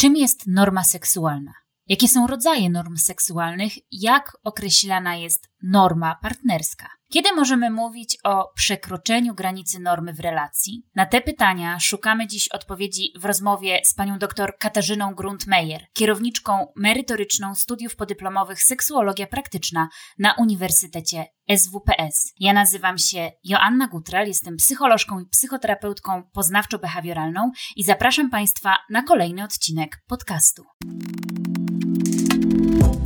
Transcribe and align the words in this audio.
Czym 0.00 0.16
jest 0.16 0.46
norma 0.46 0.84
seksualna? 0.84 1.52
Jakie 1.90 2.08
są 2.08 2.26
rodzaje 2.26 2.70
norm 2.70 2.96
seksualnych? 2.96 3.72
Jak 3.92 4.32
określana 4.44 5.16
jest 5.16 5.48
norma 5.62 6.18
partnerska? 6.22 6.88
Kiedy 7.12 7.32
możemy 7.32 7.70
mówić 7.70 8.16
o 8.24 8.52
przekroczeniu 8.54 9.34
granicy 9.34 9.78
normy 9.78 10.12
w 10.12 10.20
relacji? 10.20 10.82
Na 10.94 11.06
te 11.06 11.20
pytania 11.20 11.80
szukamy 11.80 12.26
dziś 12.26 12.48
odpowiedzi 12.48 13.12
w 13.18 13.24
rozmowie 13.24 13.80
z 13.84 13.94
panią 13.94 14.18
dr 14.18 14.52
Katarzyną 14.58 15.14
Gruntmeyer, 15.14 15.86
kierowniczką 15.92 16.66
merytoryczną 16.76 17.54
studiów 17.54 17.96
podyplomowych 17.96 18.62
Seksuologia 18.62 19.26
Praktyczna 19.26 19.88
na 20.18 20.34
Uniwersytecie 20.34 21.24
SWPS. 21.56 22.32
Ja 22.40 22.52
nazywam 22.52 22.98
się 22.98 23.32
Joanna 23.44 23.88
Gutrel, 23.88 24.28
jestem 24.28 24.56
psycholożką 24.56 25.20
i 25.20 25.26
psychoterapeutką 25.26 26.22
poznawczo-behawioralną 26.36 27.50
i 27.76 27.84
zapraszam 27.84 28.30
Państwa 28.30 28.76
na 28.90 29.02
kolejny 29.02 29.44
odcinek 29.44 30.02
podcastu. 30.06 30.64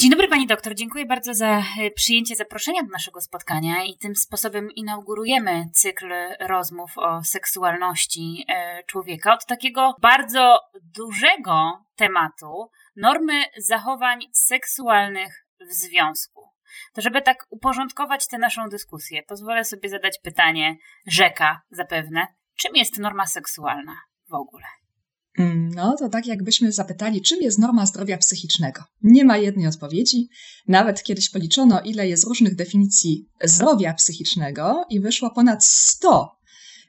Dzień 0.00 0.10
dobry 0.10 0.28
Pani 0.28 0.46
doktor, 0.46 0.74
dziękuję 0.74 1.06
bardzo 1.06 1.34
za 1.34 1.62
e, 1.80 1.90
przyjęcie 1.90 2.36
zaproszenia 2.36 2.82
do 2.82 2.88
naszego 2.88 3.20
spotkania 3.20 3.84
i 3.84 3.98
tym 3.98 4.16
sposobem 4.16 4.70
inaugurujemy 4.70 5.64
cykl 5.72 6.12
rozmów 6.40 6.98
o 6.98 7.24
seksualności 7.24 8.44
e, 8.48 8.82
człowieka 8.84 9.34
od 9.34 9.46
takiego 9.46 9.94
bardzo 10.00 10.60
dużego 10.82 11.84
tematu 11.96 12.70
normy 12.96 13.44
zachowań 13.58 14.20
seksualnych 14.32 15.46
w 15.60 15.72
związku. 15.72 16.42
To 16.94 17.02
żeby 17.02 17.22
tak 17.22 17.46
uporządkować 17.50 18.26
tę 18.26 18.38
naszą 18.38 18.68
dyskusję, 18.68 19.22
pozwolę 19.22 19.64
sobie 19.64 19.88
zadać 19.88 20.18
pytanie 20.22 20.76
rzeka 21.06 21.60
zapewne, 21.70 22.26
czym 22.56 22.76
jest 22.76 22.98
norma 22.98 23.26
seksualna 23.26 23.96
w 24.28 24.34
ogóle? 24.34 24.79
Mm, 25.38 25.70
no 25.74 25.96
to 25.98 26.08
tak 26.08 26.26
jakbyśmy 26.26 26.72
zapytali, 26.72 27.22
czym 27.22 27.42
jest 27.42 27.58
norma 27.58 27.86
zdrowia 27.86 28.18
psychicznego. 28.18 28.82
Nie 29.02 29.24
ma 29.24 29.38
jednej 29.38 29.66
odpowiedzi. 29.66 30.28
Nawet 30.68 31.02
kiedyś 31.02 31.30
policzono, 31.30 31.80
ile 31.80 32.08
jest 32.08 32.26
różnych 32.26 32.54
definicji 32.54 33.28
zdrowia 33.44 33.94
psychicznego 33.94 34.84
i 34.90 35.00
wyszło 35.00 35.30
ponad 35.30 35.64
100 35.64 36.40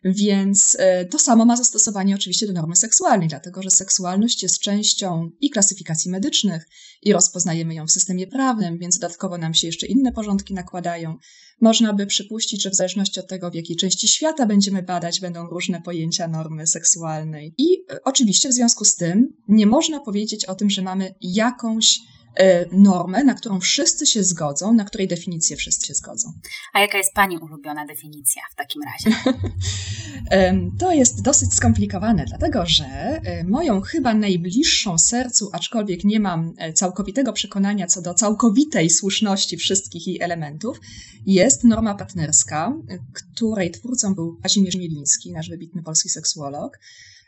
więc 0.03 0.78
e, 0.80 1.06
to 1.06 1.20
samo 1.20 1.45
ma 1.45 1.56
zastosowanie 1.56 2.16
oczywiście 2.16 2.48
do 2.48 2.53
normy 2.53 2.75
seksualnej, 2.75 3.28
dlatego 3.28 3.61
że 3.64 3.72
seksualność 3.72 4.44
jest 4.44 4.59
częścią 4.59 5.30
i 5.42 5.50
klasyfikacji 5.50 6.11
medycznych, 6.11 6.67
i 7.02 7.14
rozpoznajemy 7.14 7.73
ją 7.73 7.88
w 7.88 7.92
systemie 7.92 8.28
prawnym, 8.28 8.78
więc 8.78 9.00
dodatkowo 9.00 9.38
nam 9.38 9.53
się 9.53 9.67
jeszcze 9.67 9.88
inne 9.88 10.11
porządki 10.11 10.53
nakładają. 10.53 11.17
Można 11.62 11.94
by 11.94 12.06
przypuścić, 12.06 12.64
że 12.64 12.70
w 12.70 12.76
zależności 12.76 13.20
od 13.20 13.28
tego, 13.28 13.52
w 13.52 13.56
jakiej 13.56 13.76
części 13.76 14.08
świata 14.08 14.45
będziemy 14.45 14.84
badać, 14.84 15.20
będą 15.20 15.48
różne 15.48 15.81
pojęcia 15.81 16.28
normy 16.28 16.67
seksualnej. 16.67 17.54
I 17.58 17.84
e, 17.90 18.04
oczywiście 18.04 18.50
w 18.50 18.54
związku 18.54 18.86
z 18.86 18.95
tym 18.95 19.34
nie 19.48 19.67
można 19.67 20.00
powiedzieć 20.00 20.45
o 20.45 20.56
tym, 20.56 20.70
że 20.70 20.82
mamy 20.82 21.16
jakąś 21.22 22.00
E, 22.36 22.66
normę, 22.72 23.23
na 23.23 23.34
którą 23.34 23.59
wszyscy 23.59 24.06
się 24.06 24.23
zgodzą, 24.23 24.73
na 24.73 24.86
której 24.86 25.08
definicję 25.08 25.58
wszyscy 25.58 25.88
się 25.88 25.94
zgodzą. 25.94 26.32
A 26.73 26.80
jaka 26.80 26.98
jest 26.98 27.14
Pani 27.14 27.38
ulubiona 27.38 27.86
definicja 27.86 28.42
w 28.52 28.56
takim 28.56 28.82
razie? 28.84 29.17
to 30.80 30.92
jest 30.92 31.22
dosyć 31.22 31.54
skomplikowane, 31.54 32.26
dlatego 32.26 32.66
że 32.66 32.86
e, 32.86 33.44
moją 33.44 33.82
chyba 33.82 34.14
najbliższą 34.14 34.98
sercu, 34.98 35.50
aczkolwiek 35.54 36.04
nie 36.04 36.20
mam 36.20 36.54
całkowitego 36.76 37.34
przekonania 37.34 37.88
co 37.88 38.02
do 38.02 38.14
całkowitej 38.14 38.89
słuszności 38.89 39.58
wszystkich 39.58 40.08
jej 40.08 40.21
elementów, 40.21 40.80
jest 41.26 41.51
norma 41.64 41.95
partnerska, 41.95 42.73
której 43.14 43.72
twórcą 43.72 44.16
był 44.16 44.38
Kazimierz 44.44 44.76
Mieliński, 44.76 45.32
nasz 45.32 45.50
wybitny 45.50 45.84
polski 45.84 46.10
seksuolog. 46.10 46.78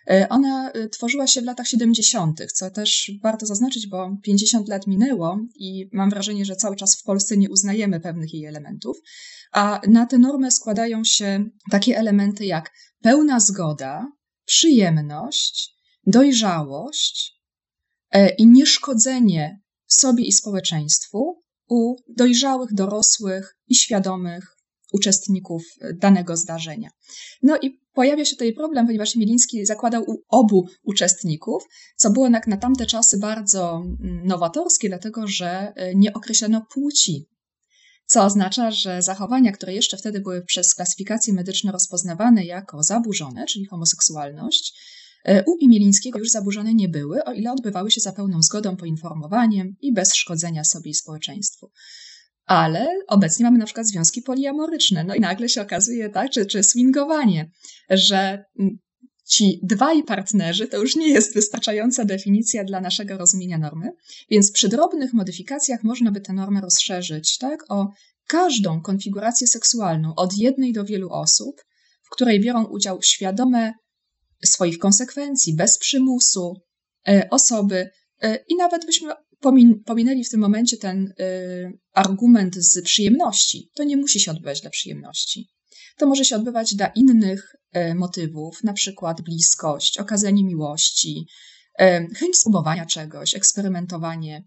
E, 0.10 0.30
ona 0.30 0.72
e, 0.72 0.90
tworzyła 0.90 1.28
się 1.28 1.42
w 1.42 1.46
latach 1.46 1.68
70., 1.68 2.52
co 2.54 2.72
też 2.72 3.12
warto 3.24 3.46
zaznaczyć, 3.46 3.88
bo 3.88 4.18
50 4.24 4.68
lat 4.68 4.88
minęło 4.88 5.40
i 5.56 5.90
mam 5.94 6.10
wrażenie, 6.10 6.46
że 6.46 6.56
cały 6.56 6.76
czas 6.76 6.96
w 6.96 7.04
Polsce 7.04 7.38
nie 7.38 7.50
uznajemy 7.50 8.00
pewnych 8.00 8.34
jej 8.34 8.46
elementów. 8.46 8.98
A 9.52 9.82
na 9.88 10.06
tę 10.06 10.18
normę 10.18 10.52
składają 10.52 11.04
się 11.04 11.46
takie 11.72 11.98
elementy 11.98 12.46
jak 12.46 12.72
pełna 13.02 13.40
zgoda, 13.40 14.12
przyjemność, 14.46 15.76
dojrzałość 16.08 17.42
e, 18.12 18.30
i 18.30 18.48
nieszkodzenie 18.48 19.62
sobie 19.88 20.26
i 20.26 20.32
społeczeństwu 20.32 21.43
u 21.70 21.96
dojrzałych, 22.18 22.74
dorosłych 22.74 23.56
i 23.68 23.76
świadomych 23.76 24.58
uczestników 24.94 25.64
danego 25.94 26.38
zdarzenia. 26.38 26.90
No 27.44 27.58
i 27.62 27.80
pojawia 27.94 28.26
się 28.26 28.32
tutaj 28.32 28.54
problem, 28.54 28.86
ponieważ 28.86 29.16
Miliński 29.16 29.66
zakładał 29.66 30.04
u 30.08 30.16
obu 30.30 30.68
uczestników, 30.84 31.64
co 31.96 32.12
było 32.12 32.30
na, 32.30 32.42
na 32.48 32.58
tamte 32.58 32.86
czasy 32.86 33.18
bardzo 33.18 33.76
mm, 33.76 34.28
nowatorskie, 34.28 34.90
dlatego 34.90 35.28
że 35.28 35.74
e, 35.76 35.96
nie 35.96 36.14
określono 36.14 36.66
płci. 36.74 37.30
Co 38.06 38.24
oznacza, 38.24 38.72
że 38.72 39.02
zachowania, 39.02 39.52
które 39.52 39.74
jeszcze 39.74 39.98
wtedy 39.98 40.20
były 40.20 40.46
przez 40.46 40.76
klasyfikacje 40.76 41.34
medyczne 41.34 41.72
rozpoznawane 41.72 42.46
jako 42.46 42.84
zaburzone, 42.84 43.46
czyli 43.46 43.66
homoseksualność, 43.66 44.74
u 45.48 45.58
Imielińskiego 45.60 46.20
już 46.20 46.30
zaburzone 46.30 46.74
nie 46.74 46.90
były, 46.90 47.24
o 47.24 47.34
ile 47.34 47.52
odbywały 47.52 47.92
się 47.92 48.02
za 48.02 48.12
pełną 48.12 48.42
zgodą, 48.42 48.76
poinformowaniem 48.76 49.76
i 49.82 49.94
bez 49.94 50.16
szkodzenia 50.16 50.64
sobie 50.64 50.92
i 50.92 50.94
społeczeństwu 50.94 51.72
ale 52.46 52.88
obecnie 53.08 53.46
mamy 53.46 53.58
na 53.58 53.66
przykład 53.66 53.88
związki 53.88 54.22
poliamoryczne. 54.22 55.04
No 55.04 55.16
i 55.16 55.20
nagle 55.20 55.50
się 55.50 55.62
okazuje, 55.62 56.10
tak, 56.10 56.32
czy, 56.32 56.46
czy 56.46 56.64
swingowanie, 56.64 57.52
że 57.90 58.46
mm, 58.60 58.78
ci 59.28 59.60
dwaj 59.64 60.04
partnerzy 60.04 60.68
to 60.68 60.78
już 60.78 60.96
nie 60.96 61.10
jest 61.10 61.34
wystarczająca 61.34 62.06
definicja 62.06 62.64
dla 62.64 62.82
naszego 62.82 63.18
rozumienia 63.18 63.58
normy, 63.58 63.90
więc 64.30 64.52
przy 64.52 64.70
drobnych 64.70 65.14
modyfikacjach 65.14 65.84
można 65.84 66.12
by 66.12 66.22
tę 66.22 66.34
normę 66.34 66.62
rozszerzyć, 66.62 67.38
tak, 67.38 67.66
o 67.70 67.88
każdą 68.28 68.82
konfigurację 68.82 69.48
seksualną 69.48 70.16
od 70.16 70.38
jednej 70.38 70.74
do 70.74 70.86
wielu 70.86 71.10
osób, 71.10 71.62
w 72.04 72.10
której 72.10 72.42
biorą 72.42 72.66
udział 72.66 73.02
świadome 73.02 73.74
swoich 74.46 74.78
konsekwencji, 74.78 75.56
bez 75.56 75.78
przymusu 75.78 76.62
e, 77.08 77.28
osoby, 77.30 77.90
e, 78.22 78.40
i 78.48 78.56
nawet 78.56 78.86
byśmy 78.86 79.14
pomin 79.40 79.84
pominęli 79.84 80.24
w 80.24 80.30
tym 80.30 80.40
momencie 80.40 80.78
ten 80.78 81.14
y, 81.20 81.80
argument 81.94 82.56
z 82.56 82.84
przyjemności. 82.84 83.70
To 83.76 83.84
nie 83.84 83.98
musi 83.98 84.20
się 84.20 84.32
odbywać 84.32 84.62
dla 84.62 84.70
przyjemności. 84.70 85.50
To 85.98 86.08
może 86.08 86.26
się 86.26 86.36
odbywać 86.36 86.76
dla 86.76 86.88
innych 86.88 87.56
motywów, 87.96 88.64
na 88.64 88.74
przykład 88.74 89.22
bliskość, 89.22 89.98
okazanie 89.98 90.44
miłości, 90.44 91.28
chęć 92.20 92.36
spróbowania 92.36 92.86
czegoś, 92.86 93.36
eksperymentowanie 93.36 94.44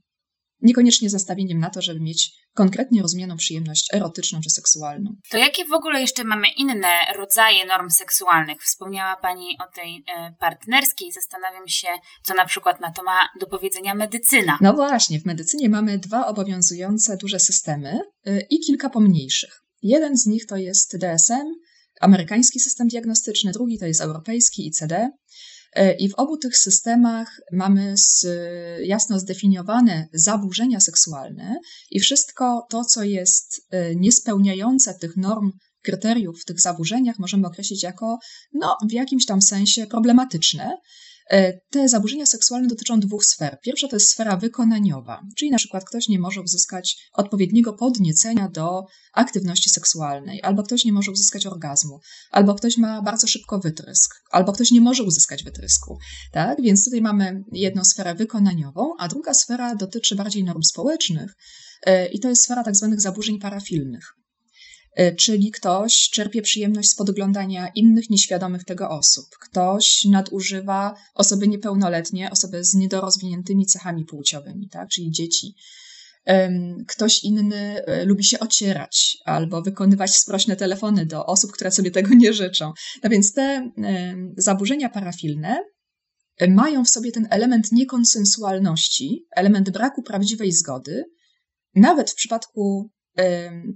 niekoniecznie 0.63 1.11
zastawieniem 1.11 1.59
na 1.59 1.71
to, 1.71 1.83
żeby 1.83 2.01
mieć 2.01 2.33
konkretnie 2.55 3.03
rozumianą 3.03 3.37
przyjemność 3.37 3.95
erotyczną 3.95 4.41
czy 4.41 4.51
seksualną. 4.51 5.17
To 5.31 5.39
jakie 5.39 5.65
w 5.65 5.73
ogóle 5.73 6.01
jeszcze 6.01 6.25
mamy 6.25 6.47
inne 6.57 6.89
rodzaje 7.17 7.67
norm 7.67 7.91
seksualnych? 7.91 8.63
Wspomniała 8.63 9.17
Pani 9.17 9.57
o 9.69 9.73
tej 9.75 10.05
e, 10.17 10.35
partnerskiej. 10.41 11.13
Zastanawiam 11.13 11.69
się, 11.69 11.89
co 12.23 12.35
na 12.35 12.45
przykład 12.45 12.81
na 12.81 12.93
to 12.93 13.03
ma 13.03 13.29
do 13.41 13.47
powiedzenia 13.47 13.95
medycyna. 13.95 14.59
No 14.61 14.73
właśnie, 14.73 15.21
w 15.21 15.25
medycynie 15.25 15.69
mamy 15.69 15.99
dwa 15.99 16.27
obowiązujące 16.27 17.17
duże 17.17 17.41
systemy 17.41 18.01
e, 18.25 18.41
i 18.41 18.61
kilka 18.61 18.91
pomniejszych. 18.91 19.63
Jeden 19.83 20.17
z 20.17 20.27
nich 20.27 20.47
to 20.47 20.57
jest 20.57 20.97
DSM, 20.99 21.55
amerykański 22.01 22.61
system 22.61 22.89
diagnostyczny, 22.89 23.53
drugi 23.53 23.79
to 23.79 23.87
jest 23.87 24.01
europejski 24.01 24.67
ICD. 24.67 25.11
E, 25.73 25.95
I 25.95 26.09
w 26.09 26.15
obu 26.15 26.37
tych 26.37 26.57
systemach 26.57 27.41
mamy 27.53 27.97
z, 27.97 28.27
jasno 28.83 29.19
zdefiniowane 29.19 30.09
zaburzenia 30.13 30.81
seksualne 30.81 31.61
i 31.91 32.01
wszystko 32.01 32.67
to, 32.71 32.85
co 32.85 33.03
jest 33.03 33.67
e, 33.71 33.95
niespełniające 33.95 34.95
tych 34.95 35.17
norm, 35.17 35.53
kryteriów 35.83 36.41
w 36.41 36.45
tych 36.45 36.61
zaburzeniach, 36.61 37.19
możemy 37.19 37.47
określić 37.47 37.83
jako 37.83 38.19
no, 38.53 38.77
w 38.89 38.93
jakimś 38.93 39.27
tam 39.27 39.43
sensie 39.43 39.87
problematyczne. 39.87 40.77
E, 41.31 41.61
te 41.71 41.89
zaburzenia 41.89 42.27
seksualne 42.27 42.69
dotyczą 42.69 43.01
dwóch 43.01 43.25
sfer. 43.25 43.59
Pierwsza 43.63 43.89
to 43.89 43.97
jest 43.97 44.09
sfera 44.09 44.37
wykonaniowa, 44.37 45.23
czyli 45.37 45.51
na 45.51 45.59
przykład 45.59 45.85
ktoś 45.85 46.09
nie 46.09 46.19
może 46.19 46.41
uzyskać 46.41 46.97
odpowiedniego 47.13 47.73
podniecenia 47.73 48.49
do 48.49 48.85
aktywności 49.13 49.71
seksualnej, 49.71 50.43
albo 50.43 50.63
ktoś 50.63 50.85
nie 50.85 50.93
może 50.93 51.11
uzyskać 51.11 51.47
orgazmu, 51.47 52.01
albo 52.31 52.55
ktoś 52.55 52.77
ma 52.77 53.03
bardzo 53.03 53.27
szybko 53.27 53.59
wytrysk, 53.59 54.15
albo 54.31 54.53
ktoś 54.53 54.71
nie 54.71 54.81
może 54.81 55.03
uzyskać 55.03 55.45
wytrysku. 55.45 55.99
Tak? 56.33 56.63
Więc 56.63 56.85
tutaj 56.85 57.01
mamy 57.01 57.45
jedną 57.53 57.85
sferę 57.85 58.15
wykonaniową, 58.15 58.91
a 58.99 59.09
druga 59.09 59.35
sfera 59.35 59.75
dotyczy 59.75 60.17
bardziej 60.17 60.45
norm 60.45 60.63
społecznych 60.63 61.35
e, 61.87 62.07
i 62.07 62.21
to 62.21 62.29
jest 62.29 62.45
sfera 62.45 62.65
tak 62.65 62.77
zwanych 62.77 63.01
zaburzeń 63.01 63.39
parafilnych. 63.39 64.13
E, 64.97 65.15
czyli 65.15 65.51
ktoś 65.51 66.11
czerpie 66.11 66.43
przyjemność 66.43 66.89
z 66.91 66.95
podglądania 66.95 67.69
innych 67.75 68.11
nieświadomych 68.11 68.65
tego 68.65 68.91
osób. 68.91 69.27
Ktoś 69.41 70.05
nadużywa 70.05 70.95
osoby 71.15 71.49
niepełnoletnie, 71.49 72.31
osoby 72.31 72.65
z 72.65 72.75
niedorozwiniętymi 72.75 73.67
cechami 73.67 74.05
płciowymi, 74.05 74.69
tak? 74.69 74.89
czyli 74.89 75.11
dzieci. 75.11 75.55
Ktoś 76.89 77.25
inny 77.25 77.85
e, 77.85 78.05
lubi 78.05 78.25
się 78.25 78.39
ocierać 78.39 79.19
albo 79.25 79.63
wykonywać 79.63 80.17
sprośne 80.17 80.57
telefony 80.57 81.07
do 81.07 81.27
osób, 81.27 81.53
które 81.53 81.71
sobie 81.71 81.91
tego 81.91 82.15
nie 82.15 82.33
życzą. 82.33 82.73
No 83.03 83.11
więc 83.11 83.33
te 83.33 83.71
zaburzenia 84.37 84.89
parafilne 84.89 85.65
e, 86.39 86.51
mają 86.51 86.85
w 86.85 86.89
sobie 86.89 87.13
ten 87.13 87.29
element 87.31 87.73
niekonsensualności, 87.73 89.27
element 89.31 89.71
braku 89.71 90.03
prawdziwej 90.03 90.53
zgody. 90.53 91.05
Nawet 91.75 92.11
w 92.11 92.15
przypadku 92.15 92.91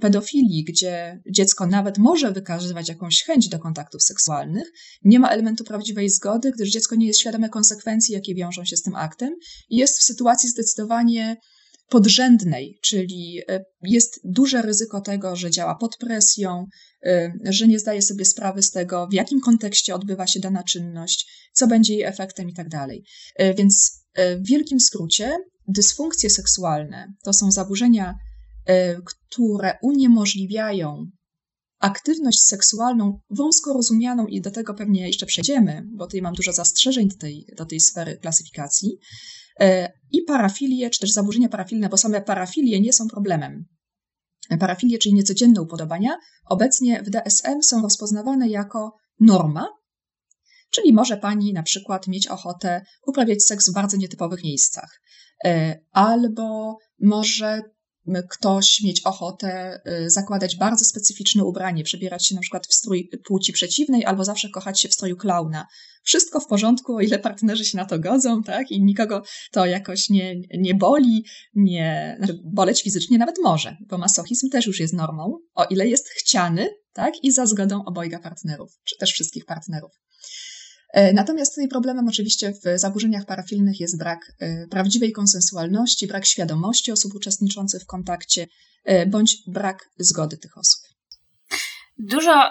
pedofilii, 0.00 0.64
gdzie 0.64 1.20
dziecko 1.30 1.66
nawet 1.66 1.98
może 1.98 2.32
wykazywać 2.32 2.88
jakąś 2.88 3.22
chęć 3.22 3.48
do 3.48 3.58
kontaktów 3.58 4.02
seksualnych, 4.02 4.72
nie 5.04 5.18
ma 5.18 5.28
elementu 5.28 5.64
prawdziwej 5.64 6.10
zgody, 6.10 6.52
gdyż 6.52 6.70
dziecko 6.70 6.96
nie 6.96 7.06
jest 7.06 7.20
świadome 7.20 7.48
konsekwencji, 7.48 8.14
jakie 8.14 8.34
wiążą 8.34 8.64
się 8.64 8.76
z 8.76 8.82
tym 8.82 8.94
aktem 8.94 9.34
i 9.68 9.76
jest 9.76 9.98
w 9.98 10.02
sytuacji 10.02 10.48
zdecydowanie 10.48 11.36
podrzędnej, 11.90 12.78
czyli 12.82 13.42
e, 13.48 13.64
jest 13.82 14.20
duże 14.24 14.62
ryzyko 14.62 15.00
tego, 15.00 15.36
że 15.36 15.50
działa 15.50 15.74
pod 15.74 15.96
presją, 15.96 16.66
e, 17.06 17.32
że 17.44 17.68
nie 17.68 17.78
zdaje 17.78 18.02
sobie 18.02 18.24
sprawy 18.24 18.62
z 18.62 18.70
tego, 18.70 19.08
w 19.10 19.14
jakim 19.14 19.40
kontekście 19.40 19.94
odbywa 19.94 20.26
się 20.26 20.40
dana 20.40 20.62
czynność, 20.62 21.50
co 21.52 21.66
będzie 21.66 21.94
jej 21.94 22.02
efektem 22.02 22.48
i 22.48 22.54
tak. 22.54 22.66
E, 23.36 23.54
więc 23.54 24.00
w 24.16 24.48
wielkim 24.48 24.80
skrócie, 24.80 25.36
dysfunkcje 25.68 26.30
seksualne 26.30 27.12
to 27.24 27.32
są 27.32 27.52
zaburzenia 27.52 28.14
które 29.04 29.78
uniemożliwiają 29.82 31.10
aktywność 31.80 32.40
seksualną 32.40 33.20
wąsko 33.30 33.72
rozumianą 33.72 34.26
i 34.26 34.40
do 34.40 34.50
tego 34.50 34.74
pewnie 34.74 35.06
jeszcze 35.06 35.26
przejdziemy, 35.26 35.82
bo 35.92 36.06
tutaj 36.06 36.22
mam 36.22 36.34
dużo 36.34 36.52
zastrzeżeń 36.52 37.08
do 37.08 37.16
tej, 37.16 37.46
do 37.56 37.66
tej 37.66 37.80
sfery 37.80 38.16
klasyfikacji, 38.16 38.98
e, 39.60 39.92
i 40.10 40.22
parafilie, 40.22 40.90
czy 40.90 41.00
też 41.00 41.12
zaburzenia 41.12 41.48
parafilne, 41.48 41.88
bo 41.88 41.96
same 41.96 42.22
parafilie 42.22 42.80
nie 42.80 42.92
są 42.92 43.08
problemem. 43.08 43.64
Parafilie, 44.60 44.98
czyli 44.98 45.14
niecodzienne 45.14 45.62
upodobania, 45.62 46.18
obecnie 46.46 47.02
w 47.02 47.10
DSM 47.10 47.62
są 47.62 47.82
rozpoznawane 47.82 48.48
jako 48.48 48.96
norma, 49.20 49.68
czyli 50.70 50.92
może 50.92 51.16
pani 51.16 51.52
na 51.52 51.62
przykład 51.62 52.08
mieć 52.08 52.26
ochotę 52.26 52.84
uprawiać 53.06 53.42
seks 53.42 53.70
w 53.70 53.74
bardzo 53.74 53.96
nietypowych 53.96 54.44
miejscach, 54.44 55.00
e, 55.44 55.80
albo 55.92 56.76
może 57.00 57.62
ktoś 58.30 58.80
mieć 58.82 59.00
ochotę 59.00 59.80
y, 59.86 60.10
zakładać 60.10 60.56
bardzo 60.56 60.84
specyficzne 60.84 61.44
ubranie, 61.44 61.84
przebierać 61.84 62.26
się 62.26 62.34
na 62.34 62.40
przykład 62.40 62.66
w 62.66 62.74
strój 62.74 63.10
płci 63.24 63.52
przeciwnej 63.52 64.04
albo 64.04 64.24
zawsze 64.24 64.48
kochać 64.48 64.80
się 64.80 64.88
w 64.88 64.94
stroju 64.94 65.16
klauna. 65.16 65.66
Wszystko 66.02 66.40
w 66.40 66.46
porządku, 66.46 66.96
o 66.96 67.00
ile 67.00 67.18
partnerzy 67.18 67.64
się 67.64 67.76
na 67.76 67.84
to 67.84 67.98
godzą, 67.98 68.42
tak? 68.42 68.70
I 68.70 68.82
nikogo 68.82 69.22
to 69.52 69.66
jakoś 69.66 70.10
nie, 70.10 70.34
nie 70.58 70.74
boli, 70.74 71.24
nie, 71.54 72.14
znaczy 72.18 72.40
boleć 72.44 72.82
fizycznie 72.82 73.18
nawet 73.18 73.36
może, 73.42 73.76
bo 73.88 73.98
masochizm 73.98 74.48
też 74.48 74.66
już 74.66 74.80
jest 74.80 74.94
normą, 74.94 75.38
o 75.54 75.64
ile 75.64 75.88
jest 75.88 76.08
chciany, 76.08 76.68
tak? 76.92 77.14
I 77.22 77.32
za 77.32 77.46
zgodą 77.46 77.84
obojga 77.84 78.18
partnerów, 78.18 78.78
czy 78.84 78.96
też 78.98 79.12
wszystkich 79.12 79.44
partnerów. 79.44 79.92
E, 80.92 81.12
natomiast 81.12 81.54
tutaj 81.54 81.68
problemem 81.68 82.08
oczywiście 82.08 82.52
w 82.52 82.78
zaburzeniach 82.78 83.26
parafilnych 83.26 83.80
jest 83.80 83.98
brak 83.98 84.32
e, 84.40 84.66
prawdziwej 84.66 85.12
konsensualności, 85.12 86.06
brak 86.06 86.26
świadomości 86.26 86.92
osób 86.92 87.14
uczestniczących 87.14 87.82
w 87.82 87.86
kontakcie, 87.86 88.46
e, 88.84 89.06
bądź 89.06 89.36
brak 89.46 89.90
zgody 89.98 90.38
tych 90.38 90.58
osób. 90.58 90.90
Dużo 92.02 92.50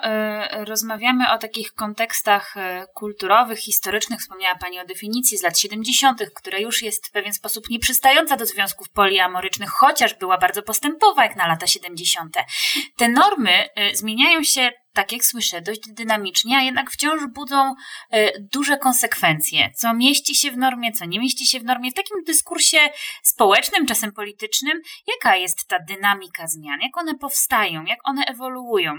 rozmawiamy 0.52 1.30
o 1.30 1.38
takich 1.38 1.72
kontekstach 1.72 2.54
kulturowych, 2.94 3.58
historycznych. 3.58 4.20
Wspomniała 4.20 4.54
Pani 4.54 4.80
o 4.80 4.84
definicji 4.84 5.38
z 5.38 5.42
lat 5.42 5.58
70., 5.58 6.22
która 6.34 6.58
już 6.58 6.82
jest 6.82 7.06
w 7.06 7.10
pewien 7.10 7.32
sposób 7.32 7.70
nieprzystająca 7.70 8.36
do 8.36 8.46
związków 8.46 8.90
poliamorycznych, 8.90 9.70
chociaż 9.70 10.14
była 10.14 10.38
bardzo 10.38 10.62
postępowa 10.62 11.24
jak 11.24 11.36
na 11.36 11.48
lata 11.48 11.66
70. 11.66 12.36
Te 12.96 13.08
normy 13.08 13.50
zmieniają 13.94 14.42
się 14.42 14.70
tak 14.92 15.12
jak 15.12 15.24
słyszę, 15.24 15.62
dość 15.62 15.80
dynamicznie, 15.88 16.56
a 16.56 16.62
jednak 16.62 16.90
wciąż 16.90 17.20
budzą 17.34 17.74
duże 18.52 18.78
konsekwencje. 18.78 19.70
Co 19.76 19.94
mieści 19.94 20.34
się 20.34 20.50
w 20.50 20.56
normie, 20.56 20.92
co 20.92 21.04
nie 21.04 21.20
mieści 21.20 21.46
się 21.46 21.60
w 21.60 21.64
normie. 21.64 21.90
W 21.90 21.94
takim 21.94 22.16
dyskursie 22.26 22.78
społecznym, 23.22 23.86
czasem 23.86 24.12
politycznym, 24.12 24.80
jaka 25.06 25.36
jest 25.36 25.66
ta 25.68 25.76
dynamika 25.88 26.48
zmian? 26.48 26.80
Jak 26.80 26.98
one 26.98 27.14
powstają? 27.14 27.84
Jak 27.84 27.98
one 28.04 28.24
ewoluują? 28.24 28.92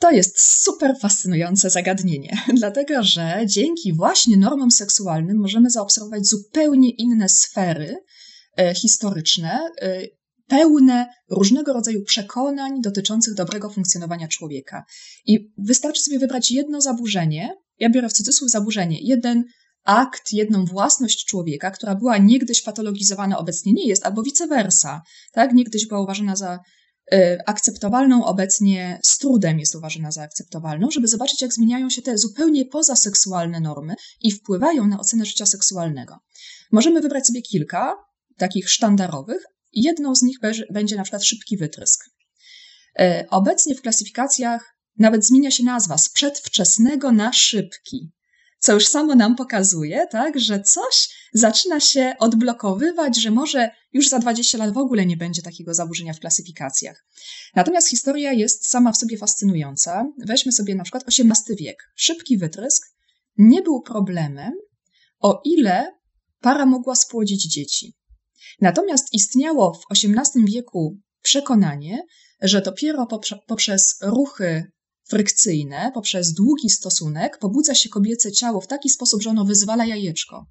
To 0.00 0.10
jest 0.10 0.40
super 0.40 0.94
fascynujące 1.00 1.70
zagadnienie, 1.70 2.42
dlatego 2.60 3.02
że 3.02 3.40
dzięki 3.46 3.92
właśnie 3.92 4.36
normom 4.36 4.70
seksualnym 4.70 5.40
możemy 5.40 5.70
zaobserwować 5.70 6.26
zupełnie 6.26 6.90
inne 6.90 7.28
sfery 7.28 7.96
e, 8.58 8.74
historyczne, 8.74 9.70
e, 9.82 10.02
pełne 10.50 11.06
różnego 11.30 11.72
rodzaju 11.72 12.04
przekonań 12.04 12.80
dotyczących 12.80 13.34
dobrego 13.34 13.70
funkcjonowania 13.70 14.28
człowieka. 14.28 14.84
I 15.26 15.52
wystarczy 15.58 16.02
sobie 16.02 16.18
wybrać 16.18 16.50
jedno 16.50 16.80
zaburzenie, 16.80 17.54
ja 17.78 17.90
biorę 17.90 18.08
w 18.08 18.12
cudzysłów 18.12 18.50
zaburzenie, 18.50 18.98
jeden 19.00 19.44
akt, 19.84 20.32
jedną 20.32 20.64
własność 20.64 21.24
człowieka, 21.24 21.70
która 21.70 21.94
była 21.94 22.18
niegdyś 22.18 22.62
patologizowana, 22.62 23.38
obecnie 23.38 23.72
nie 23.72 23.88
jest, 23.88 24.06
albo 24.06 24.22
vice 24.22 24.46
versa. 24.46 25.02
Tak? 25.32 25.52
Niegdyś 25.52 25.86
była 25.86 26.00
uważana 26.00 26.36
za 26.36 26.58
Y, 27.14 27.38
akceptowalną 27.46 28.24
obecnie 28.24 29.00
z 29.04 29.18
trudem 29.18 29.58
jest 29.58 29.74
uważana 29.74 30.10
za 30.10 30.22
akceptowalną, 30.22 30.90
żeby 30.90 31.08
zobaczyć, 31.08 31.42
jak 31.42 31.52
zmieniają 31.52 31.90
się 31.90 32.02
te 32.02 32.18
zupełnie 32.18 32.64
pozaseksualne 32.66 33.60
normy 33.60 33.94
i 34.20 34.32
wpływają 34.32 34.86
na 34.86 35.00
ocenę 35.00 35.24
życia 35.24 35.46
seksualnego. 35.46 36.18
Możemy 36.72 37.00
wybrać 37.00 37.26
sobie 37.26 37.42
kilka 37.42 37.96
takich 38.36 38.70
sztandarowych. 38.70 39.44
Jedną 39.72 40.14
z 40.14 40.22
nich 40.22 40.38
będzie 40.70 40.96
na 40.96 41.02
przykład 41.02 41.24
szybki 41.24 41.56
wytrysk. 41.56 42.04
Y, 43.00 43.28
obecnie 43.30 43.74
w 43.74 43.82
klasyfikacjach 43.82 44.76
nawet 44.98 45.26
zmienia 45.26 45.50
się 45.50 45.64
nazwa 45.64 45.98
z 45.98 46.08
przedwczesnego 46.08 47.12
na 47.12 47.32
szybki 47.32 48.12
co 48.60 48.74
już 48.74 48.86
samo 48.86 49.14
nam 49.14 49.36
pokazuje, 49.36 50.06
tak, 50.10 50.40
że 50.40 50.62
coś 50.62 51.08
zaczyna 51.32 51.80
się 51.80 52.14
odblokowywać, 52.18 53.20
że 53.20 53.30
może 53.30 53.70
już 53.92 54.08
za 54.08 54.18
20 54.18 54.58
lat 54.58 54.74
w 54.74 54.78
ogóle 54.78 55.06
nie 55.06 55.16
będzie 55.16 55.42
takiego 55.42 55.74
zaburzenia 55.74 56.14
w 56.14 56.20
klasyfikacjach. 56.20 57.04
Natomiast 57.54 57.88
historia 57.88 58.32
jest 58.32 58.66
sama 58.66 58.92
w 58.92 58.96
sobie 58.96 59.18
fascynująca. 59.18 60.12
Weźmy 60.26 60.52
sobie 60.52 60.74
na 60.74 60.82
przykład 60.82 61.04
XVIII 61.08 61.56
wiek. 61.56 61.78
Szybki 61.94 62.38
wytrysk 62.38 62.86
nie 63.38 63.62
był 63.62 63.82
problemem, 63.82 64.52
o 65.20 65.40
ile 65.44 65.98
para 66.40 66.66
mogła 66.66 66.94
spłodzić 66.94 67.52
dzieci. 67.52 67.94
Natomiast 68.60 69.14
istniało 69.14 69.74
w 69.74 69.92
XVIII 69.92 70.44
wieku 70.46 70.98
przekonanie, 71.22 72.06
że 72.42 72.62
dopiero 72.62 73.06
poprzez 73.46 73.98
ruchy 74.02 74.64
frykcyjne, 75.08 75.90
poprzez 75.94 76.32
długi 76.32 76.70
stosunek, 76.70 77.38
pobudza 77.38 77.74
się 77.74 77.88
kobiece 77.88 78.32
ciało 78.32 78.60
w 78.60 78.66
taki 78.66 78.90
sposób, 78.90 79.22
że 79.22 79.30
ono 79.30 79.44
wyzwala 79.44 79.86
jajeczko. 79.86 80.46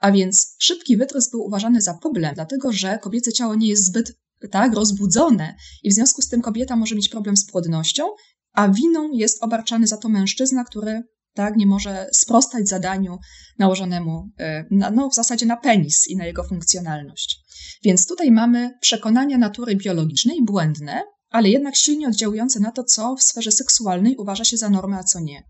A 0.00 0.12
więc 0.12 0.56
szybki 0.58 0.96
wytrysk 0.96 1.30
był 1.30 1.40
uważany 1.40 1.80
za 1.80 1.94
problem, 1.94 2.34
dlatego 2.34 2.72
że 2.72 2.98
kobiece 2.98 3.32
ciało 3.32 3.54
nie 3.54 3.68
jest 3.68 3.84
zbyt 3.84 4.18
tak 4.50 4.74
rozbudzone 4.74 5.54
i 5.82 5.90
w 5.90 5.94
związku 5.94 6.22
z 6.22 6.28
tym 6.28 6.42
kobieta 6.42 6.76
może 6.76 6.94
mieć 6.94 7.08
problem 7.08 7.36
z 7.36 7.46
płodnością, 7.46 8.04
a 8.52 8.68
winą 8.68 9.10
jest 9.12 9.42
obarczany 9.42 9.86
za 9.86 9.96
to 9.96 10.08
mężczyzna, 10.08 10.64
który 10.64 11.02
tak 11.36 11.56
nie 11.56 11.66
może 11.66 12.08
sprostać 12.12 12.68
zadaniu 12.68 13.18
nałożonemu 13.58 14.30
e, 14.38 14.64
na, 14.70 14.90
no, 14.90 15.08
w 15.08 15.14
zasadzie 15.14 15.46
na 15.46 15.56
penis 15.56 16.06
i 16.08 16.16
na 16.16 16.26
jego 16.26 16.44
funkcjonalność. 16.44 17.40
Więc 17.84 18.06
tutaj 18.06 18.30
mamy 18.30 18.70
przekonania 18.80 19.38
natury 19.38 19.76
biologicznej 19.76 20.44
błędne, 20.44 21.02
ale 21.30 21.48
jednak 21.48 21.76
silnie 21.76 22.08
oddziałujące 22.08 22.60
na 22.60 22.72
to, 22.72 22.84
co 22.84 23.16
w 23.16 23.22
sferze 23.22 23.52
seksualnej 23.52 24.16
uważa 24.16 24.44
się 24.44 24.56
za 24.56 24.70
normę, 24.70 24.96
a 24.96 25.04
co 25.04 25.20
nie. 25.20 25.42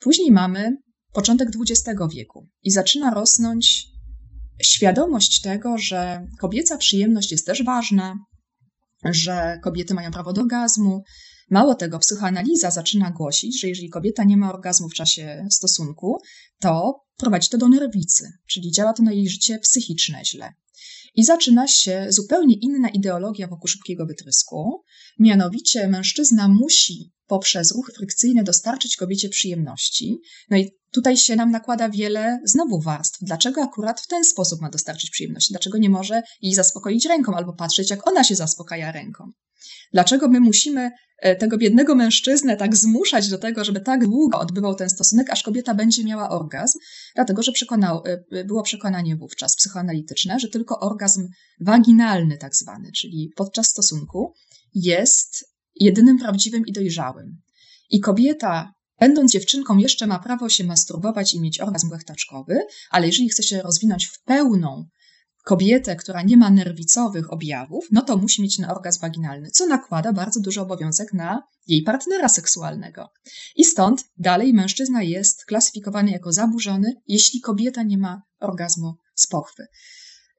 Później 0.00 0.32
mamy 0.32 0.76
początek 1.12 1.48
XX 1.48 1.98
wieku 2.14 2.48
i 2.62 2.70
zaczyna 2.70 3.14
rosnąć 3.14 3.86
świadomość 4.62 5.40
tego, 5.40 5.78
że 5.78 6.26
kobieca 6.40 6.76
przyjemność 6.76 7.32
jest 7.32 7.46
też 7.46 7.64
ważna, 7.64 8.14
że 9.04 9.58
kobiety 9.64 9.94
mają 9.94 10.10
prawo 10.10 10.32
do 10.32 10.40
orgazmu. 10.40 11.02
Mało 11.50 11.74
tego, 11.74 11.98
psychoanaliza 11.98 12.70
zaczyna 12.70 13.10
głosić, 13.10 13.60
że 13.60 13.68
jeżeli 13.68 13.90
kobieta 13.90 14.24
nie 14.24 14.36
ma 14.36 14.52
orgazmu 14.52 14.88
w 14.88 14.94
czasie 14.94 15.46
stosunku, 15.50 16.18
to 16.58 17.04
prowadzi 17.16 17.48
to 17.48 17.58
do 17.58 17.68
nerwicy, 17.68 18.32
czyli 18.46 18.70
działa 18.70 18.92
to 18.92 19.02
na 19.02 19.12
jej 19.12 19.28
życie 19.28 19.58
psychiczne 19.58 20.24
źle. 20.24 20.52
I 21.18 21.24
zaczyna 21.24 21.68
się 21.68 22.06
zupełnie 22.08 22.54
inna 22.54 22.88
ideologia 22.88 23.48
wokół 23.48 23.68
szybkiego 23.68 24.06
wytrysku. 24.06 24.84
Mianowicie 25.18 25.88
mężczyzna 25.88 26.48
musi 26.48 27.12
poprzez 27.26 27.72
ruch 27.72 27.90
frykcyjny 27.96 28.44
dostarczyć 28.44 28.96
kobiecie 28.96 29.28
przyjemności. 29.28 30.18
No 30.50 30.56
i 30.56 30.70
tutaj 30.92 31.16
się 31.16 31.36
nam 31.36 31.50
nakłada 31.50 31.88
wiele 31.88 32.40
znowu 32.44 32.80
warstw. 32.80 33.18
Dlaczego 33.22 33.62
akurat 33.62 34.00
w 34.00 34.06
ten 34.06 34.24
sposób 34.24 34.60
ma 34.60 34.70
dostarczyć 34.70 35.10
przyjemności? 35.10 35.52
Dlaczego 35.52 35.78
nie 35.78 35.90
może 35.90 36.22
jej 36.42 36.54
zaspokoić 36.54 37.06
ręką 37.06 37.34
albo 37.34 37.52
patrzeć, 37.52 37.90
jak 37.90 38.08
ona 38.08 38.24
się 38.24 38.34
zaspokaja 38.34 38.92
ręką? 38.92 39.32
Dlaczego 39.92 40.28
my 40.28 40.40
musimy 40.40 40.90
e, 41.18 41.36
tego 41.36 41.58
biednego 41.58 41.94
mężczyznę 41.94 42.56
tak 42.56 42.76
zmuszać 42.76 43.28
do 43.28 43.38
tego, 43.38 43.64
żeby 43.64 43.80
tak 43.80 44.06
długo 44.06 44.38
odbywał 44.38 44.74
ten 44.74 44.90
stosunek, 44.90 45.30
aż 45.30 45.42
kobieta 45.42 45.74
będzie 45.74 46.04
miała 46.04 46.28
orgazm? 46.28 46.78
Dlatego, 47.14 47.42
że 47.42 47.52
przekonał, 47.52 48.02
e, 48.32 48.44
było 48.44 48.62
przekonanie 48.62 49.16
wówczas 49.16 49.56
psychoanalityczne, 49.56 50.40
że 50.40 50.48
tylko 50.48 50.80
orgazm 50.80 51.07
waginalny, 51.60 52.38
tak 52.38 52.56
zwany, 52.56 52.92
czyli 52.92 53.32
podczas 53.36 53.66
stosunku, 53.66 54.34
jest 54.74 55.44
jedynym 55.80 56.18
prawdziwym 56.18 56.66
i 56.66 56.72
dojrzałym. 56.72 57.40
I 57.90 58.00
kobieta, 58.00 58.72
będąc 59.00 59.32
dziewczynką, 59.32 59.78
jeszcze 59.78 60.06
ma 60.06 60.18
prawo 60.18 60.48
się 60.48 60.64
masturbować 60.64 61.34
i 61.34 61.40
mieć 61.40 61.60
orgazm 61.60 61.90
łechtaczkowy, 61.90 62.60
ale 62.90 63.06
jeżeli 63.06 63.28
chce 63.28 63.42
się 63.42 63.62
rozwinąć 63.62 64.06
w 64.06 64.22
pełną 64.22 64.84
kobietę, 65.44 65.96
która 65.96 66.22
nie 66.22 66.36
ma 66.36 66.50
nerwicowych 66.50 67.32
objawów, 67.32 67.86
no 67.90 68.02
to 68.02 68.16
musi 68.16 68.42
mieć 68.42 68.56
ten 68.56 68.70
orgazm 68.70 69.00
waginalny, 69.00 69.50
co 69.50 69.66
nakłada 69.66 70.12
bardzo 70.12 70.40
duży 70.40 70.60
obowiązek 70.60 71.14
na 71.14 71.42
jej 71.66 71.82
partnera 71.82 72.28
seksualnego. 72.28 73.08
I 73.56 73.64
stąd 73.64 74.04
dalej 74.18 74.54
mężczyzna 74.54 75.02
jest 75.02 75.44
klasyfikowany 75.44 76.10
jako 76.10 76.32
zaburzony, 76.32 76.94
jeśli 77.06 77.40
kobieta 77.40 77.82
nie 77.82 77.98
ma 77.98 78.22
orgazmu 78.40 78.94
z 79.14 79.26
pochwy. 79.26 79.66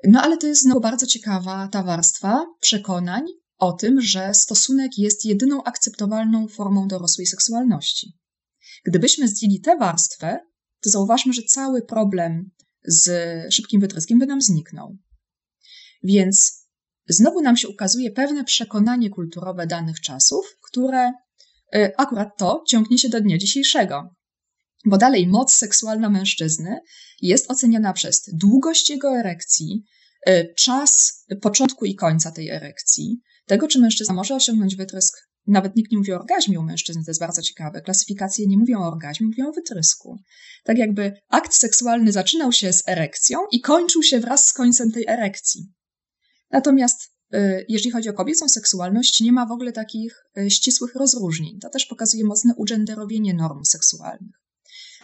No 0.07 0.21
ale 0.21 0.37
to 0.37 0.47
jest 0.47 0.61
znowu 0.61 0.81
bardzo 0.81 1.05
ciekawa 1.05 1.67
ta 1.71 1.83
warstwa 1.83 2.45
przekonań 2.59 3.23
o 3.57 3.73
tym, 3.73 4.01
że 4.01 4.33
stosunek 4.33 4.97
jest 4.97 5.25
jedyną 5.25 5.63
akceptowalną 5.63 6.47
formą 6.47 6.87
dorosłej 6.87 7.27
seksualności. 7.27 8.13
Gdybyśmy 8.85 9.27
zdjęli 9.27 9.61
tę 9.61 9.77
warstwę, 9.77 10.39
to 10.81 10.89
zauważmy, 10.89 11.33
że 11.33 11.41
cały 11.43 11.81
problem 11.81 12.51
z 12.85 13.09
szybkim 13.53 13.81
wytryskiem 13.81 14.19
by 14.19 14.25
nam 14.25 14.41
zniknął. 14.41 14.97
Więc 16.03 16.67
znowu 17.09 17.41
nam 17.41 17.57
się 17.57 17.67
ukazuje 17.67 18.11
pewne 18.11 18.43
przekonanie 18.43 19.09
kulturowe 19.09 19.67
danych 19.67 20.01
czasów, 20.01 20.57
które 20.69 21.11
y, 21.75 21.91
akurat 21.97 22.37
to 22.37 22.63
ciągnie 22.67 22.97
się 22.97 23.09
do 23.09 23.21
dnia 23.21 23.37
dzisiejszego. 23.37 24.15
Bo 24.85 24.97
dalej 24.97 25.27
moc 25.27 25.53
seksualna 25.53 26.09
mężczyzny 26.09 26.79
jest 27.21 27.51
oceniana 27.51 27.93
przez 27.93 28.21
długość 28.33 28.89
jego 28.89 29.17
erekcji, 29.17 29.83
y, 30.29 30.53
czas 30.57 31.23
początku 31.41 31.85
i 31.85 31.95
końca 31.95 32.31
tej 32.31 32.49
erekcji, 32.49 33.21
tego, 33.45 33.67
czy 33.67 33.79
mężczyzna 33.79 34.13
może 34.13 34.35
osiągnąć 34.35 34.75
wytrysk. 34.75 35.17
Nawet 35.47 35.75
nikt 35.75 35.91
nie 35.91 35.97
mówi 35.97 36.13
o 36.13 36.19
orgazmie 36.19 36.59
u 36.59 36.63
mężczyzn, 36.63 37.03
to 37.03 37.11
jest 37.11 37.19
bardzo 37.19 37.41
ciekawe. 37.41 37.81
Klasyfikacje 37.81 38.47
nie 38.47 38.57
mówią 38.57 38.79
o 38.79 38.87
orgazmie, 38.87 39.27
mówią 39.27 39.49
o 39.49 39.51
wytrysku. 39.51 40.19
Tak 40.63 40.77
jakby 40.77 41.13
akt 41.29 41.53
seksualny 41.53 42.11
zaczynał 42.11 42.51
się 42.51 42.73
z 42.73 42.87
erekcją 42.87 43.39
i 43.51 43.61
kończył 43.61 44.03
się 44.03 44.19
wraz 44.19 44.45
z 44.45 44.53
końcem 44.53 44.91
tej 44.91 45.07
erekcji. 45.07 45.73
Natomiast 46.51 47.01
y, 47.33 47.65
jeżeli 47.69 47.91
chodzi 47.91 48.09
o 48.09 48.13
kobiecą 48.13 48.49
seksualność, 48.49 49.21
nie 49.21 49.31
ma 49.31 49.45
w 49.45 49.51
ogóle 49.51 49.71
takich 49.71 50.25
y, 50.37 50.51
ścisłych 50.51 50.95
rozróżnień. 50.95 51.59
To 51.59 51.69
też 51.69 51.85
pokazuje 51.85 52.25
mocne 52.25 52.53
ugenderowienie 52.57 53.33
norm 53.33 53.65
seksualnych 53.65 54.39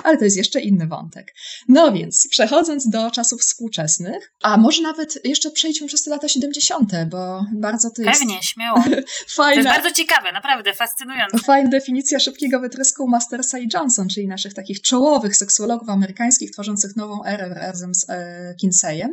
ale 0.03 0.17
to 0.17 0.23
jest 0.23 0.37
jeszcze 0.37 0.61
inny 0.61 0.87
wątek. 0.87 1.33
No 1.67 1.91
więc, 1.91 2.27
przechodząc 2.29 2.89
do 2.89 3.11
czasów 3.11 3.41
współczesnych, 3.41 4.33
a 4.43 4.57
może 4.57 4.81
nawet 4.81 5.19
jeszcze 5.23 5.51
przejdźmy 5.51 5.87
przez 5.87 6.03
te 6.03 6.09
lata 6.09 6.27
70., 6.27 6.91
bo 7.09 7.45
bardzo 7.53 7.89
to 7.89 8.01
jest. 8.01 8.19
Pewnie, 8.19 8.43
śmiało. 8.43 8.83
fajna, 9.35 9.63
to 9.63 9.69
jest 9.69 9.83
bardzo 9.83 9.91
ciekawe, 9.91 10.31
naprawdę 10.31 10.73
fascynujące. 10.73 11.37
Fajna 11.37 11.69
definicja 11.69 12.19
szybkiego 12.19 12.59
wytrysku 12.59 13.07
Mastersa 13.07 13.59
i 13.59 13.67
Johnson, 13.73 14.07
czyli 14.09 14.27
naszych 14.27 14.53
takich 14.53 14.81
czołowych 14.81 15.35
seksuologów 15.35 15.89
amerykańskich 15.89 16.51
tworzących 16.51 16.95
nową 16.95 17.25
erę 17.25 17.49
razem 17.49 17.95
z 17.95 18.09
e, 18.09 18.55
Kinseyem. 18.61 19.11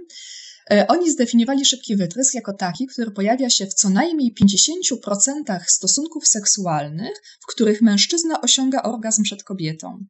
E, 0.71 0.87
oni 0.89 1.11
zdefiniowali 1.11 1.65
szybki 1.65 1.97
wytrysk 1.97 2.35
jako 2.35 2.53
taki, 2.53 2.87
który 2.87 3.11
pojawia 3.11 3.51
się 3.51 3.67
w 3.67 3.75
co 3.75 3.91
najmniej 3.91 4.35
50% 5.05 5.61
stosunków 5.67 6.29
seksualnych, 6.29 7.13
w 7.41 7.47
których 7.47 7.83
mężczyzna 7.83 8.41
osiąga 8.41 8.83
orgazm 8.83 9.23
przed 9.23 9.45
kobietą. 9.45 10.05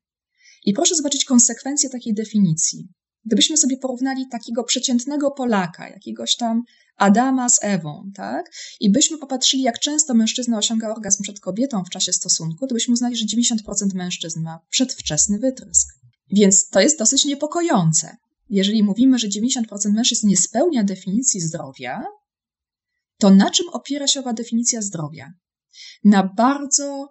I 0.64 0.72
proszę 0.72 0.94
zobaczyć 0.94 1.24
konsekwencje 1.24 1.90
takiej 1.90 2.14
definicji. 2.14 2.88
Gdybyśmy 3.24 3.56
sobie 3.56 3.76
porównali 3.76 4.28
takiego 4.28 4.64
przeciętnego 4.64 5.30
Polaka, 5.30 5.88
jakiegoś 5.88 6.36
tam 6.36 6.62
Adama 6.96 7.48
z 7.48 7.58
Ewą, 7.62 8.10
tak? 8.14 8.50
I 8.80 8.90
byśmy 8.90 9.18
popatrzyli, 9.18 9.62
jak 9.62 9.78
często 9.78 10.14
mężczyzna 10.14 10.58
osiąga 10.58 10.90
orgazm 10.90 11.22
przed 11.22 11.40
kobietą 11.40 11.84
w 11.84 11.90
czasie 11.90 12.12
stosunku, 12.12 12.66
to 12.66 12.74
byśmy 12.74 12.92
uznali, 12.92 13.16
że 13.16 13.24
90% 13.24 13.94
mężczyzn 13.94 14.42
ma 14.42 14.60
przedwczesny 14.70 15.38
wytrysk. 15.38 15.88
Więc 16.30 16.68
to 16.68 16.80
jest 16.80 16.98
dosyć 16.98 17.24
niepokojące. 17.24 18.16
Jeżeli 18.50 18.82
mówimy, 18.82 19.18
że 19.18 19.28
90% 19.28 19.92
mężczyzn 19.92 20.28
nie 20.28 20.36
spełnia 20.36 20.84
definicji 20.84 21.40
zdrowia, 21.40 22.04
to 23.18 23.30
na 23.30 23.50
czym 23.50 23.68
opiera 23.68 24.06
się 24.06 24.20
owa 24.20 24.32
definicja 24.32 24.82
zdrowia? 24.82 25.32
Na 26.04 26.30
bardzo 26.36 27.08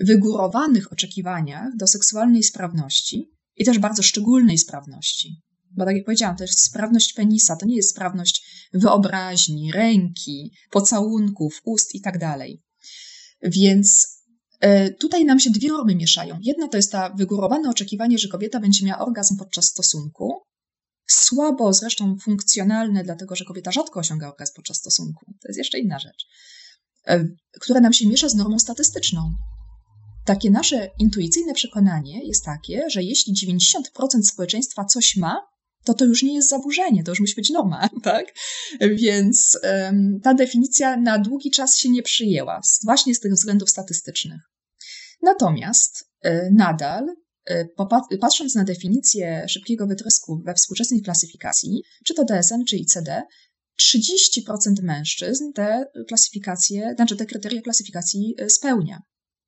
wygórowanych 0.00 0.92
oczekiwaniach 0.92 1.76
do 1.76 1.86
seksualnej 1.86 2.42
sprawności 2.42 3.30
i 3.56 3.64
też 3.64 3.78
bardzo 3.78 4.02
szczególnej 4.02 4.58
sprawności. 4.58 5.42
Bo 5.70 5.84
tak 5.84 5.96
jak 5.96 6.04
powiedziałam, 6.04 6.36
jest 6.40 6.64
sprawność 6.64 7.12
penisa, 7.12 7.56
to 7.56 7.66
nie 7.66 7.76
jest 7.76 7.90
sprawność 7.90 8.68
wyobraźni, 8.72 9.72
ręki, 9.72 10.52
pocałunków, 10.70 11.60
ust 11.64 11.94
i 11.94 12.00
tak 12.00 12.18
dalej. 12.18 12.62
Więc 13.42 14.18
e, 14.60 14.90
tutaj 14.90 15.24
nam 15.24 15.40
się 15.40 15.50
dwie 15.50 15.68
normy 15.68 15.94
mieszają. 15.94 16.38
Jedna 16.42 16.68
to 16.68 16.76
jest 16.76 16.92
ta 16.92 17.10
wygórowane 17.10 17.70
oczekiwanie, 17.70 18.18
że 18.18 18.28
kobieta 18.28 18.60
będzie 18.60 18.86
miała 18.86 19.06
orgazm 19.06 19.36
podczas 19.36 19.64
stosunku, 19.64 20.42
słabo 21.06 21.72
zresztą 21.72 22.16
funkcjonalne, 22.18 23.04
dlatego 23.04 23.36
że 23.36 23.44
kobieta 23.44 23.72
rzadko 23.72 24.00
osiąga 24.00 24.28
orgazm 24.28 24.52
podczas 24.56 24.76
stosunku. 24.76 25.26
To 25.26 25.48
jest 25.48 25.58
jeszcze 25.58 25.78
inna 25.78 25.98
rzecz, 25.98 26.26
e, 27.06 27.24
która 27.60 27.80
nam 27.80 27.92
się 27.92 28.08
miesza 28.08 28.28
z 28.28 28.34
normą 28.34 28.58
statystyczną 28.58 29.34
takie 30.24 30.50
nasze 30.50 30.90
intuicyjne 30.98 31.54
przekonanie 31.54 32.26
jest 32.26 32.44
takie, 32.44 32.84
że 32.90 33.02
jeśli 33.02 33.34
90% 33.34 34.22
społeczeństwa 34.22 34.84
coś 34.84 35.16
ma, 35.16 35.52
to 35.84 35.94
to 35.94 36.04
już 36.04 36.22
nie 36.22 36.34
jest 36.34 36.48
zaburzenie, 36.48 37.04
to 37.04 37.12
już 37.12 37.20
musi 37.20 37.34
być 37.34 37.50
norma, 37.50 37.88
tak? 38.02 38.26
Więc 38.80 39.58
ta 40.22 40.34
definicja 40.34 40.96
na 40.96 41.18
długi 41.18 41.50
czas 41.50 41.78
się 41.78 41.88
nie 41.88 42.02
przyjęła, 42.02 42.60
właśnie 42.84 43.14
z 43.14 43.20
tych 43.20 43.32
względów 43.32 43.70
statystycznych. 43.70 44.40
Natomiast 45.22 46.10
y, 46.26 46.50
nadal, 46.52 47.08
y, 47.50 47.68
patrząc 48.20 48.54
na 48.54 48.64
definicję 48.64 49.44
szybkiego 49.48 49.86
wytrysku 49.86 50.42
we 50.44 50.54
współczesnej 50.54 51.02
klasyfikacji, 51.02 51.82
czy 52.04 52.14
to 52.14 52.24
DSM, 52.24 52.64
czy 52.64 52.76
ICD, 52.76 53.22
30% 53.80 54.82
mężczyzn 54.82 55.52
te 55.52 55.86
klasyfikacje, 56.08 56.92
znaczy 56.96 57.16
te 57.16 57.26
kryteria 57.26 57.62
klasyfikacji 57.62 58.36
spełnia. 58.48 59.02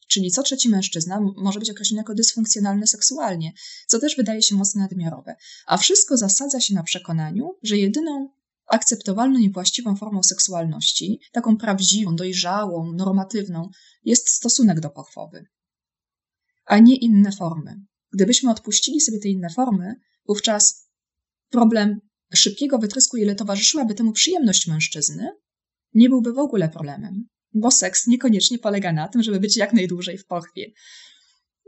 Czyli 0.08 0.30
co 0.30 0.42
trzeci 0.42 0.68
mężczyzna 0.68 1.20
może 1.36 1.60
być 1.60 1.70
określony 1.70 2.00
jako 2.00 2.14
dysfunkcjonalny 2.14 2.86
seksualnie, 2.86 3.52
co 3.86 3.98
też 3.98 4.16
wydaje 4.16 4.42
się 4.42 4.56
mocno 4.56 4.80
nadmiarowe. 4.80 5.36
A 5.66 5.76
wszystko 5.76 6.16
zasadza 6.16 6.60
się 6.60 6.74
na 6.74 6.82
przekonaniu, 6.82 7.58
że 7.62 7.78
jedyną 7.78 8.28
akceptowalną 8.66 9.38
i 9.38 9.50
właściwą 9.50 9.96
formą 9.96 10.22
seksualności, 10.22 11.20
taką 11.32 11.56
prawdziwą, 11.56 12.16
dojrzałą, 12.16 12.92
normatywną, 12.92 13.68
jest 14.04 14.28
stosunek 14.28 14.80
dopochwowy, 14.80 15.46
a 16.64 16.78
nie 16.78 16.96
inne 16.96 17.32
formy. 17.32 17.76
Gdybyśmy 18.12 18.50
odpuścili 18.50 19.00
sobie 19.00 19.18
te 19.18 19.28
inne 19.28 19.50
formy, 19.50 19.94
wówczas 20.28 20.88
problem 21.50 22.00
szybkiego 22.34 22.78
wytrysku, 22.78 23.16
ile 23.16 23.34
towarzyszyłaby 23.34 23.94
temu 23.94 24.12
przyjemność 24.12 24.66
mężczyzny, 24.66 25.30
nie 25.94 26.08
byłby 26.08 26.32
w 26.32 26.38
ogóle 26.38 26.68
problemem 26.68 27.28
bo 27.54 27.70
seks 27.70 28.06
niekoniecznie 28.06 28.58
polega 28.58 28.92
na 28.92 29.08
tym, 29.08 29.22
żeby 29.22 29.40
być 29.40 29.56
jak 29.56 29.72
najdłużej 29.72 30.18
w 30.18 30.26
pochwie. 30.26 30.72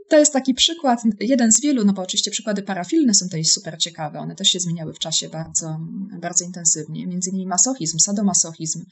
To 0.09 0.19
jest 0.19 0.33
taki 0.33 0.53
przykład, 0.53 1.01
jeden 1.19 1.51
z 1.51 1.61
wielu, 1.61 1.85
no 1.85 1.93
bo 1.93 2.01
oczywiście 2.01 2.31
przykłady 2.31 2.61
parafilne 2.61 3.13
są 3.13 3.25
tutaj 3.25 3.45
super 3.45 3.77
ciekawe, 3.79 4.19
one 4.19 4.35
też 4.35 4.47
się 4.47 4.59
zmieniały 4.59 4.93
w 4.93 4.99
czasie 4.99 5.29
bardzo, 5.29 5.77
bardzo 6.21 6.45
intensywnie. 6.45 7.07
Między 7.07 7.29
innymi 7.29 7.47
masochizm, 7.47 7.99
sadomasochizm. 7.99 8.85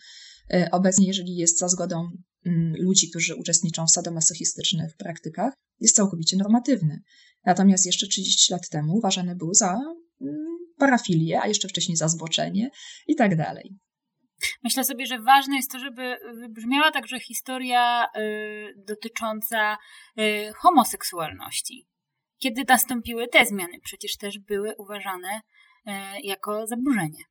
E, 0.53 0.67
obecnie, 0.71 1.07
jeżeli 1.07 1.35
jest 1.35 1.59
za 1.59 1.67
zgodą 1.67 2.09
mm, 2.45 2.73
ludzi, 2.79 3.09
którzy 3.09 3.35
uczestniczą 3.35 3.85
w 3.85 3.91
sadomasochistycznych 3.91 4.97
praktykach, 4.97 5.53
jest 5.79 5.95
całkowicie 5.95 6.37
normatywny. 6.37 7.01
Natomiast 7.45 7.85
jeszcze 7.85 8.07
30 8.07 8.53
lat 8.53 8.69
temu 8.69 8.95
uważany 8.95 9.35
był 9.35 9.53
za 9.53 9.79
mm, 10.21 10.57
parafilię, 10.77 11.41
a 11.41 11.47
jeszcze 11.47 11.67
wcześniej 11.67 11.97
za 11.97 12.07
zboczenie 12.07 12.69
i 13.07 13.15
tak 13.15 13.37
dalej. 13.37 13.75
Myślę 14.63 14.85
sobie, 14.85 15.05
że 15.05 15.19
ważne 15.19 15.55
jest 15.55 15.71
to, 15.71 15.79
żeby 15.79 16.17
wybrzmiała 16.33 16.91
także 16.91 17.19
historia 17.19 18.05
y, 18.05 18.83
dotycząca 18.87 19.77
y, 20.19 20.51
homoseksualności. 20.55 21.87
Kiedy 22.37 22.63
nastąpiły 22.67 23.27
te 23.27 23.45
zmiany, 23.45 23.79
przecież 23.83 24.17
też 24.17 24.39
były 24.39 24.75
uważane 24.77 25.41
y, 25.87 25.91
jako 26.23 26.67
zaburzenie. 26.67 27.23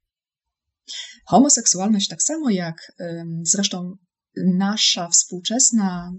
Homoseksualność, 1.27 2.09
tak 2.09 2.23
samo 2.23 2.51
jak 2.51 2.93
zresztą 3.43 3.97
nasza 4.37 5.09
współczesna, 5.09 6.13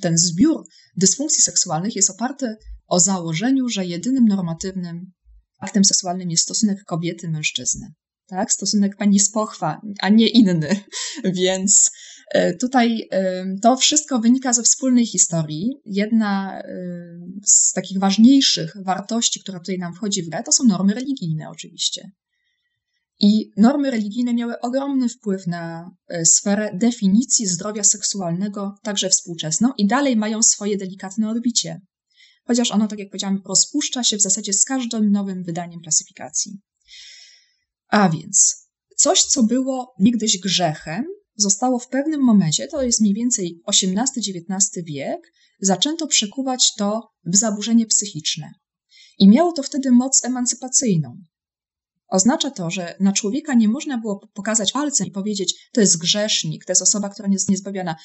ten 0.00 0.18
zbiór 0.18 0.64
dysfunkcji 0.96 1.42
seksualnych 1.42 1.96
jest 1.96 2.10
oparty 2.10 2.56
o 2.86 3.00
założeniu, 3.00 3.68
że 3.68 3.86
jedynym 3.86 4.24
normatywnym 4.24 5.12
aktem 5.58 5.84
seksualnym 5.84 6.30
jest 6.30 6.42
stosunek 6.42 6.84
kobiety-mężczyzny. 6.84 7.92
Tak? 8.26 8.52
Stosunek 8.52 8.96
pani 8.96 9.20
z 9.20 9.30
pochwa, 9.30 9.80
a 10.00 10.08
nie 10.08 10.28
inny. 10.28 10.84
Więc 11.24 11.90
e, 12.34 12.54
tutaj 12.56 13.08
e, 13.10 13.44
to 13.62 13.76
wszystko 13.76 14.18
wynika 14.18 14.52
ze 14.52 14.62
wspólnej 14.62 15.06
historii. 15.06 15.70
Jedna 15.84 16.60
e, 16.60 16.64
z 17.46 17.72
takich 17.72 17.98
ważniejszych 17.98 18.76
wartości, 18.84 19.40
która 19.40 19.58
tutaj 19.58 19.78
nam 19.78 19.94
wchodzi 19.94 20.22
w 20.22 20.28
grę, 20.28 20.42
to 20.42 20.52
są 20.52 20.64
normy 20.64 20.94
religijne, 20.94 21.48
oczywiście. 21.50 22.10
I 23.20 23.50
normy 23.56 23.90
religijne 23.90 24.34
miały 24.34 24.60
ogromny 24.60 25.08
wpływ 25.08 25.46
na 25.46 25.90
sferę 26.24 26.70
definicji 26.74 27.46
zdrowia 27.46 27.84
seksualnego, 27.84 28.74
także 28.82 29.08
współczesną, 29.08 29.68
i 29.78 29.86
dalej 29.86 30.16
mają 30.16 30.42
swoje 30.42 30.76
delikatne 30.76 31.30
odbicie 31.30 31.80
chociaż 32.46 32.70
ono, 32.70 32.88
tak 32.88 32.98
jak 32.98 33.08
powiedziałam, 33.08 33.42
rozpuszcza 33.46 34.04
się 34.04 34.16
w 34.16 34.22
zasadzie 34.22 34.52
z 34.52 34.64
każdym 34.64 35.10
nowym 35.10 35.44
wydaniem 35.44 35.80
klasyfikacji. 35.80 36.60
A 37.92 38.08
więc 38.08 38.68
coś, 38.96 39.24
co 39.24 39.42
było 39.42 39.94
niegdyś 39.98 40.38
grzechem, 40.38 41.04
zostało 41.36 41.78
w 41.78 41.88
pewnym 41.88 42.20
momencie, 42.20 42.68
to 42.68 42.82
jest 42.82 43.00
mniej 43.00 43.14
więcej 43.14 43.60
XVIII-XIX 43.66 44.84
wiek, 44.84 45.32
zaczęto 45.60 46.06
przekuwać 46.06 46.74
to 46.74 47.00
w 47.24 47.36
zaburzenie 47.36 47.86
psychiczne. 47.86 48.52
I 49.18 49.28
miało 49.28 49.52
to 49.52 49.62
wtedy 49.62 49.90
moc 49.90 50.24
emancypacyjną. 50.24 51.16
Oznacza 52.08 52.50
to, 52.50 52.70
że 52.70 52.94
na 53.00 53.12
człowieka 53.12 53.54
nie 53.54 53.68
można 53.68 53.98
było 53.98 54.28
pokazać 54.34 54.72
palcem 54.72 55.06
i 55.06 55.10
powiedzieć, 55.10 55.68
to 55.72 55.80
jest 55.80 55.98
grzesznik, 55.98 56.64
to 56.64 56.72
jest 56.72 56.82
osoba, 56.82 57.08
która 57.08 57.28
jest 57.32 57.48
niezbawiona. 57.48 57.96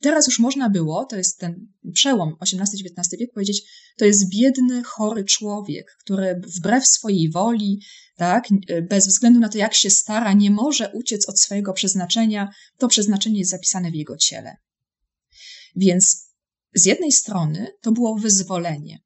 Teraz 0.00 0.26
już 0.26 0.38
można 0.38 0.70
było, 0.70 1.04
to 1.04 1.16
jest 1.16 1.38
ten 1.38 1.66
przełom 1.94 2.36
XVIII-XIX 2.40 3.20
wiek, 3.20 3.32
powiedzieć, 3.34 3.62
to 3.98 4.04
jest 4.04 4.30
biedny, 4.30 4.82
chory 4.82 5.24
człowiek, 5.24 5.96
który 6.04 6.40
wbrew 6.58 6.86
swojej 6.86 7.30
woli, 7.30 7.80
tak, 8.20 8.44
bez 8.88 9.06
względu 9.06 9.40
na 9.40 9.48
to, 9.48 9.58
jak 9.58 9.74
się 9.74 9.90
stara, 9.90 10.32
nie 10.32 10.50
może 10.50 10.92
uciec 10.92 11.28
od 11.28 11.40
swojego 11.40 11.72
przeznaczenia, 11.72 12.48
to 12.78 12.88
przeznaczenie 12.88 13.38
jest 13.38 13.50
zapisane 13.50 13.90
w 13.90 13.94
jego 13.94 14.16
ciele. 14.16 14.56
Więc 15.76 16.30
z 16.74 16.84
jednej 16.84 17.12
strony 17.12 17.66
to 17.82 17.92
było 17.92 18.14
wyzwolenie. 18.18 18.98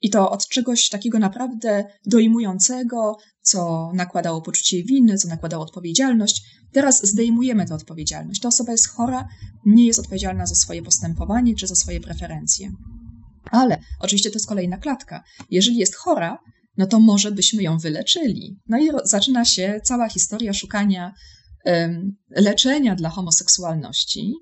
I 0.00 0.10
to 0.10 0.30
od 0.30 0.48
czegoś 0.48 0.88
takiego 0.88 1.18
naprawdę 1.18 1.84
dojmującego, 2.06 3.16
co 3.42 3.90
nakładało 3.94 4.42
poczucie 4.42 4.82
winy, 4.82 5.18
co 5.18 5.28
nakładało 5.28 5.64
odpowiedzialność. 5.64 6.42
Teraz 6.72 7.06
zdejmujemy 7.06 7.66
tę 7.66 7.74
odpowiedzialność. 7.74 8.40
Ta 8.40 8.48
osoba 8.48 8.72
jest 8.72 8.88
chora, 8.88 9.28
nie 9.66 9.86
jest 9.86 9.98
odpowiedzialna 9.98 10.46
za 10.46 10.54
swoje 10.54 10.82
postępowanie 10.82 11.54
czy 11.54 11.66
za 11.66 11.74
swoje 11.74 12.00
preferencje. 12.00 12.72
Ale 13.50 13.78
oczywiście 14.00 14.30
to 14.30 14.36
jest 14.36 14.48
kolejna 14.48 14.76
klatka. 14.76 15.24
Jeżeli 15.50 15.76
jest 15.76 15.94
chora, 15.94 16.38
no 16.76 16.86
to 16.86 17.00
może 17.00 17.32
byśmy 17.32 17.62
ją 17.62 17.78
wyleczyli. 17.78 18.60
No 18.68 18.78
i 18.78 18.90
zaczyna 19.04 19.44
się 19.44 19.80
cała 19.84 20.08
historia 20.08 20.52
szukania 20.52 21.14
leczenia 22.30 22.94
dla 22.94 23.10
homoseksualności. 23.10 24.34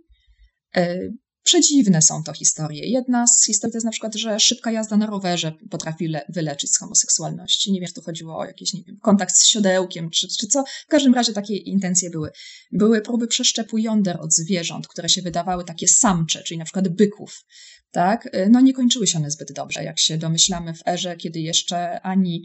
Um, 0.77 1.19
Przedziwne 1.45 2.03
są 2.03 2.23
to 2.23 2.33
historie. 2.33 2.87
Jedna 2.87 3.27
z 3.27 3.45
historii 3.45 3.73
to 3.73 3.77
jest 3.77 3.85
na 3.85 3.91
przykład, 3.91 4.15
że 4.15 4.41
szybka 4.41 4.73
jazda 4.73 4.97
na 4.97 5.07
rowerze 5.07 5.53
potrafi 5.71 6.09
le- 6.09 6.25
wyleczyć 6.29 6.71
z 6.71 6.79
homoseksualności. 6.79 7.73
Nie 7.73 7.81
wiem, 7.81 7.89
czy 7.89 7.95
tu 7.95 8.03
chodziło 8.03 8.39
o 8.39 8.45
jakiś 8.45 8.75
nie 8.75 8.83
wiem, 8.85 8.99
kontakt 9.03 9.37
z 9.37 9.47
siodełkiem, 9.47 10.11
czy, 10.11 10.29
czy 10.29 10.47
co. 10.47 10.65
W 10.87 10.91
każdym 10.91 11.15
razie 11.15 11.33
takie 11.33 11.57
intencje 11.57 12.11
były. 12.11 12.31
Były 12.73 13.01
próby 13.01 13.27
przeszczepu 13.27 13.79
jąder 13.79 14.21
od 14.21 14.33
zwierząt, 14.33 14.89
które 14.89 15.09
się 15.09 15.23
wydawały 15.23 15.65
takie 15.65 15.89
samcze, 15.89 16.43
czyli 16.43 16.59
na 16.59 16.65
przykład 16.65 16.89
byków. 16.89 17.45
Tak? 17.93 18.29
No 18.51 18.61
nie 18.61 18.73
kończyły 18.73 19.07
się 19.07 19.19
one 19.19 19.31
zbyt 19.31 19.53
dobrze, 19.53 19.85
jak 19.85 19.99
się 19.99 20.19
domyślamy 20.19 20.75
w 20.75 20.89
erze, 20.89 21.17
kiedy 21.17 21.41
jeszcze 21.41 22.01
ani 22.01 22.45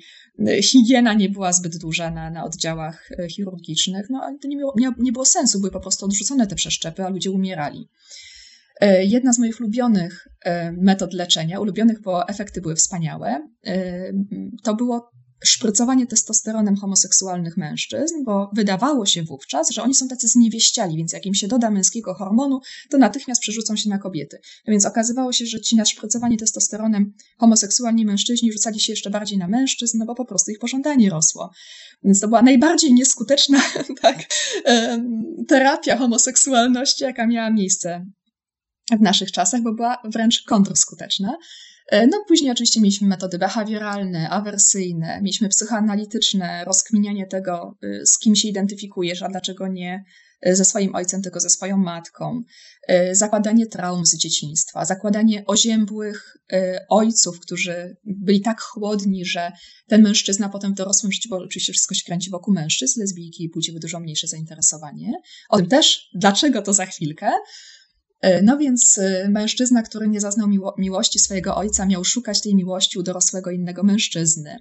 higiena 0.61 1.13
nie 1.13 1.29
była 1.29 1.53
zbyt 1.53 1.77
duża 1.77 2.11
na, 2.11 2.29
na 2.29 2.43
oddziałach 2.43 3.11
e, 3.11 3.29
chirurgicznych. 3.29 4.09
No 4.09 4.21
ale 4.23 4.39
to 4.39 4.47
nie, 4.47 4.57
było, 4.57 4.73
nie, 4.77 4.91
nie 4.97 5.11
było 5.11 5.25
sensu, 5.25 5.59
były 5.59 5.71
po 5.71 5.79
prostu 5.79 6.05
odrzucone 6.05 6.47
te 6.47 6.55
przeszczepy, 6.55 7.03
a 7.03 7.09
ludzie 7.09 7.31
umierali. 7.31 7.89
Jedna 9.01 9.33
z 9.33 9.39
moich 9.39 9.59
ulubionych 9.59 10.27
metod 10.77 11.13
leczenia, 11.13 11.59
ulubionych, 11.59 12.01
bo 12.01 12.27
efekty 12.27 12.61
były 12.61 12.75
wspaniałe, 12.75 13.47
to 14.63 14.75
było 14.75 15.11
szprycowanie 15.43 16.07
testosteronem 16.07 16.75
homoseksualnych 16.75 17.57
mężczyzn, 17.57 18.23
bo 18.23 18.49
wydawało 18.53 19.05
się 19.05 19.23
wówczas, 19.23 19.69
że 19.69 19.83
oni 19.83 19.95
są 19.95 20.07
tacy 20.07 20.27
zniewieściali, 20.27 20.97
więc 20.97 21.13
jak 21.13 21.25
im 21.25 21.33
się 21.33 21.47
doda 21.47 21.71
męskiego 21.71 22.13
hormonu, 22.13 22.59
to 22.89 22.97
natychmiast 22.97 23.41
przerzucą 23.41 23.75
się 23.75 23.89
na 23.89 23.97
kobiety. 23.97 24.39
Więc 24.67 24.85
okazywało 24.85 25.33
się, 25.33 25.45
że 25.45 25.61
ci 25.61 25.75
na 25.75 25.85
szprycowanie 25.85 26.37
testosteronem 26.37 27.13
homoseksualni 27.37 28.05
mężczyźni 28.05 28.51
rzucali 28.51 28.79
się 28.79 28.93
jeszcze 28.93 29.09
bardziej 29.09 29.37
na 29.37 29.47
mężczyzn, 29.47 29.97
no 29.97 30.05
bo 30.05 30.15
po 30.15 30.25
prostu 30.25 30.51
ich 30.51 30.59
pożądanie 30.59 31.09
rosło. 31.09 31.51
Więc 32.03 32.19
to 32.19 32.27
była 32.27 32.41
najbardziej 32.41 32.93
nieskuteczna 32.93 33.61
tak, 34.01 34.17
terapia 35.47 35.97
homoseksualności, 35.97 37.03
jaka 37.03 37.27
miała 37.27 37.49
miejsce 37.49 38.05
w 38.91 39.01
naszych 39.01 39.31
czasach, 39.31 39.61
bo 39.61 39.73
była 39.73 39.97
wręcz 40.03 40.43
kontrskuteczna. 40.43 41.37
E, 41.87 42.07
no 42.07 42.23
później 42.27 42.51
oczywiście 42.51 42.81
mieliśmy 42.81 43.07
metody 43.07 43.37
behawioralne, 43.37 44.29
awersyjne, 44.29 45.21
mieliśmy 45.21 45.49
psychoanalityczne, 45.49 46.65
rozkminianie 46.65 47.27
tego, 47.27 47.77
y, 47.83 48.05
z 48.05 48.19
kim 48.19 48.35
się 48.35 48.47
identyfikujesz, 48.47 49.21
a 49.21 49.29
dlaczego 49.29 49.67
nie 49.67 50.03
y, 50.47 50.55
ze 50.55 50.65
swoim 50.65 50.95
ojcem, 50.95 51.21
tylko 51.21 51.39
ze 51.39 51.49
swoją 51.49 51.77
matką, 51.77 52.41
y, 52.89 53.15
zakładanie 53.15 53.67
traum 53.67 54.05
z 54.05 54.17
dzieciństwa, 54.17 54.85
zakładanie 54.85 55.45
oziębłych 55.45 56.37
ojców, 56.89 57.39
którzy 57.39 57.97
byli 58.03 58.41
tak 58.41 58.61
chłodni, 58.61 59.25
że 59.25 59.51
ten 59.87 60.01
mężczyzna 60.01 60.49
potem 60.49 60.73
w 60.73 60.77
dorosłym 60.77 61.11
życiu, 61.11 61.29
bo 61.29 61.37
oczywiście 61.37 61.73
wszystko 61.73 61.95
się 61.95 62.03
kręci 62.05 62.29
wokół 62.29 62.53
mężczyzn, 62.53 62.99
lesbijki 62.99 63.49
płci 63.49 63.79
dużo 63.79 63.99
mniejsze 63.99 64.27
zainteresowanie. 64.27 65.13
O 65.49 65.57
tym 65.57 65.67
też, 65.67 66.09
dlaczego 66.13 66.61
to 66.61 66.73
za 66.73 66.85
chwilkę. 66.85 67.31
E, 68.21 68.41
no 68.41 68.57
więc 68.57 68.97
e, 68.97 69.29
mężczyzna, 69.29 69.83
który 69.83 70.07
nie 70.07 70.21
zaznał 70.21 70.47
miło 70.47 70.75
miłości 70.77 71.19
swojego 71.19 71.55
ojca, 71.55 71.85
miał 71.85 72.03
szukać 72.03 72.41
tej 72.41 72.55
miłości 72.55 72.99
u 72.99 73.03
dorosłego 73.03 73.51
innego 73.51 73.83
mężczyzny. 73.83 74.57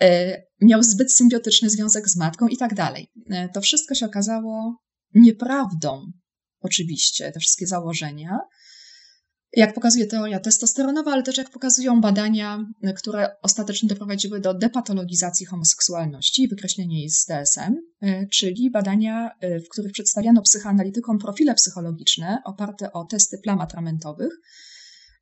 E, 0.00 0.42
miał 0.60 0.82
zbyt 0.82 1.12
symbiotyczny 1.12 1.70
związek 1.70 2.08
z 2.08 2.16
matką 2.16 2.48
i 2.48 2.56
tak 2.56 2.74
dalej. 2.74 3.10
To 3.54 3.60
wszystko 3.60 3.94
się 3.94 4.06
okazało 4.06 4.76
nieprawdą, 5.14 6.12
oczywiście, 6.60 7.32
te 7.32 7.40
wszystkie 7.40 7.66
założenia 7.66 8.38
jak 9.56 9.74
pokazuje 9.74 10.06
teoria 10.06 10.40
testosteronowa, 10.40 11.12
ale 11.12 11.22
też 11.22 11.36
jak 11.36 11.50
pokazują 11.50 12.00
badania, 12.00 12.66
które 12.96 13.28
ostatecznie 13.42 13.88
doprowadziły 13.88 14.40
do 14.40 14.54
depatologizacji 14.54 15.46
homoseksualności 15.46 16.42
i 16.42 16.48
wykreślenia 16.48 16.98
jej 16.98 17.10
z 17.10 17.26
DSM, 17.26 17.76
e, 18.02 18.26
czyli 18.26 18.70
badania, 18.70 19.30
e, 19.40 19.60
w 19.60 19.68
których 19.68 19.92
przedstawiano 19.92 20.42
psychoanalitykom 20.42 21.18
profile 21.18 21.54
psychologiczne 21.54 22.38
oparte 22.44 22.92
o 22.92 23.04
testy 23.04 23.38
plam 23.38 23.60
atramentowych. 23.60 24.32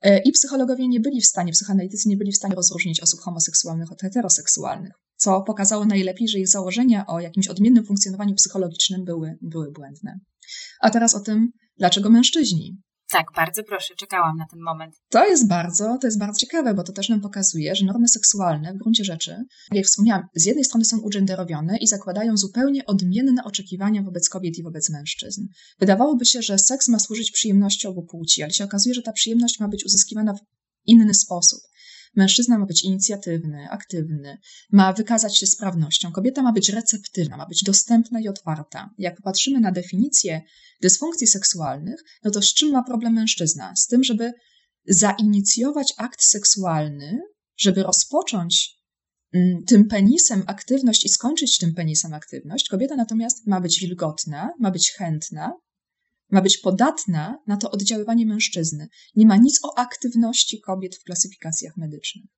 E, 0.03 0.23
I 0.23 0.33
psychologowie 0.33 0.89
nie 0.89 1.01
byli 1.01 1.21
w 1.21 1.27
stanie, 1.27 1.53
psychoanalitycy 1.53 2.09
nie 2.09 2.17
byli 2.17 2.33
w 2.33 2.37
stanie 2.37 2.55
rozróżnić 2.55 3.01
osób 3.01 3.21
homoseksualnych 3.21 3.93
od 3.93 4.01
heteroseksualnych, 4.01 4.93
co 5.17 5.43
pokazało 5.43 5.85
najlepiej, 5.85 6.29
że 6.29 6.39
ich 6.39 6.49
założenia 6.49 7.07
o 7.07 7.21
jakimś 7.21 7.49
odmiennym 7.49 7.85
funkcjonowaniu 7.85 8.35
psychologicznym 8.35 9.05
były, 9.05 9.39
były 9.43 9.73
błędne. 9.73 10.19
A 10.81 10.91
teraz 10.91 11.15
o 11.15 11.21
tym, 11.21 11.51
dlaczego 11.79 12.11
mężczyźni 12.11 12.77
tak, 13.11 13.27
bardzo 13.37 13.63
proszę, 13.65 13.95
czekałam 13.95 14.37
na 14.37 14.47
ten 14.51 14.61
moment. 14.61 14.95
To 15.09 15.27
jest 15.27 15.49
bardzo, 15.49 15.99
to 16.01 16.07
jest 16.07 16.19
bardzo 16.19 16.39
ciekawe, 16.39 16.75
bo 16.75 16.83
to 16.83 16.93
też 16.93 17.09
nam 17.09 17.21
pokazuje, 17.21 17.75
że 17.75 17.85
normy 17.85 18.09
seksualne 18.09 18.73
w 18.75 18.79
gruncie 18.79 19.05
rzeczy, 19.05 19.45
jak 19.73 19.87
wspomniałam, 19.87 20.29
z 20.35 20.45
jednej 20.45 20.65
strony 20.65 20.85
są 20.85 20.99
ugenderowione 20.99 21.77
i 21.81 21.87
zakładają 21.87 22.37
zupełnie 22.37 22.87
odmienne 22.87 23.45
oczekiwania 23.45 24.03
wobec 24.03 24.29
kobiet 24.29 24.59
i 24.59 24.63
wobec 24.63 24.91
mężczyzn. 24.91 25.47
Wydawałoby 25.81 26.25
się, 26.25 26.43
że 26.43 26.59
seks 26.59 26.89
ma 26.89 26.99
służyć 26.99 27.31
przyjemności 27.31 27.89
obu 27.89 28.03
płci, 28.03 28.43
ale 28.43 28.53
się 28.53 28.65
okazuje, 28.65 28.95
że 28.95 29.03
ta 29.03 29.13
przyjemność 29.13 29.61
ma 29.61 29.69
być 29.69 29.85
uzyskiwana 29.85 30.35
w 30.35 30.41
inny 30.87 31.15
sposób. 31.15 31.61
Mężczyzna 32.17 32.59
ma 32.59 32.67
być 32.67 32.85
inicjatywny, 32.85 33.69
aktywny, 33.71 34.39
ma 34.73 34.93
wykazać 34.93 35.39
się 35.39 35.47
sprawnością. 35.47 36.13
Kobieta 36.13 36.43
ma 36.43 36.53
być 36.53 36.69
receptywna, 36.69 37.37
ma 37.37 37.47
być 37.47 37.63
dostępna 37.63 38.21
i 38.21 38.29
otwarta. 38.29 38.91
Jak 38.99 39.17
popatrzymy 39.17 39.61
na 39.61 39.73
definicję 39.73 40.43
dysfunkcji 40.83 41.27
seksualnych, 41.27 42.05
no 42.25 42.31
to 42.31 42.43
z 42.43 42.55
czym 42.55 42.71
ma 42.71 42.83
problem 42.83 43.13
mężczyzna? 43.13 43.77
Z 43.77 43.87
tym, 43.87 44.05
żeby 44.05 44.33
zainicjować 44.89 45.95
akt 45.97 46.23
seksualny, 46.23 47.21
żeby 47.57 47.83
rozpocząć 47.83 48.77
mm, 49.33 49.65
tym 49.65 49.89
penisem 49.89 50.43
aktywność 50.47 51.05
i 51.05 51.09
skończyć 51.09 51.59
tym 51.59 51.75
penisem 51.75 52.15
aktywność. 52.15 52.69
Kobieta 52.69 52.97
natomiast 52.97 53.47
ma 53.47 53.61
być 53.61 53.81
wilgotna, 53.81 54.51
ma 54.61 54.71
być 54.71 54.93
chętna, 54.93 55.53
ma 56.31 56.43
być 56.43 56.59
podatna 56.59 57.39
na 57.47 57.57
to 57.57 57.71
oddziaływanie 57.71 58.27
mężczyzny. 58.27 58.89
Nie 59.17 59.27
ma 59.27 59.37
nic 59.37 59.61
o 59.65 59.79
aktywności 59.79 60.61
kobiet 60.61 60.97
w 60.97 61.05
klasyfikacjach 61.05 61.77
medycznych. 61.77 62.31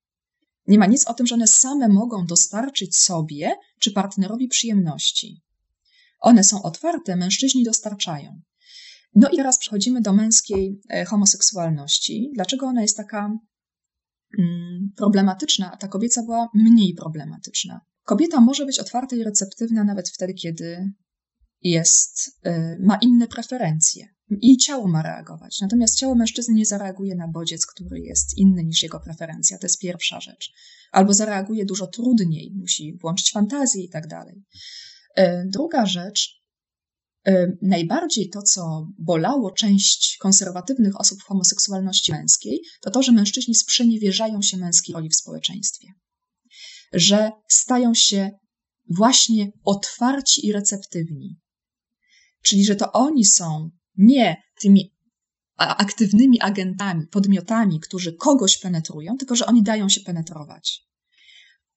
Nie 0.66 0.78
ma 0.78 0.86
nic 0.86 1.06
o 1.06 1.14
tym, 1.14 1.26
że 1.26 1.34
one 1.34 1.46
same 1.46 1.88
mogą 1.88 2.26
dostarczyć 2.26 2.98
sobie 2.98 3.56
czy 3.80 3.90
partnerowi 3.90 4.48
przyjemności. 4.48 5.42
One 6.20 6.44
są 6.44 6.62
otwarte, 6.62 7.16
mężczyźni 7.16 7.64
dostarczają. 7.64 8.40
No 9.14 9.28
i 9.28 9.36
teraz 9.36 9.58
przechodzimy 9.58 10.00
do 10.00 10.12
męskiej 10.12 10.80
e, 10.88 11.04
homoseksualności. 11.04 12.30
Dlaczego 12.34 12.66
ona 12.66 12.82
jest 12.82 12.96
taka 12.96 13.38
mm, 14.38 14.92
problematyczna, 14.96 15.72
a 15.72 15.76
ta 15.76 15.88
kobieca 15.88 16.22
była 16.22 16.48
mniej 16.54 16.94
problematyczna? 16.94 17.80
Kobieta 18.04 18.40
może 18.40 18.66
być 18.66 18.78
otwarta 18.78 19.16
i 19.16 19.22
receptywna 19.22 19.84
nawet 19.84 20.08
wtedy, 20.08 20.34
kiedy 20.34 20.92
jest, 21.62 22.38
e, 22.42 22.76
ma 22.80 22.98
inne 23.02 23.26
preferencje. 23.28 24.08
Jej 24.30 24.56
ciało 24.56 24.88
ma 24.88 25.02
reagować. 25.02 25.60
Natomiast 25.60 25.98
ciało 25.98 26.14
mężczyzny 26.14 26.54
nie 26.54 26.66
zareaguje 26.66 27.14
na 27.14 27.28
bodziec, 27.28 27.66
który 27.66 28.00
jest 28.00 28.38
inny 28.38 28.64
niż 28.64 28.82
jego 28.82 29.00
preferencja. 29.00 29.58
To 29.58 29.66
jest 29.66 29.80
pierwsza 29.80 30.20
rzecz. 30.20 30.52
Albo 30.92 31.14
zareaguje 31.14 31.66
dużo 31.66 31.86
trudniej, 31.86 32.52
musi 32.56 32.98
włączyć 33.02 33.32
fantazję 33.32 33.84
i 33.84 33.88
tak 33.88 34.06
dalej. 34.06 34.44
E, 35.14 35.44
druga 35.46 35.86
rzecz, 35.86 36.42
e, 37.26 37.52
najbardziej 37.62 38.28
to, 38.28 38.42
co 38.42 38.86
bolało 38.98 39.50
część 39.50 40.16
konserwatywnych 40.20 41.00
osób 41.00 41.22
homoseksualności 41.22 42.12
męskiej, 42.12 42.60
to 42.80 42.90
to, 42.90 43.02
że 43.02 43.12
mężczyźni 43.12 43.54
sprzeniewierzają 43.54 44.42
się 44.42 44.56
męskiej 44.56 44.94
roli 44.94 45.08
w 45.08 45.16
społeczeństwie. 45.16 45.88
Że 46.92 47.30
stają 47.48 47.94
się 47.94 48.30
właśnie 48.96 49.52
otwarci 49.64 50.46
i 50.46 50.52
receptywni. 50.52 51.36
Czyli, 52.42 52.64
że 52.64 52.76
to 52.76 52.92
oni 52.92 53.24
są 53.24 53.70
nie 53.96 54.42
tymi 54.60 54.98
aktywnymi 55.56 56.40
agentami, 56.40 57.06
podmiotami, 57.06 57.80
którzy 57.80 58.12
kogoś 58.12 58.58
penetrują, 58.58 59.16
tylko 59.16 59.36
że 59.36 59.46
oni 59.46 59.62
dają 59.62 59.88
się 59.88 60.00
penetrować. 60.00 60.88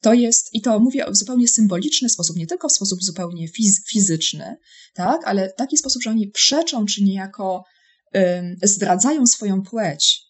To 0.01 0.13
jest, 0.13 0.53
i 0.53 0.61
to 0.61 0.79
mówię 0.79 1.05
w 1.11 1.15
zupełnie 1.15 1.47
symboliczny 1.47 2.09
sposób, 2.09 2.35
nie 2.35 2.47
tylko 2.47 2.69
w 2.69 2.71
sposób 2.71 3.03
zupełnie 3.03 3.47
fiz, 3.47 3.85
fizyczny, 3.85 4.55
tak, 4.93 5.21
ale 5.25 5.49
w 5.49 5.55
taki 5.55 5.77
sposób, 5.77 6.03
że 6.03 6.09
oni 6.09 6.27
przeczą, 6.27 6.85
czy 6.85 7.03
niejako 7.03 7.63
ym, 8.15 8.55
zdradzają 8.63 9.27
swoją 9.27 9.61
płeć, 9.61 10.21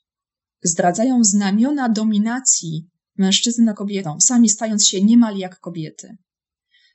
zdradzają 0.63 1.23
znamiona 1.23 1.89
dominacji 1.89 2.89
mężczyzny 3.17 3.65
nad 3.65 3.77
kobietą, 3.77 4.17
sami 4.19 4.49
stając 4.49 4.87
się 4.87 5.01
niemal 5.01 5.37
jak 5.37 5.59
kobiety. 5.59 6.17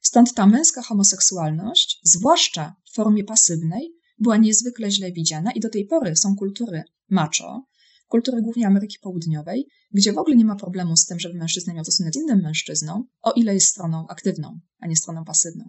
Stąd 0.03 0.35
ta 0.35 0.46
męska 0.46 0.83
homoseksualność, 0.83 2.01
zwłaszcza 2.05 2.75
w 2.96 3.02
formie 3.04 3.24
pasywnej, 3.24 3.92
była 4.18 4.37
niezwykle 4.37 4.90
źle 4.90 5.12
widziana 5.12 5.52
i 5.52 5.61
do 5.61 5.68
tej 5.68 5.87
pory 5.87 6.16
są 6.16 6.37
kultury 6.37 6.82
macho, 7.11 7.66
kultury 8.09 8.42
głównie 8.42 8.66
Ameryki 8.66 8.96
Południowej, 9.02 9.66
gdzie 9.92 10.12
w 10.12 10.18
ogóle 10.18 10.37
nie 10.37 10.44
ma 10.44 10.56
problemu 10.56 10.96
z 10.96 11.06
tym, 11.06 11.20
żeby 11.20 11.38
mężczyzna 11.38 11.74
miał 11.74 11.85
stosunek 11.85 12.14
z 12.14 12.16
innym 12.16 12.42
mężczyzną, 12.42 13.04
o 13.22 13.32
ile 13.32 13.54
jest 13.54 13.66
stroną 13.66 14.06
aktywną, 14.09 14.61
a 14.80 14.87
nie 14.87 14.96
stroną 14.96 15.24
pasywną. 15.24 15.64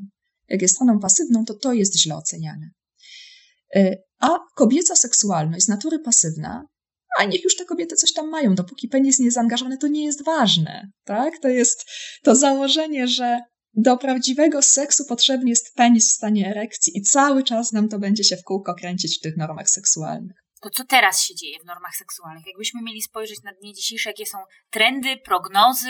Jak 0.49 0.61
jest 0.61 0.75
stroną 0.75 0.99
pasywną, 0.99 1.45
to 1.45 1.53
to 1.53 1.73
jest 1.73 1.97
źle 1.97 2.15
oceniane. 2.15 2.69
E, 3.75 3.97
a 4.19 4.29
kobieca 4.55 4.95
seksualność 4.95 5.65
z 5.65 5.67
natury 5.67 5.99
pasywna, 5.99 6.67
a 7.19 7.25
niech 7.25 7.43
już 7.43 7.55
te 7.55 7.65
kobiety 7.65 7.95
coś 7.95 8.13
tam 8.13 8.29
mają, 8.29 8.55
dopóki 8.55 8.87
penis 8.87 9.19
nie 9.19 9.25
jest 9.25 9.35
zaangażowany, 9.35 9.77
to 9.77 9.87
nie 9.87 10.05
jest 10.05 10.25
ważne, 10.25 10.91
tak? 11.03 11.39
To 11.41 11.47
jest 11.47 11.85
to 12.23 12.35
założenie, 12.35 13.07
że 13.07 13.39
do 13.77 13.97
prawdziwego 13.97 14.61
seksu 14.61 15.05
potrzebny 15.05 15.49
jest 15.49 15.75
penis 15.75 16.09
w 16.09 16.15
stanie 16.15 16.49
erekcji 16.49 16.97
i 16.97 17.01
cały 17.01 17.43
czas 17.43 17.71
nam 17.71 17.89
to 17.89 17.99
będzie 17.99 18.23
się 18.23 18.37
w 18.37 18.43
kółko 18.43 18.75
kręcić 18.75 19.17
w 19.17 19.21
tych 19.21 19.37
normach 19.37 19.69
seksualnych. 19.69 20.47
To 20.61 20.69
co 20.69 20.85
teraz 20.85 21.21
się 21.21 21.35
dzieje 21.35 21.59
w 21.59 21.65
normach 21.65 21.95
seksualnych? 21.95 22.47
Jakbyśmy 22.47 22.81
mieli 22.81 23.01
spojrzeć 23.01 23.43
na 23.43 23.53
dnie 23.53 23.73
dzisiejsze, 23.73 24.09
jakie 24.09 24.25
są 24.25 24.37
trendy, 24.69 25.17
prognozy, 25.17 25.89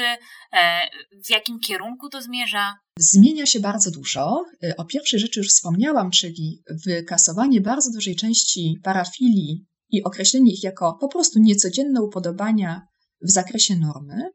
e, 0.54 0.90
w 1.26 1.30
jakim 1.30 1.60
kierunku 1.60 2.10
to 2.10 2.22
zmierza? 2.22 2.76
Zmienia 3.00 3.46
się 3.46 3.60
bardzo 3.60 3.92
dużo. 3.92 4.46
E, 4.64 4.78
o 4.78 4.86
pierwszej 4.86 5.20
rzeczy 5.20 5.40
już 5.40 5.50
wspomniałam, 5.50 6.12
czyli 6.12 6.64
wykasowanie 6.86 7.62
bardzo 7.62 7.92
dużej 7.92 8.16
części 8.16 8.80
parafilii 8.84 9.66
i 9.90 10.04
określenie 10.04 10.54
ich 10.54 10.64
jako 10.64 10.98
po 11.02 11.08
prostu 11.08 11.40
niecodzienne 11.40 12.02
upodobania 12.02 12.88
w 13.22 13.32
zakresie 13.32 13.76
normy. 13.76 14.32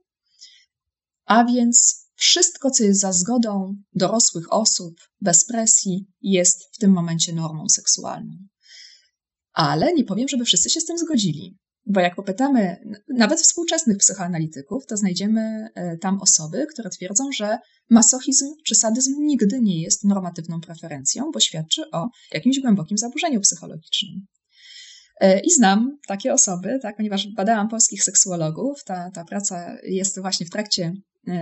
A 1.24 1.44
więc 1.44 2.01
wszystko, 2.22 2.70
co 2.70 2.84
jest 2.84 3.00
za 3.00 3.12
zgodą 3.12 3.74
dorosłych 3.94 4.52
osób, 4.52 4.94
bez 5.20 5.46
presji, 5.46 6.06
jest 6.20 6.74
w 6.74 6.78
tym 6.78 6.92
momencie 6.92 7.32
normą 7.32 7.68
seksualną. 7.68 8.32
Ale 9.52 9.92
nie 9.94 10.04
powiem, 10.04 10.28
żeby 10.28 10.44
wszyscy 10.44 10.70
się 10.70 10.80
z 10.80 10.84
tym 10.84 10.98
zgodzili. 10.98 11.58
Bo 11.86 12.00
jak 12.00 12.16
popytamy 12.16 12.76
nawet 13.08 13.40
współczesnych 13.40 13.98
psychoanalityków, 13.98 14.86
to 14.86 14.96
znajdziemy 14.96 15.68
e, 15.74 15.98
tam 15.98 16.20
osoby, 16.20 16.66
które 16.72 16.90
twierdzą, 16.90 17.32
że 17.32 17.58
masochizm 17.90 18.46
czy 18.66 18.74
sadyzm 18.74 19.12
nigdy 19.18 19.60
nie 19.60 19.82
jest 19.82 20.04
normatywną 20.04 20.60
preferencją, 20.60 21.30
bo 21.34 21.40
świadczy 21.40 21.90
o 21.92 22.08
jakimś 22.32 22.60
głębokim 22.60 22.98
zaburzeniu 22.98 23.40
psychologicznym. 23.40 24.26
E, 25.20 25.40
I 25.40 25.50
znam 25.50 25.98
takie 26.06 26.32
osoby, 26.32 26.78
tak, 26.82 26.96
ponieważ 26.96 27.28
badałam 27.36 27.68
polskich 27.68 28.04
seksuologów. 28.04 28.84
Ta, 28.84 29.10
ta 29.10 29.24
praca 29.24 29.76
jest 29.82 30.20
właśnie 30.20 30.46
w 30.46 30.50
trakcie 30.50 30.92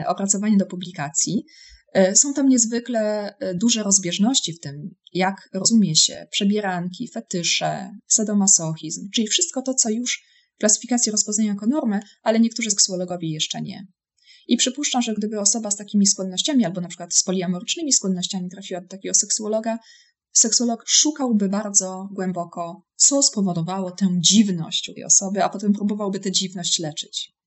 opracowanie 0.06 0.56
do 0.56 0.66
publikacji. 0.66 1.44
E, 1.92 2.16
są 2.16 2.34
tam 2.34 2.48
niezwykle 2.48 3.34
e, 3.38 3.54
duże 3.54 3.82
rozbieżności 3.82 4.52
w 4.52 4.60
tym, 4.60 4.94
jak 5.12 5.48
rozumie 5.54 5.96
się 5.96 6.26
przebieranki, 6.30 7.08
fetysze, 7.08 7.90
sadomasochizm, 8.08 9.08
czyli 9.14 9.28
wszystko 9.28 9.62
to, 9.62 9.74
co 9.74 9.90
już 9.90 10.22
w 10.54 10.58
klasyfikacji 10.60 11.12
rozpoznają 11.12 11.48
jako 11.48 11.66
normę, 11.66 12.00
ale 12.22 12.40
niektórzy 12.40 12.70
seksuologowie 12.70 13.32
jeszcze 13.32 13.62
nie. 13.62 13.86
I 14.48 14.56
przypuszczam, 14.56 15.02
że 15.02 15.14
gdyby 15.14 15.40
osoba 15.40 15.70
z 15.70 15.76
takimi 15.76 16.06
skłonnościami, 16.06 16.64
albo 16.64 16.80
na 16.80 16.88
przykład 16.88 17.14
z 17.14 17.22
poliamorycznymi 17.22 17.92
skłonnościami 17.92 18.50
trafiła 18.50 18.80
do 18.80 18.88
takiego 18.88 19.14
seksuologa, 19.14 19.78
seksuolog 20.32 20.84
szukałby 20.86 21.48
bardzo 21.48 22.08
głęboko, 22.12 22.86
co 22.96 23.22
spowodowało 23.22 23.90
tę 23.90 24.08
dziwność 24.18 24.88
u 24.88 24.94
tej 24.94 25.04
osoby, 25.04 25.44
a 25.44 25.48
potem 25.48 25.72
próbowałby 25.72 26.20
tę 26.20 26.32
dziwność 26.32 26.78
leczyć. 26.78 27.39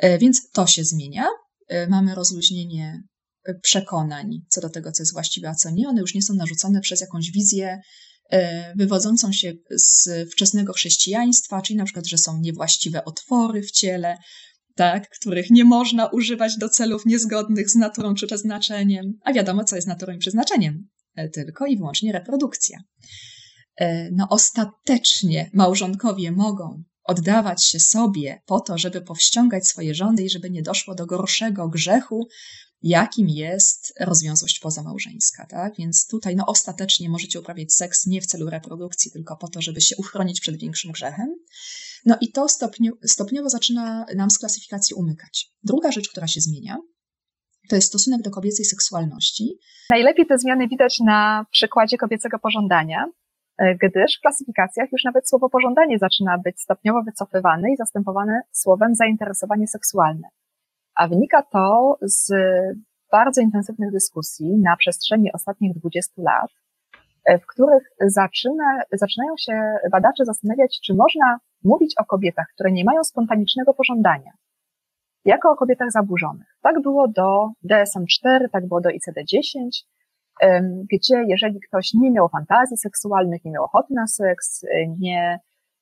E, 0.00 0.18
więc 0.18 0.50
to 0.50 0.66
się 0.66 0.84
zmienia. 0.84 1.26
E, 1.68 1.86
mamy 1.86 2.14
rozluźnienie 2.14 3.02
e, 3.44 3.54
przekonań 3.54 4.30
co 4.48 4.60
do 4.60 4.70
tego, 4.70 4.92
co 4.92 5.02
jest 5.02 5.12
właściwe, 5.12 5.48
a 5.48 5.54
co 5.54 5.70
nie. 5.70 5.88
One 5.88 6.00
już 6.00 6.14
nie 6.14 6.22
są 6.22 6.34
narzucone 6.34 6.80
przez 6.80 7.00
jakąś 7.00 7.30
wizję 7.30 7.80
wywodzącą 8.76 9.32
się 9.32 9.52
z 9.70 10.08
wczesnego 10.32 10.72
chrześcijaństwa, 10.72 11.62
czyli 11.62 11.76
na 11.76 11.84
przykład, 11.84 12.06
że 12.06 12.18
są 12.18 12.40
niewłaściwe 12.40 13.04
otwory 13.04 13.62
w 13.62 13.70
ciele, 13.70 14.16
tak, 14.74 15.08
których 15.08 15.50
nie 15.50 15.64
można 15.64 16.06
używać 16.06 16.56
do 16.58 16.68
celów 16.68 17.06
niezgodnych 17.06 17.70
z 17.70 17.74
naturą 17.74 18.14
czy 18.14 18.26
przeznaczeniem. 18.26 19.12
A 19.24 19.32
wiadomo, 19.32 19.64
co 19.64 19.76
jest 19.76 19.88
naturą 19.88 20.12
i 20.12 20.18
przeznaczeniem. 20.18 20.88
Tylko 21.32 21.66
i 21.66 21.76
wyłącznie 21.76 22.12
reprodukcja. 22.12 22.78
No, 24.12 24.26
ostatecznie 24.28 25.50
małżonkowie 25.54 26.32
mogą 26.32 26.82
oddawać 27.10 27.64
się 27.64 27.80
sobie 27.80 28.42
po 28.46 28.60
to, 28.60 28.78
żeby 28.78 29.00
powściągać 29.00 29.66
swoje 29.66 29.94
żądy 29.94 30.22
i 30.22 30.30
żeby 30.30 30.50
nie 30.50 30.62
doszło 30.62 30.94
do 30.94 31.06
gorszego 31.06 31.68
grzechu, 31.68 32.28
jakim 32.82 33.28
jest 33.28 33.92
rozwiązłość 34.00 34.58
pozamałżeńska, 34.58 35.46
tak? 35.46 35.76
Więc 35.78 36.06
tutaj 36.06 36.36
no, 36.36 36.46
ostatecznie 36.46 37.08
możecie 37.08 37.40
uprawiać 37.40 37.72
seks 37.72 38.06
nie 38.06 38.20
w 38.20 38.26
celu 38.26 38.50
reprodukcji, 38.50 39.10
tylko 39.10 39.36
po 39.36 39.48
to, 39.48 39.62
żeby 39.62 39.80
się 39.80 39.96
uchronić 39.96 40.40
przed 40.40 40.56
większym 40.60 40.92
grzechem. 40.92 41.34
No 42.06 42.16
i 42.20 42.32
to 42.32 42.48
stopnio, 42.48 42.92
stopniowo 43.04 43.48
zaczyna 43.48 44.06
nam 44.16 44.30
z 44.30 44.38
klasyfikacji 44.38 44.94
umykać. 44.94 45.50
Druga 45.62 45.92
rzecz, 45.92 46.08
która 46.08 46.26
się 46.26 46.40
zmienia, 46.40 46.76
to 47.68 47.76
jest 47.76 47.88
stosunek 47.88 48.22
do 48.22 48.30
kobiecej 48.30 48.64
seksualności. 48.64 49.58
Najlepiej 49.90 50.26
te 50.26 50.38
zmiany 50.38 50.68
widać 50.68 50.98
na 51.04 51.46
przykładzie 51.50 51.98
kobiecego 51.98 52.38
pożądania, 52.38 53.04
gdyż 53.60 54.18
w 54.18 54.20
klasyfikacjach 54.20 54.92
już 54.92 55.04
nawet 55.04 55.28
słowo 55.28 55.48
pożądanie 55.48 55.98
zaczyna 55.98 56.38
być 56.38 56.60
stopniowo 56.60 57.02
wycofywane 57.02 57.72
i 57.72 57.76
zastępowane 57.76 58.42
słowem 58.50 58.94
zainteresowanie 58.94 59.66
seksualne. 59.66 60.28
A 60.94 61.08
wynika 61.08 61.42
to 61.42 61.96
z 62.02 62.32
bardzo 63.12 63.40
intensywnych 63.40 63.92
dyskusji 63.92 64.58
na 64.58 64.76
przestrzeni 64.76 65.32
ostatnich 65.32 65.74
20 65.74 66.22
lat, 66.22 66.50
e, 67.24 67.38
w 67.38 67.46
których 67.46 67.82
zaczyna, 68.00 68.80
zaczynają 68.92 69.34
się 69.38 69.74
badacze 69.92 70.24
zastanawiać, 70.24 70.80
czy 70.84 70.94
można 70.94 71.38
mówić 71.64 71.94
o 71.98 72.04
kobietach, 72.04 72.46
które 72.54 72.72
nie 72.72 72.84
mają 72.84 73.04
spontanicznego 73.04 73.74
pożądania, 73.74 74.32
jako 75.24 75.50
o 75.50 75.56
kobietach 75.56 75.90
zaburzonych. 75.90 76.56
Tak 76.62 76.82
było 76.82 77.08
do 77.08 77.48
DSM-4, 77.64 78.48
tak 78.52 78.68
było 78.68 78.80
do 78.80 78.88
ICD-10, 78.88 79.68
gdzie 80.92 81.24
jeżeli 81.28 81.60
ktoś 81.60 81.94
nie 81.94 82.10
miał 82.10 82.28
fantazji 82.28 82.76
seksualnych, 82.76 83.44
nie 83.44 83.50
miał 83.50 83.64
ochoty 83.64 83.94
na 83.94 84.06
seks, 84.06 84.64
nie 84.98 85.40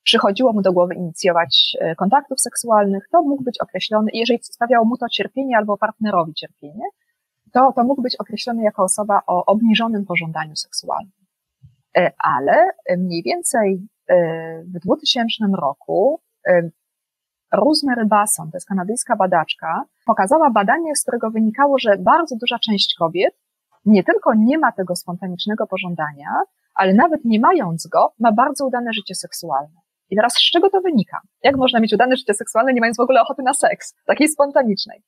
przychodziło 0.08 0.52
mu 0.52 0.62
do 0.62 0.72
głowy 0.72 0.94
inicjować 0.94 1.76
e, 1.80 1.94
kontaktów 1.94 2.40
seksualnych, 2.40 3.08
to 3.12 3.22
mógł 3.22 3.42
być 3.42 3.60
określony, 3.60 4.10
jeżeli 4.14 4.38
sprawiało 4.42 4.84
mu 4.84 4.96
to 4.96 5.06
cierpienie 5.08 5.56
albo 5.56 5.76
partnerowi 5.76 6.34
cierpienie, 6.34 6.84
to, 7.52 7.72
to 7.76 7.84
mógł 7.84 8.02
być 8.02 8.16
określony 8.16 8.62
jako 8.62 8.82
osoba 8.82 9.22
o 9.26 9.44
obniżonym 9.44 10.06
pożądaniu 10.06 10.56
seksualnym. 10.56 11.12
E, 11.96 12.12
ale 12.18 12.56
mniej 12.98 13.22
więcej 13.22 13.88
e, 14.08 14.62
w 14.62 14.78
2000 14.78 15.44
roku 15.60 16.20
Rosemary 17.52 18.06
Basson, 18.06 18.50
to 18.50 18.56
jest 18.56 18.68
kanadyjska 18.68 19.16
badaczka, 19.16 19.84
pokazała 20.06 20.50
badanie, 20.50 20.96
z 20.96 21.02
którego 21.02 21.30
wynikało, 21.30 21.78
że 21.78 21.96
bardzo 21.98 22.36
duża 22.36 22.58
część 22.58 22.94
kobiet 22.98 23.34
nie 23.88 24.04
tylko 24.04 24.34
nie 24.34 24.58
ma 24.58 24.72
tego 24.72 24.96
spontanicznego 24.96 25.66
pożądania, 25.66 26.28
ale 26.74 26.94
nawet 26.94 27.24
nie 27.24 27.40
mając 27.40 27.86
go, 27.86 28.12
ma 28.18 28.32
bardzo 28.32 28.66
udane 28.66 28.92
życie 28.92 29.14
seksualne. 29.14 29.80
I 30.10 30.16
teraz 30.16 30.32
z 30.32 30.50
czego 30.50 30.70
to 30.70 30.80
wynika? 30.80 31.20
Jak 31.42 31.56
można 31.56 31.80
mieć 31.80 31.92
udane 31.92 32.16
życie 32.16 32.34
seksualne, 32.34 32.72
nie 32.72 32.80
mając 32.80 32.96
w 32.96 33.00
ogóle 33.00 33.22
ochoty 33.22 33.42
na 33.42 33.54
seks, 33.54 33.94
takiej 34.06 34.28
spontanicznej? 34.28 35.02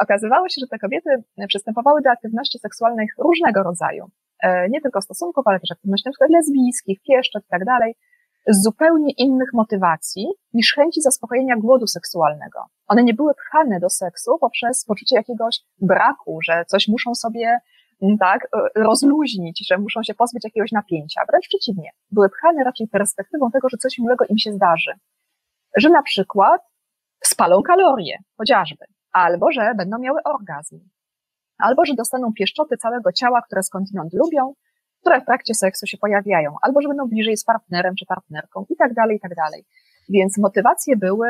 Okazywało 0.00 0.48
się, 0.48 0.60
że 0.60 0.66
te 0.66 0.78
kobiety 0.78 1.10
przystępowały 1.48 2.02
do 2.02 2.10
aktywności 2.10 2.58
seksualnych 2.58 3.10
różnego 3.18 3.62
rodzaju. 3.62 4.06
E, 4.42 4.68
nie 4.68 4.80
tylko 4.80 5.02
stosunków, 5.02 5.46
ale 5.46 5.60
też 5.60 5.70
aktywności 5.70 6.08
np. 6.08 6.26
lesbijskich, 6.36 6.98
pieszczot 7.02 7.42
i 7.44 7.48
tak 7.48 7.64
dalej, 7.64 7.94
z 8.48 8.62
zupełnie 8.64 9.12
innych 9.12 9.52
motywacji 9.52 10.26
niż 10.52 10.74
chęci 10.74 11.00
zaspokojenia 11.00 11.56
głodu 11.56 11.86
seksualnego. 11.86 12.64
One 12.86 13.04
nie 13.04 13.14
były 13.14 13.32
pchane 13.34 13.80
do 13.80 13.90
seksu 13.90 14.38
poprzez 14.40 14.84
poczucie 14.84 15.16
jakiegoś 15.16 15.60
braku, 15.80 16.38
że 16.42 16.64
coś 16.66 16.88
muszą 16.88 17.14
sobie 17.14 17.58
tak, 18.20 18.44
e, 18.44 18.82
rozluźnić, 18.82 19.66
że 19.68 19.78
muszą 19.78 20.02
się 20.02 20.14
pozbyć 20.14 20.44
jakiegoś 20.44 20.72
napięcia. 20.72 21.20
Wręcz 21.28 21.48
przeciwnie. 21.48 21.90
Były 22.10 22.28
pchane 22.28 22.64
raczej 22.64 22.88
perspektywą 22.88 23.50
tego, 23.50 23.68
że 23.68 23.76
coś 23.76 23.98
miłego 23.98 24.24
im 24.24 24.38
się 24.38 24.52
zdarzy. 24.52 24.92
Że 25.76 25.88
na 25.88 26.02
przykład 26.02 26.60
spalą 27.24 27.62
kalorie, 27.62 28.18
chociażby, 28.36 28.84
albo 29.12 29.52
że 29.52 29.74
będą 29.76 29.98
miały 29.98 30.20
orgazm, 30.24 30.80
albo 31.58 31.84
że 31.84 31.94
dostaną 31.94 32.32
pieszczoty 32.32 32.76
całego 32.76 33.12
ciała, 33.12 33.42
które 33.42 33.62
skądinąd 33.62 34.12
lubią, 34.12 34.54
które 35.00 35.20
w 35.20 35.24
trakcie 35.24 35.54
seksu 35.54 35.86
się 35.86 35.98
pojawiają, 35.98 36.54
albo 36.62 36.80
że 36.82 36.88
będą 36.88 37.06
bliżej 37.06 37.36
z 37.36 37.44
partnerem 37.44 37.94
czy 37.98 38.06
partnerką 38.06 38.66
i 38.70 38.76
tak 38.76 38.94
dalej, 38.94 39.16
i 39.16 39.20
tak 39.20 39.34
dalej. 39.34 39.64
Więc 40.08 40.38
motywacje 40.38 40.96
były 40.96 41.28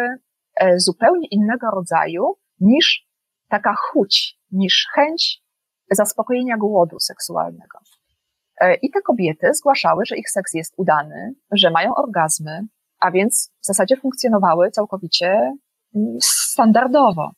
e, 0.61 0.79
zupełnie 0.79 1.29
innego 1.31 1.71
rodzaju 1.71 2.35
niż 2.61 3.09
taka 3.49 3.75
chuć, 3.77 4.39
niż 4.53 4.87
chęć 4.95 5.43
zaspokojenia 5.91 6.57
głodu 6.57 7.01
seksualnego. 7.01 7.79
E, 8.61 8.75
I 8.75 8.91
te 8.91 9.03
kobiety 9.03 9.55
zgłaszały, 9.55 10.05
że 10.07 10.17
ich 10.17 10.31
seks 10.31 10.55
jest 10.55 10.75
udany, 10.77 11.35
że 11.53 11.71
mają 11.71 11.95
orgazmy, 11.95 12.61
a 13.01 13.11
więc 13.11 13.53
w 13.63 13.67
zasadzie 13.67 13.97
funkcjonowały 13.97 14.71
całkowicie 14.71 15.53
mm, 15.95 16.17
standardowo. 16.23 17.31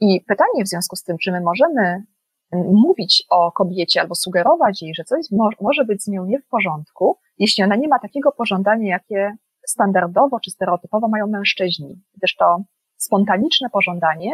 I 0.00 0.24
pytanie 0.28 0.64
w 0.64 0.68
związku 0.68 0.96
z 0.96 1.02
tym, 1.02 1.16
czy 1.18 1.32
my 1.32 1.40
możemy 1.40 2.04
mówić 2.52 3.24
o 3.30 3.52
kobiecie 3.52 4.00
albo 4.00 4.14
sugerować 4.14 4.82
jej, 4.82 4.94
że 4.94 5.04
coś 5.04 5.26
może 5.60 5.84
być 5.84 6.02
z 6.02 6.08
nią 6.08 6.24
nie 6.24 6.38
w 6.40 6.46
porządku, 6.46 7.18
jeśli 7.38 7.64
ona 7.64 7.76
nie 7.76 7.88
ma 7.88 7.98
takiego 7.98 8.32
pożądania, 8.32 8.88
jakie 8.88 9.36
standardowo 9.66 10.40
czy 10.40 10.50
stereotypowo 10.50 11.08
mają 11.08 11.26
mężczyźni. 11.26 12.02
Gdyż 12.16 12.36
to 12.36 12.58
spontaniczne 12.96 13.70
pożądanie 13.70 14.32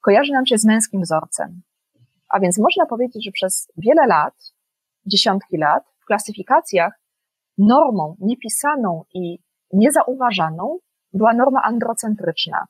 kojarzy 0.00 0.32
nam 0.32 0.46
się 0.46 0.58
z 0.58 0.64
męskim 0.64 1.02
wzorcem. 1.02 1.62
A 2.32 2.40
więc 2.40 2.58
można 2.58 2.86
powiedzieć, 2.86 3.24
że 3.24 3.30
przez 3.30 3.68
wiele 3.76 4.06
lat, 4.06 4.34
dziesiątki 5.06 5.56
lat, 5.56 5.84
w 6.02 6.04
klasyfikacjach 6.04 7.00
normą 7.58 8.16
niepisaną 8.20 9.04
i 9.14 9.38
niezauważaną 9.72 10.78
była 11.12 11.34
norma 11.34 11.62
androcentryczna, 11.62 12.66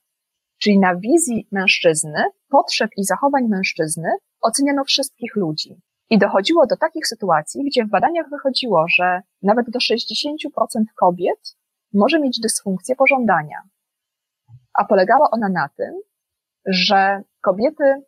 czyli 0.59 0.79
na 0.79 0.97
wizji 0.97 1.49
mężczyzny, 1.53 2.25
potrzeb 2.49 2.91
i 2.97 3.05
zachowań 3.05 3.49
mężczyzny 3.49 4.09
oceniano 4.41 4.85
wszystkich 4.85 5.37
ludzi. 5.37 5.81
I 6.11 6.19
dochodziło 6.19 6.67
do 6.67 6.77
takich 6.77 7.07
sytuacji, 7.07 7.65
gdzie 7.65 7.85
w 7.85 7.91
badaniach 7.91 8.31
wychodziło, 8.31 8.85
że 8.89 9.21
nawet 9.43 9.67
do 9.71 9.79
60% 9.79 10.83
kobiet 10.97 11.57
może 11.95 12.21
mieć 12.21 12.41
dysfunkcję 12.41 12.97
pożądania. 12.97 13.63
A 14.75 14.85
polegała 14.85 15.31
ona 15.31 15.49
na 15.49 15.69
tym, 15.77 15.95
że 16.67 17.23
kobiety 17.41 18.03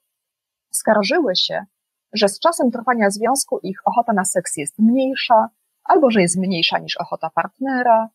skarżyły 0.77 1.37
się, 1.37 1.65
że 2.13 2.29
z 2.29 2.39
czasem 2.39 2.71
trwania 2.71 3.11
związku 3.11 3.59
ich 3.63 3.79
ochota 3.85 4.13
na 4.13 4.25
seks 4.25 4.57
jest 4.57 4.79
mniejsza, 4.79 5.49
albo 5.85 6.11
że 6.11 6.21
jest 6.21 6.37
mniejsza 6.37 6.79
niż 6.79 6.97
ochota 6.97 7.31
partnera, 7.31 8.09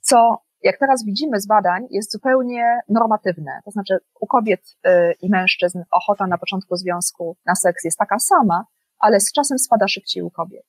co 0.00 0.42
jak 0.62 0.78
teraz 0.78 1.04
widzimy 1.04 1.40
z 1.40 1.46
badań, 1.46 1.86
jest 1.90 2.12
zupełnie 2.12 2.80
normatywne. 2.88 3.60
To 3.64 3.70
znaczy, 3.70 3.98
u 4.20 4.26
kobiet 4.26 4.60
y, 4.86 5.14
i 5.22 5.30
mężczyzn 5.30 5.82
ochota 5.90 6.26
na 6.26 6.38
początku 6.38 6.76
związku 6.76 7.36
na 7.46 7.54
seks 7.54 7.84
jest 7.84 7.98
taka 7.98 8.18
sama, 8.18 8.64
ale 8.98 9.20
z 9.20 9.32
czasem 9.32 9.58
spada 9.58 9.88
szybciej 9.88 10.22
u 10.22 10.30
kobiet. 10.30 10.66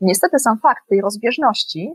Niestety 0.00 0.38
sam 0.38 0.58
fakt 0.58 0.88
tej 0.88 1.00
rozbieżności 1.00 1.94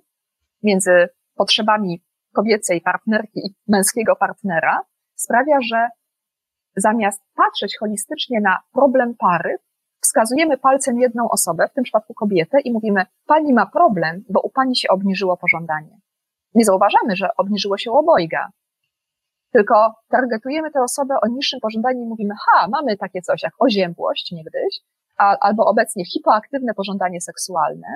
między 0.64 1.10
potrzebami 1.36 2.04
kobiecej 2.34 2.82
partnerki 2.82 3.40
i 3.40 3.56
męskiego 3.68 4.16
partnera 4.16 4.82
sprawia, 5.16 5.58
że 5.62 5.88
zamiast 6.76 7.22
patrzeć 7.36 7.78
holistycznie 7.80 8.42
na 8.42 8.58
problem 8.74 9.16
pary, 9.20 9.58
wskazujemy 10.02 10.58
palcem 10.58 11.00
jedną 11.00 11.30
osobę, 11.30 11.68
w 11.68 11.74
tym 11.74 11.84
przypadku 11.84 12.14
kobietę, 12.14 12.62
i 12.62 12.72
mówimy, 12.72 13.06
pani 13.26 13.54
ma 13.54 13.66
problem, 13.66 14.24
bo 14.30 14.42
u 14.42 14.50
pani 14.50 14.76
się 14.76 14.90
obniżyło 14.90 15.38
pożądanie 15.38 16.02
nie 16.56 16.66
zauważamy, 16.66 17.16
że 17.16 17.28
obniżyło 17.38 17.78
się 17.78 17.92
obojga. 17.92 18.50
Tylko 19.52 19.94
targetujemy 20.10 20.72
tę 20.72 20.82
osobę 20.82 21.16
o 21.24 21.28
niższym 21.28 21.60
pożądaniu 21.60 22.02
i 22.02 22.08
mówimy, 22.08 22.34
ha, 22.46 22.68
mamy 22.68 22.98
takie 22.98 23.22
coś 23.22 23.44
jak 23.44 23.54
oziębłość 23.60 24.32
niegdyś, 24.32 24.80
a, 25.18 25.38
albo 25.42 25.66
obecnie 25.66 26.06
hipoaktywne 26.06 26.74
pożądanie 26.74 27.22
seksualne, 27.22 27.88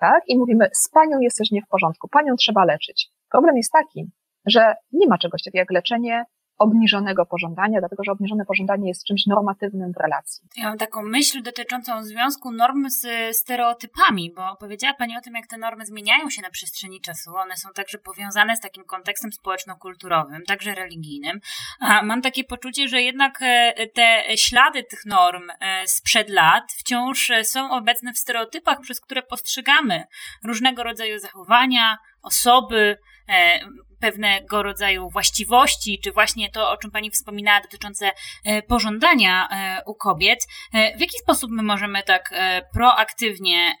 tak? 0.00 0.22
I 0.26 0.38
mówimy, 0.38 0.68
z 0.72 0.90
panią 0.90 1.20
jest 1.20 1.36
coś 1.36 1.50
nie 1.50 1.62
w 1.62 1.68
porządku, 1.68 2.08
panią 2.08 2.36
trzeba 2.36 2.64
leczyć. 2.64 3.08
Problem 3.30 3.56
jest 3.56 3.72
taki, 3.72 4.10
że 4.46 4.74
nie 4.92 5.08
ma 5.08 5.18
czegoś 5.18 5.42
takiego 5.42 5.60
jak 5.60 5.70
leczenie 5.70 6.24
obniżonego 6.60 7.26
pożądania, 7.26 7.78
dlatego 7.80 8.04
że 8.04 8.12
obniżone 8.12 8.44
pożądanie 8.44 8.88
jest 8.88 9.04
czymś 9.04 9.26
normatywnym 9.26 9.92
w 9.92 9.96
relacji. 9.96 10.42
Ja 10.56 10.68
mam 10.68 10.78
taką 10.78 11.02
myśl 11.02 11.42
dotyczącą 11.42 12.04
związku 12.04 12.52
norm 12.52 12.88
z 12.88 13.06
stereotypami, 13.36 14.32
bo 14.36 14.56
powiedziała 14.56 14.94
Pani 14.94 15.16
o 15.16 15.20
tym, 15.20 15.34
jak 15.34 15.46
te 15.46 15.58
normy 15.58 15.86
zmieniają 15.86 16.30
się 16.30 16.42
na 16.42 16.50
przestrzeni 16.50 17.00
czasu. 17.00 17.36
One 17.36 17.56
są 17.56 17.68
także 17.74 17.98
powiązane 17.98 18.56
z 18.56 18.60
takim 18.60 18.84
kontekstem 18.84 19.32
społeczno-kulturowym, 19.32 20.42
także 20.46 20.74
religijnym. 20.74 21.40
A 21.80 22.02
mam 22.02 22.22
takie 22.22 22.44
poczucie, 22.44 22.88
że 22.88 23.02
jednak 23.02 23.38
e, 23.42 23.86
te 23.86 24.22
ślady 24.36 24.84
tych 24.84 25.06
norm 25.06 25.50
e, 25.50 25.86
sprzed 25.86 26.30
lat 26.30 26.72
wciąż 26.78 27.32
są 27.42 27.70
obecne 27.70 28.12
w 28.12 28.18
stereotypach, 28.18 28.80
przez 28.80 29.00
które 29.00 29.22
postrzegamy 29.22 30.04
różnego 30.44 30.82
rodzaju 30.82 31.18
zachowania, 31.18 31.98
osoby, 32.22 32.98
e, 33.28 33.60
pewnego 34.00 34.62
rodzaju 34.62 35.10
właściwości, 35.10 36.00
czy 36.04 36.12
właśnie 36.12 36.50
to, 36.50 36.70
o 36.70 36.76
czym 36.76 36.90
Pani 36.90 37.10
wspominała, 37.10 37.60
dotyczące 37.60 38.12
e, 38.44 38.62
pożądania 38.62 39.48
e, 39.48 39.82
u 39.86 39.94
kobiet. 39.94 40.46
W 40.72 41.00
jaki 41.00 41.18
sposób 41.18 41.50
my 41.50 41.62
możemy 41.62 42.02
tak 42.02 42.34
proaktywnie 42.72 43.74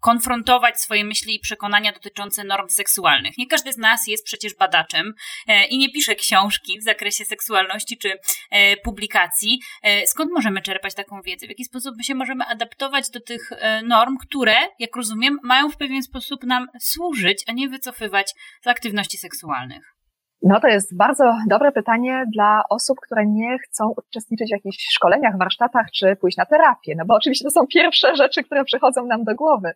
konfrontować 0.00 0.80
swoje 0.80 1.04
myśli 1.04 1.34
i 1.34 1.40
przekonania 1.40 1.92
dotyczące 1.92 2.44
norm 2.44 2.68
seksualnych. 2.68 3.38
Nie 3.38 3.46
każdy 3.46 3.72
z 3.72 3.76
nas 3.78 4.06
jest 4.06 4.24
przecież 4.24 4.54
badaczem 4.54 5.14
e, 5.46 5.66
i 5.66 5.78
nie 5.78 5.92
pisze 5.92 6.14
książki 6.14 6.78
w 6.80 6.82
zakresie 6.82 7.24
seksualności 7.24 7.98
czy 7.98 8.18
e, 8.50 8.76
publikacji. 8.76 9.60
E, 9.82 10.06
skąd 10.06 10.32
możemy 10.32 10.62
czerpać 10.62 10.94
taką 10.94 11.22
wiedzę? 11.22 11.46
W 11.46 11.50
jaki 11.50 11.64
sposób 11.64 11.94
my 11.96 12.04
się 12.04 12.14
możemy 12.14 12.44
adaptować 12.44 13.10
do 13.10 13.20
tych 13.20 13.50
norm, 13.84 14.16
które, 14.16 14.54
jak 14.78 14.96
rozumiem, 14.96 15.38
mają 15.42 15.70
w 15.70 15.76
pewien 15.76 16.02
sposób 16.02 16.44
nam 16.44 16.66
służyć, 16.80 17.44
a 17.46 17.52
nie 17.52 17.68
wycofywać 17.68 18.34
z 18.64 18.66
aktywności 18.66 19.18
seksualnych? 19.18 19.97
No 20.42 20.60
to 20.60 20.68
jest 20.68 20.96
bardzo 20.96 21.36
dobre 21.48 21.72
pytanie 21.72 22.24
dla 22.32 22.62
osób, 22.70 23.00
które 23.00 23.26
nie 23.26 23.58
chcą 23.58 23.94
uczestniczyć 23.96 24.48
w 24.48 24.52
jakichś 24.52 24.86
szkoleniach, 24.90 25.38
warsztatach 25.38 25.86
czy 25.94 26.16
pójść 26.16 26.36
na 26.36 26.46
terapię. 26.46 26.94
No 26.96 27.04
bo 27.06 27.14
oczywiście 27.14 27.44
to 27.44 27.50
są 27.50 27.66
pierwsze 27.66 28.16
rzeczy, 28.16 28.44
które 28.44 28.64
przychodzą 28.64 29.06
nam 29.06 29.24
do 29.24 29.34
głowy. 29.34 29.72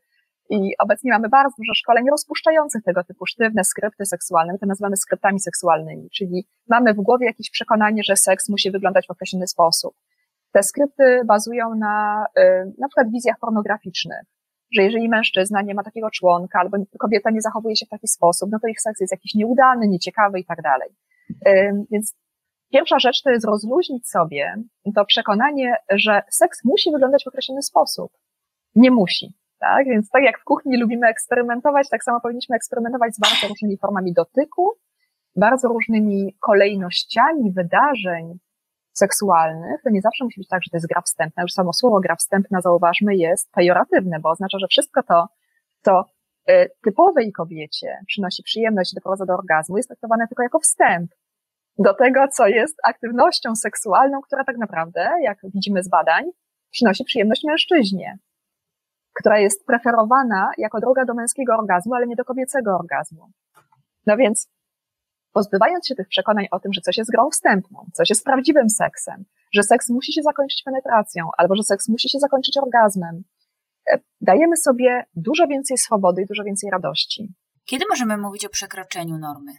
I 0.51 0.73
obecnie 0.79 1.13
mamy 1.13 1.29
bardzo 1.29 1.55
dużo 1.59 1.75
szkoleń 1.75 2.05
rozpuszczających 2.11 2.83
tego 2.83 3.05
typu 3.05 3.27
sztywne 3.27 3.65
skrypty 3.65 4.07
seksualne. 4.07 4.53
My 4.53 4.59
to 4.59 4.67
nazywamy 4.67 4.97
skryptami 4.97 5.41
seksualnymi, 5.41 6.11
czyli 6.11 6.47
mamy 6.69 6.95
w 6.95 6.97
głowie 6.97 7.27
jakieś 7.27 7.51
przekonanie, 7.51 8.03
że 8.05 8.17
seks 8.17 8.49
musi 8.49 8.71
wyglądać 8.71 9.07
w 9.07 9.11
określony 9.11 9.47
sposób. 9.47 9.95
Te 10.53 10.63
skrypty 10.63 11.23
bazują 11.27 11.75
na 11.75 12.27
y, 12.39 12.43
na 12.79 12.89
przykład 12.89 13.11
wizjach 13.11 13.37
pornograficznych, 13.41 14.23
że 14.75 14.83
jeżeli 14.83 15.09
mężczyzna 15.09 15.63
nie 15.63 15.75
ma 15.75 15.83
takiego 15.83 16.11
członka, 16.11 16.59
albo 16.61 16.77
kobieta 16.99 17.31
nie 17.31 17.41
zachowuje 17.41 17.77
się 17.77 17.87
w 17.87 17.89
taki 17.89 18.09
sposób, 18.09 18.51
no 18.53 18.59
to 18.63 18.69
ich 18.69 18.81
seks 18.81 19.01
jest 19.01 19.13
jakiś 19.13 19.35
nieudany, 19.35 19.89
nieciekawy 19.89 20.41
i 20.41 20.45
tak 20.45 20.63
dalej. 20.63 20.89
Więc 21.91 22.17
pierwsza 22.73 22.99
rzecz 22.99 23.23
to 23.23 23.31
jest 23.31 23.47
rozluźnić 23.47 24.09
sobie 24.09 24.55
to 24.95 25.05
przekonanie, 25.05 25.77
że 25.91 26.23
seks 26.31 26.65
musi 26.65 26.93
wyglądać 26.93 27.25
w 27.25 27.29
określony 27.29 27.63
sposób. 27.63 28.13
Nie 28.75 28.91
musi. 28.91 29.35
Tak? 29.61 29.87
Więc 29.87 30.11
tak 30.11 30.23
jak 30.23 30.41
w 30.41 30.45
kuchni 30.45 30.81
lubimy 30.81 31.07
eksperymentować, 31.07 31.89
tak 31.91 32.05
samo 32.05 32.21
powinniśmy 32.21 32.57
eksperymentować 32.57 33.15
z 33.15 33.21
bardzo 33.21 33.49
różnymi 33.49 33.79
formami 33.79 34.13
dotyku, 34.13 34.71
bardzo 35.37 35.69
różnymi 35.69 36.37
kolejnościami 36.41 37.53
wydarzeń 37.53 38.39
seksualnych. 38.93 39.83
To 39.85 39.91
nie 39.91 40.01
zawsze 40.01 40.25
musi 40.25 40.41
być 40.41 40.49
tak, 40.49 40.63
że 40.65 40.71
to 40.71 40.77
jest 40.77 40.87
gra 40.87 41.01
wstępna. 41.01 41.43
Już 41.43 41.53
samo 41.53 41.73
słowo 41.73 42.01
gra 42.01 42.17
wstępna, 42.17 42.61
zauważmy, 42.61 43.17
jest 43.17 43.53
pejoratywne, 43.53 44.21
bo 44.21 44.31
oznacza, 44.31 44.59
że 44.59 44.67
wszystko 44.67 45.03
to, 45.03 45.27
co 45.83 46.05
y, 46.51 46.71
typowej 46.85 47.33
kobiecie 47.33 47.99
przynosi 48.07 48.43
przyjemność 48.43 48.93
i 48.93 48.95
doprowadza 48.95 49.27
do 49.27 49.35
orgazmu, 49.35 49.77
jest 49.77 49.89
traktowane 49.89 50.29
tylko 50.29 50.43
jako 50.43 50.59
wstęp. 50.59 51.11
do 51.79 51.95
tego, 51.95 52.29
co 52.29 52.47
jest 52.47 52.77
aktywnością 52.85 53.57
seksualną, 53.57 54.21
która 54.21 54.45
tak 54.45 54.57
naprawdę, 54.59 55.11
jak 55.23 55.39
widzimy 55.55 55.83
z 55.83 55.89
badań, 55.89 56.25
przynosi 56.71 57.05
przyjemność 57.05 57.45
mężczyźnie, 57.45 58.19
która 59.15 59.39
jest 59.39 59.67
preferowana 59.67 60.51
jako 60.59 60.81
droga 60.81 61.05
do 61.05 61.15
męskiego 61.15 61.55
orgazmu, 61.55 61.95
ale 61.95 62.07
nie 62.07 62.17
do 62.17 62.25
kobiecego 62.25 62.77
orgazmu. 62.79 63.31
No 64.07 64.17
więc 64.17 64.49
pozbywając 65.33 65.87
się 65.87 65.95
tych 65.95 66.09
przekonań 66.09 66.47
o 66.51 66.61
tym, 66.61 66.73
że 66.73 66.81
coś 66.81 66.99
jest 66.99 67.11
grą 67.11 67.31
wstępną, 67.31 67.87
coś 67.93 68.11
jest 68.11 68.25
prawdziwym 68.25 68.71
seksem, 68.71 69.25
że 69.55 69.63
seks 69.63 69.91
musi 69.91 70.13
się 70.13 70.23
zakończyć 70.23 70.63
penetracją, 70.63 71.29
albo 71.39 71.57
że 71.57 71.63
seks 71.63 71.89
musi 71.89 72.09
się 72.09 72.19
zakończyć 72.19 72.59
orgazmem, 72.59 73.23
e, 73.93 73.99
dajemy 74.21 74.57
sobie 74.57 75.05
dużo 75.17 75.47
więcej 75.47 75.79
swobody 75.79 76.23
i 76.23 76.27
dużo 76.27 76.45
więcej 76.45 76.71
radości. 76.71 77.35
Kiedy 77.65 77.85
możemy 77.91 78.17
mówić 78.17 78.47
o 78.47 78.49
przekroczeniu 78.49 79.19
normy 79.19 79.53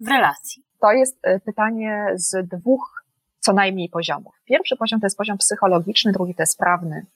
w 0.00 0.08
relacji? 0.08 0.64
To 0.80 0.92
jest 0.92 1.18
e, 1.22 1.40
pytanie 1.40 2.06
z 2.14 2.48
dwóch 2.48 3.04
co 3.38 3.52
najmniej 3.52 3.88
poziomów. 3.88 4.34
Pierwszy 4.44 4.76
poziom 4.76 5.00
to 5.00 5.06
jest 5.06 5.18
poziom 5.18 5.38
psychologiczny, 5.38 6.12
drugi 6.12 6.34
to 6.34 6.42
jest 6.42 6.58
prawny. 6.58 7.06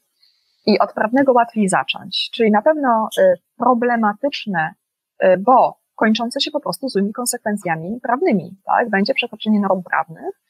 I 0.66 0.78
od 0.78 0.92
prawnego 0.92 1.32
łatwiej 1.32 1.68
zacząć, 1.68 2.30
czyli 2.34 2.50
na 2.50 2.62
pewno 2.62 3.08
e, 3.18 3.34
problematyczne, 3.56 4.74
bo 5.38 5.77
kończące 5.98 6.40
się 6.40 6.50
po 6.50 6.60
prostu 6.60 6.88
złymi 6.88 7.12
konsekwencjami 7.12 8.00
prawnymi, 8.02 8.56
tak? 8.64 8.90
Będzie 8.90 9.14
przekroczenie 9.14 9.60
norm 9.60 9.82
prawnych 9.82 10.40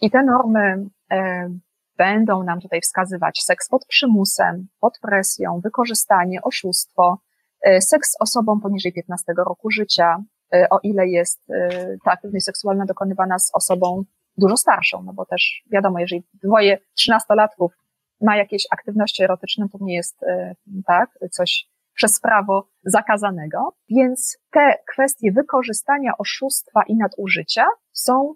i 0.00 0.10
te 0.10 0.22
normy 0.22 0.86
e, 1.10 1.48
będą 1.96 2.42
nam 2.42 2.60
tutaj 2.60 2.80
wskazywać 2.80 3.42
seks 3.42 3.68
pod 3.68 3.86
przymusem, 3.86 4.66
pod 4.80 4.98
presją, 5.02 5.60
wykorzystanie, 5.60 6.42
oszustwo, 6.42 7.18
e, 7.62 7.80
seks 7.80 8.10
z 8.10 8.16
osobą 8.20 8.60
poniżej 8.60 8.92
15 8.92 9.32
roku 9.36 9.70
życia, 9.70 10.16
e, 10.54 10.66
o 10.70 10.78
ile 10.82 11.08
jest 11.08 11.50
e, 11.50 11.68
ta 12.04 12.10
aktywność 12.12 12.44
seksualna 12.44 12.84
dokonywana 12.86 13.38
z 13.38 13.50
osobą 13.54 14.04
dużo 14.36 14.56
starszą, 14.56 15.02
no 15.02 15.12
bo 15.12 15.26
też 15.26 15.62
wiadomo, 15.72 15.98
jeżeli 15.98 16.22
dwoje 16.42 16.78
trzynastolatków 16.94 17.72
ma 18.20 18.36
jakieś 18.36 18.66
aktywności 18.70 19.22
erotyczne, 19.22 19.66
to 19.72 19.78
nie 19.80 19.94
jest 19.94 20.22
e, 20.22 20.54
tak, 20.86 21.10
coś 21.30 21.68
przez 21.94 22.20
prawo 22.20 22.68
zakazanego, 22.84 23.74
więc 23.90 24.38
te 24.50 24.74
kwestie 24.92 25.32
wykorzystania 25.32 26.12
oszustwa 26.18 26.82
i 26.88 26.96
nadużycia 26.96 27.66
są 27.92 28.34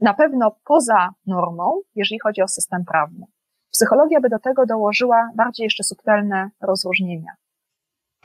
na 0.00 0.14
pewno 0.14 0.56
poza 0.64 1.14
normą, 1.26 1.80
jeżeli 1.94 2.18
chodzi 2.20 2.42
o 2.42 2.48
system 2.48 2.84
prawny. 2.84 3.26
Psychologia 3.72 4.20
by 4.20 4.28
do 4.28 4.38
tego 4.38 4.66
dołożyła 4.66 5.30
bardziej 5.36 5.64
jeszcze 5.64 5.84
subtelne 5.84 6.50
rozróżnienia. 6.60 7.32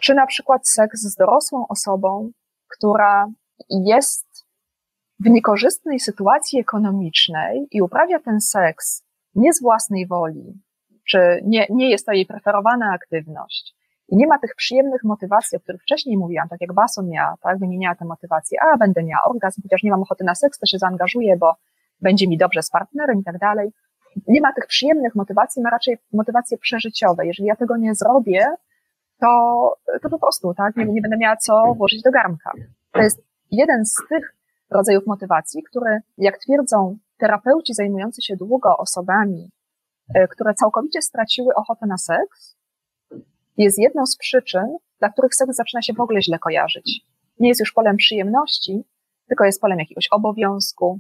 Czy 0.01 0.13
na 0.13 0.25
przykład 0.27 0.69
seks 0.69 1.01
z 1.01 1.15
dorosłą 1.15 1.67
osobą, 1.67 2.32
która 2.67 3.27
jest 3.69 4.45
w 5.19 5.29
niekorzystnej 5.29 5.99
sytuacji 5.99 6.60
ekonomicznej 6.60 7.67
i 7.71 7.82
uprawia 7.82 8.19
ten 8.19 8.41
seks 8.41 9.03
nie 9.36 9.53
z 9.53 9.62
własnej 9.62 10.08
woli, 10.08 10.62
czy 11.10 11.41
nie, 11.45 11.67
nie 11.69 11.89
jest 11.89 12.05
to 12.05 12.12
jej 12.12 12.25
preferowana 12.25 12.91
aktywność, 12.93 13.75
i 14.12 14.15
nie 14.15 14.28
ma 14.28 14.39
tych 14.39 14.56
przyjemnych 14.56 15.04
motywacji, 15.04 15.58
o 15.58 15.60
których 15.62 15.82
wcześniej 15.82 16.17
mówiłam, 16.17 16.50
tak 16.50 16.62
jak 16.62 16.74
Bason 16.74 17.10
miała, 17.10 17.36
tak, 17.41 17.60
wymieniała 17.60 17.95
te 17.95 18.06
motywacje, 18.06 18.58
a 18.62 18.78
będę 18.78 19.04
miała 19.04 19.24
orgazm, 19.24 19.62
chociaż 19.62 19.84
nie 19.84 19.91
mam 19.91 20.02
ochoty 20.02 20.24
na 20.24 20.36
seks, 20.36 20.60
to 20.60 20.65
się 20.65 20.78
zaangażuję, 20.78 21.38
bo 21.38 21.56
będzie 22.02 22.28
mi 22.28 22.38
dobrze 22.38 22.63
z 22.63 22.69
partnerem 22.69 23.19
i 23.19 23.24
tak 23.24 23.38
dalej. 23.38 23.72
Nie 24.28 24.41
ma 24.41 24.54
tych 24.54 24.65
przyjemnych 24.65 25.15
motywacji, 25.15 25.62
ma 25.62 25.69
raczej 25.69 25.98
motywacje 26.13 26.58
przeżyciowe. 26.58 27.26
Jeżeli 27.26 27.48
ja 27.48 27.56
tego 27.56 27.78
nie 27.78 27.95
zrobię, 27.95 28.45
to, 29.19 29.74
to 30.02 30.10
po 30.10 30.19
prostu, 30.19 30.54
tak, 30.54 30.76
nie, 30.76 30.86
nie 30.86 31.02
będę 31.02 31.17
miała 31.17 31.38
co 31.38 31.74
włożyć 31.78 32.02
do 32.02 32.12
garnka. 32.12 32.52
To 32.91 33.02
jest 33.02 33.22
jeden 33.52 33.86
z 33.86 33.95
tych 34.10 34.36
rodzajów 34.69 35.08
motywacji, 35.08 35.63
które, 35.63 36.00
jak 36.17 36.38
twierdzą 36.38 36.98
terapeuci 37.17 37.74
zajmujący 37.74 38.22
się 38.22 38.36
długo 38.36 38.78
osobami, 38.78 39.52
e, 40.15 40.28
które 40.28 40.54
całkowicie 40.54 41.02
straciły 41.02 41.56
ochotę 41.56 41.86
na 41.88 41.98
seks, 41.98 42.59
jest 43.63 43.80
jedną 43.80 44.06
z 44.06 44.17
przyczyn, 44.17 44.78
dla 45.00 45.10
których 45.10 45.36
seks 45.36 45.56
zaczyna 45.56 45.82
się 45.82 45.93
w 45.93 46.00
ogóle 46.00 46.22
źle 46.22 46.39
kojarzyć. 46.39 47.02
Nie 47.39 47.48
jest 47.48 47.60
już 47.60 47.74
polem 47.74 47.98
przyjemności, 47.98 48.84
tylko 49.28 49.45
jest 49.45 49.62
polem 49.62 49.80
jakiegoś 49.80 50.08
obowiązku, 50.12 51.00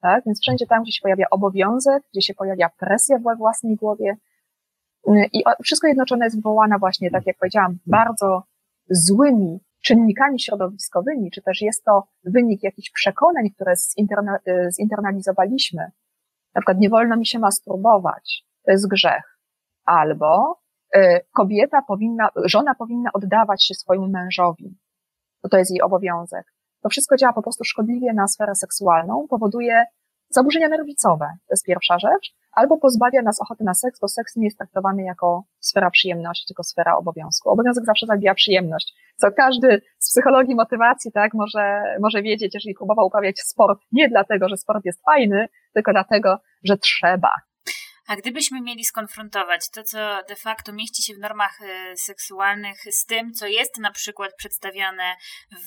tak? 0.00 0.24
Więc 0.26 0.40
wszędzie 0.40 0.66
tam, 0.66 0.82
gdzie 0.82 0.92
się 0.92 1.00
pojawia 1.02 1.26
obowiązek, 1.30 2.02
gdzie 2.12 2.22
się 2.22 2.34
pojawia 2.34 2.70
presja 2.78 3.18
we 3.18 3.36
własnej 3.36 3.76
głowie 3.76 4.16
y, 5.08 5.28
i 5.32 5.42
wszystko 5.64 5.86
jednoczone 5.88 6.26
jest 6.26 6.36
wywołane 6.36 6.78
właśnie, 6.78 7.10
tak 7.10 7.26
jak 7.26 7.36
powiedziałam, 7.38 7.78
bardzo 7.86 8.42
złymi 8.90 9.60
czynnikami 9.82 10.40
środowiskowymi, 10.40 11.30
czy 11.30 11.42
też 11.42 11.62
jest 11.62 11.84
to 11.84 12.08
wynik 12.24 12.62
jakichś 12.62 12.90
przekonań, 12.90 13.50
które 13.50 13.74
zinterna, 13.76 14.38
y, 14.48 14.72
zinternalizowaliśmy. 14.72 15.82
Na 16.54 16.60
przykład 16.60 16.78
nie 16.78 16.90
wolno 16.90 17.16
mi 17.16 17.26
się 17.26 17.38
masturbować, 17.38 18.44
to 18.64 18.72
jest 18.72 18.88
grzech. 18.88 19.38
Albo 19.84 20.63
kobieta 21.32 21.82
powinna, 21.82 22.28
żona 22.44 22.74
powinna 22.74 23.10
oddawać 23.12 23.64
się 23.64 23.74
swojemu 23.74 24.08
mężowi. 24.08 24.78
To, 25.42 25.48
to 25.48 25.58
jest 25.58 25.70
jej 25.70 25.82
obowiązek. 25.82 26.44
To 26.82 26.88
wszystko 26.88 27.16
działa 27.16 27.32
po 27.32 27.42
prostu 27.42 27.64
szkodliwie 27.64 28.12
na 28.12 28.28
sferę 28.28 28.54
seksualną, 28.54 29.26
powoduje 29.30 29.84
zaburzenia 30.30 30.68
nerwicowe, 30.68 31.26
to 31.26 31.52
jest 31.52 31.64
pierwsza 31.64 31.98
rzecz, 31.98 32.34
albo 32.52 32.78
pozbawia 32.78 33.22
nas 33.22 33.40
ochoty 33.40 33.64
na 33.64 33.74
seks, 33.74 34.00
bo 34.00 34.08
seks 34.08 34.36
nie 34.36 34.44
jest 34.44 34.58
traktowany 34.58 35.02
jako 35.02 35.44
sfera 35.60 35.90
przyjemności, 35.90 36.46
tylko 36.48 36.62
sfera 36.62 36.96
obowiązku. 36.96 37.50
Obowiązek 37.50 37.84
zawsze 37.84 38.06
zabija 38.06 38.34
przyjemność. 38.34 38.94
Co 39.16 39.32
każdy 39.32 39.82
z 39.98 40.10
psychologii 40.10 40.54
motywacji, 40.54 41.12
tak, 41.12 41.34
może, 41.34 41.82
może 42.00 42.22
wiedzieć, 42.22 42.54
jeżeli 42.54 42.74
próbował 42.74 43.06
uprawiać 43.06 43.40
sport, 43.40 43.80
nie 43.92 44.08
dlatego, 44.08 44.48
że 44.48 44.56
sport 44.56 44.84
jest 44.84 45.04
fajny, 45.04 45.48
tylko 45.74 45.92
dlatego, 45.92 46.38
że 46.64 46.76
trzeba. 46.76 47.30
A 48.06 48.16
gdybyśmy 48.16 48.60
mieli 48.60 48.84
skonfrontować 48.84 49.70
to, 49.70 49.82
co 49.82 49.98
de 50.28 50.36
facto 50.36 50.72
mieści 50.72 51.02
się 51.02 51.14
w 51.14 51.18
normach 51.18 51.58
e, 51.62 51.96
seksualnych 51.96 52.78
z 52.90 53.06
tym, 53.06 53.32
co 53.32 53.46
jest 53.46 53.78
na 53.78 53.90
przykład 53.90 54.32
przedstawiane 54.36 55.14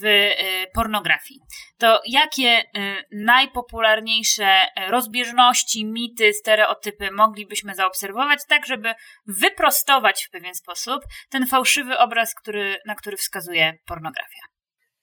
w 0.01 0.05
e, 0.05 0.33
pornografii, 0.73 1.39
to 1.77 2.01
jakie 2.07 2.47
e, 2.49 2.63
najpopularniejsze 3.11 4.47
rozbieżności, 4.89 5.85
mity, 5.85 6.33
stereotypy 6.33 7.11
moglibyśmy 7.11 7.75
zaobserwować, 7.75 8.39
tak 8.47 8.65
żeby 8.65 8.93
wyprostować 9.27 10.25
w 10.25 10.29
pewien 10.31 10.55
sposób 10.55 11.01
ten 11.29 11.47
fałszywy 11.47 11.97
obraz, 11.97 12.35
który, 12.35 12.77
na 12.85 12.95
który 12.95 13.17
wskazuje 13.17 13.73
pornografia? 13.85 14.41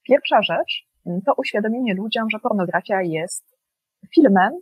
Pierwsza 0.02 0.42
rzecz 0.42 0.84
to 1.26 1.32
uświadomienie 1.36 1.94
ludziom, 1.94 2.30
że 2.30 2.38
pornografia 2.38 3.02
jest 3.02 3.44
filmem, 4.14 4.52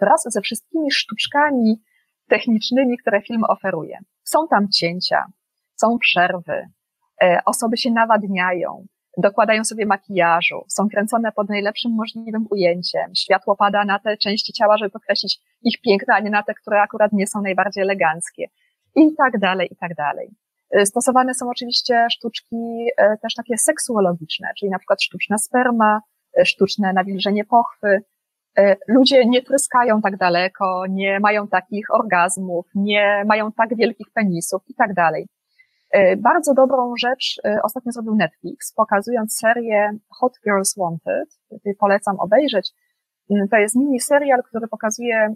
wraz 0.00 0.22
ze 0.26 0.40
wszystkimi 0.40 0.90
sztuczkami 0.90 1.82
technicznymi, 2.28 2.98
które 2.98 3.22
film 3.22 3.44
oferuje. 3.48 3.98
Są 4.24 4.48
tam 4.48 4.68
cięcia, 4.68 5.24
są 5.76 5.98
przerwy, 5.98 6.68
e, 7.22 7.40
osoby 7.44 7.76
się 7.76 7.90
nawadniają, 7.90 8.86
dokładają 9.18 9.64
sobie 9.64 9.86
makijażu, 9.86 10.64
są 10.68 10.88
kręcone 10.88 11.32
pod 11.32 11.48
najlepszym 11.48 11.92
możliwym 11.92 12.46
ujęciem, 12.50 13.14
światło 13.16 13.56
pada 13.56 13.84
na 13.84 13.98
te 13.98 14.16
części 14.16 14.52
ciała, 14.52 14.78
żeby 14.78 14.90
podkreślić 14.90 15.38
ich 15.62 15.80
piękno, 15.80 16.14
a 16.14 16.20
nie 16.20 16.30
na 16.30 16.42
te, 16.42 16.54
które 16.54 16.82
akurat 16.82 17.12
nie 17.12 17.26
są 17.26 17.42
najbardziej 17.42 17.82
eleganckie. 17.82 18.46
I 18.96 19.14
tak 19.14 19.38
dalej, 19.38 19.68
i 19.72 19.76
tak 19.76 19.94
dalej. 19.94 20.30
E, 20.70 20.86
stosowane 20.86 21.34
są 21.34 21.50
oczywiście 21.50 22.06
sztuczki 22.10 22.86
też 23.22 23.34
takie 23.34 23.58
seksuologiczne, 23.58 24.48
czyli 24.58 24.70
na 24.70 24.78
przykład 24.78 25.02
sztuczna 25.02 25.38
sperma, 25.38 26.00
sztuczne 26.44 26.92
nawilżenie 26.92 27.44
pochwy, 27.44 27.88
E, 27.88 28.13
ludzie 28.88 29.26
nie 29.26 29.42
tryskają 29.42 30.02
tak 30.02 30.16
daleko, 30.16 30.84
nie 30.90 31.20
mają 31.20 31.48
takich 31.48 31.86
orgazmów, 31.94 32.66
nie 32.74 33.24
mają 33.26 33.52
tak 33.52 33.76
wielkich 33.76 34.06
penisów 34.14 34.62
i 34.68 34.74
tak 34.74 34.94
dalej. 34.94 35.26
E, 35.90 36.16
bardzo 36.16 36.54
dobrą 36.54 36.92
rzecz 36.96 37.40
e, 37.44 37.58
ostatnio 37.62 37.92
zrobił 37.92 38.14
Netflix, 38.14 38.72
pokazując 38.72 39.36
serię 39.38 39.90
Hot 40.08 40.32
Girls 40.44 40.74
Wanted. 40.76 41.28
Polecam 41.78 42.20
obejrzeć. 42.20 42.72
To 43.50 43.56
jest 43.56 43.76
mini 43.76 44.00
serial, 44.00 44.42
który 44.42 44.68
pokazuje 44.68 45.34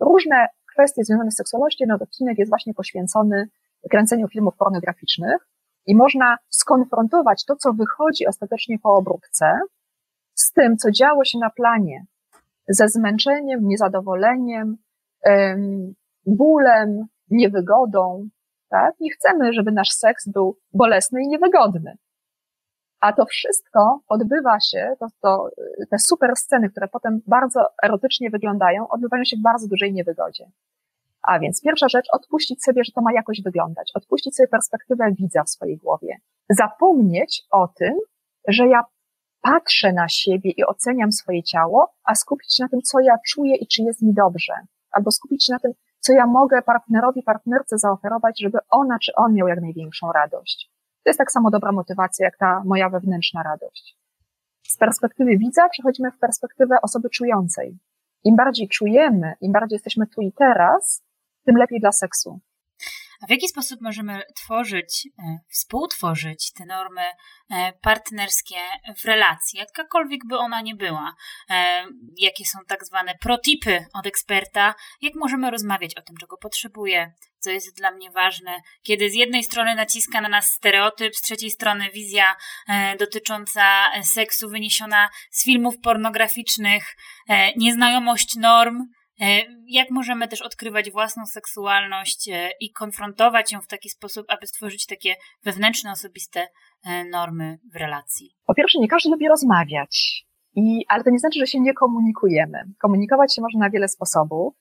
różne 0.00 0.48
kwestie 0.72 1.04
związane 1.04 1.30
z 1.30 1.36
seksualnością. 1.36 1.84
No, 1.88 1.98
odcinek 2.00 2.38
jest 2.38 2.50
właśnie 2.50 2.74
poświęcony 2.74 3.48
kręceniu 3.90 4.28
filmów 4.28 4.56
pornograficznych 4.56 5.48
i 5.86 5.96
można 5.96 6.36
skonfrontować 6.48 7.44
to, 7.44 7.56
co 7.56 7.72
wychodzi 7.72 8.26
ostatecznie 8.26 8.78
po 8.78 8.94
obróbce, 8.94 9.58
tym, 10.56 10.76
co 10.76 10.90
działo 10.90 11.24
się 11.24 11.38
na 11.38 11.50
planie, 11.50 12.04
ze 12.68 12.88
zmęczeniem, 12.88 13.68
niezadowoleniem, 13.68 14.76
bólem, 16.26 17.06
niewygodą, 17.30 18.28
tak? 18.68 18.94
Nie 19.00 19.10
chcemy, 19.10 19.52
żeby 19.52 19.72
nasz 19.72 19.90
seks 19.90 20.28
był 20.28 20.56
bolesny 20.72 21.22
i 21.22 21.28
niewygodny. 21.28 21.96
A 23.00 23.12
to 23.12 23.24
wszystko 23.26 24.00
odbywa 24.08 24.60
się, 24.60 24.94
to, 25.00 25.06
to, 25.22 25.50
te 25.90 25.98
super 25.98 26.30
sceny, 26.36 26.70
które 26.70 26.88
potem 26.88 27.20
bardzo 27.26 27.60
erotycznie 27.82 28.30
wyglądają, 28.30 28.88
odbywają 28.88 29.24
się 29.24 29.36
w 29.36 29.42
bardzo 29.42 29.68
dużej 29.68 29.92
niewygodzie. 29.92 30.44
A 31.22 31.38
więc 31.38 31.62
pierwsza 31.62 31.88
rzecz, 31.88 32.06
odpuścić 32.12 32.64
sobie, 32.64 32.84
że 32.84 32.92
to 32.92 33.00
ma 33.00 33.12
jakoś 33.12 33.42
wyglądać, 33.42 33.90
odpuścić 33.94 34.36
sobie 34.36 34.48
perspektywę 34.48 35.12
widza 35.12 35.42
w 35.42 35.50
swojej 35.50 35.76
głowie. 35.76 36.16
Zapomnieć 36.50 37.46
o 37.50 37.68
tym, 37.68 37.94
że 38.48 38.66
ja 38.66 38.84
patrzę 39.46 39.92
na 39.92 40.08
siebie 40.08 40.50
i 40.50 40.64
oceniam 40.64 41.12
swoje 41.12 41.42
ciało, 41.42 41.94
a 42.04 42.14
skupić 42.14 42.56
się 42.56 42.64
na 42.64 42.68
tym, 42.68 42.82
co 42.82 43.00
ja 43.00 43.14
czuję 43.26 43.56
i 43.56 43.66
czy 43.66 43.82
jest 43.82 44.02
mi 44.02 44.14
dobrze. 44.14 44.52
Albo 44.90 45.10
skupić 45.10 45.46
się 45.46 45.52
na 45.52 45.58
tym, 45.58 45.72
co 46.00 46.12
ja 46.12 46.26
mogę 46.26 46.62
partnerowi, 46.62 47.22
partnerce 47.22 47.78
zaoferować, 47.78 48.40
żeby 48.40 48.58
ona 48.70 48.98
czy 48.98 49.12
on 49.14 49.34
miał 49.34 49.48
jak 49.48 49.60
największą 49.60 50.12
radość. 50.12 50.70
To 51.04 51.10
jest 51.10 51.18
tak 51.18 51.32
samo 51.32 51.50
dobra 51.50 51.72
motywacja, 51.72 52.24
jak 52.24 52.38
ta 52.38 52.62
moja 52.64 52.88
wewnętrzna 52.88 53.42
radość. 53.42 53.96
Z 54.68 54.76
perspektywy 54.76 55.36
widza 55.38 55.68
przechodzimy 55.68 56.10
w 56.10 56.18
perspektywę 56.18 56.76
osoby 56.82 57.10
czującej. 57.10 57.78
Im 58.24 58.36
bardziej 58.36 58.68
czujemy, 58.68 59.34
im 59.40 59.52
bardziej 59.52 59.76
jesteśmy 59.76 60.06
tu 60.06 60.20
i 60.20 60.32
teraz, 60.32 61.02
tym 61.44 61.56
lepiej 61.56 61.80
dla 61.80 61.92
seksu. 61.92 62.40
W 63.26 63.30
jaki 63.30 63.48
sposób 63.48 63.80
możemy 63.80 64.22
tworzyć, 64.36 65.08
e, 65.18 65.38
współtworzyć 65.48 66.52
te 66.52 66.66
normy 66.66 67.02
e, 67.50 67.72
partnerskie 67.82 68.56
w 68.98 69.04
relacji, 69.04 69.58
jakakolwiek 69.58 70.20
by 70.26 70.38
ona 70.38 70.60
nie 70.60 70.74
była? 70.74 71.14
E, 71.50 71.86
jakie 72.18 72.44
są 72.44 72.58
tak 72.68 72.84
zwane 72.84 73.14
protipy 73.20 73.84
od 73.94 74.06
eksperta? 74.06 74.74
Jak 75.02 75.14
możemy 75.14 75.50
rozmawiać 75.50 75.94
o 75.96 76.02
tym, 76.02 76.16
czego 76.16 76.36
potrzebuję, 76.36 77.12
co 77.38 77.50
jest 77.50 77.76
dla 77.76 77.90
mnie 77.90 78.10
ważne, 78.10 78.60
kiedy 78.82 79.10
z 79.10 79.14
jednej 79.14 79.44
strony 79.44 79.74
naciska 79.74 80.20
na 80.20 80.28
nas 80.28 80.52
stereotyp, 80.52 81.16
z 81.16 81.22
trzeciej 81.22 81.50
strony 81.50 81.90
wizja 81.90 82.36
dotycząca 82.98 83.90
seksu 84.02 84.48
wyniesiona 84.48 85.08
z 85.30 85.44
filmów 85.44 85.74
pornograficznych, 85.82 86.96
nieznajomość 87.56 88.36
norm, 88.36 88.82
jak 89.66 89.90
możemy 89.90 90.28
też 90.28 90.42
odkrywać 90.42 90.90
własną 90.90 91.26
seksualność 91.26 92.28
e, 92.28 92.50
i 92.60 92.72
konfrontować 92.72 93.52
ją 93.52 93.60
w 93.60 93.66
taki 93.66 93.90
sposób, 93.90 94.26
aby 94.28 94.46
stworzyć 94.46 94.86
takie 94.86 95.14
wewnętrzne, 95.44 95.92
osobiste 95.92 96.46
e, 96.84 97.04
normy 97.04 97.58
w 97.72 97.76
relacji? 97.76 98.36
Po 98.46 98.54
pierwsze, 98.54 98.78
nie 98.78 98.88
każdy 98.88 99.10
lubi 99.10 99.28
rozmawiać, 99.28 100.24
i, 100.54 100.84
ale 100.88 101.04
to 101.04 101.10
nie 101.10 101.18
znaczy, 101.18 101.38
że 101.38 101.46
się 101.46 101.60
nie 101.60 101.74
komunikujemy. 101.74 102.58
Komunikować 102.78 103.34
się 103.34 103.42
można 103.42 103.60
na 103.60 103.70
wiele 103.70 103.88
sposobów. 103.88 104.54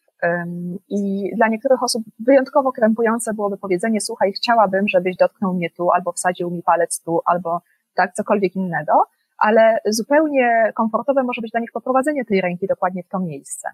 I 0.89 1.29
dla 1.35 1.47
niektórych 1.47 1.83
osób 1.83 2.03
wyjątkowo 2.19 2.71
krępujące 2.71 3.33
byłoby 3.33 3.57
powiedzenie: 3.57 4.01
Słuchaj, 4.01 4.33
chciałabym, 4.33 4.87
żebyś 4.87 5.15
dotknął 5.15 5.53
mnie 5.53 5.69
tu, 5.69 5.91
albo 5.91 6.11
wsadził 6.11 6.51
mi 6.51 6.63
palec 6.63 7.01
tu, 7.03 7.21
albo 7.25 7.61
tak, 7.95 8.13
cokolwiek 8.13 8.55
innego, 8.55 8.93
ale 9.37 9.77
zupełnie 9.85 10.71
komfortowe 10.75 11.23
może 11.23 11.41
być 11.41 11.51
dla 11.51 11.59
nich 11.59 11.71
poprowadzenie 11.71 12.25
tej 12.25 12.41
ręki 12.41 12.67
dokładnie 12.67 13.03
w 13.03 13.09
to 13.09 13.19
miejsce 13.19 13.69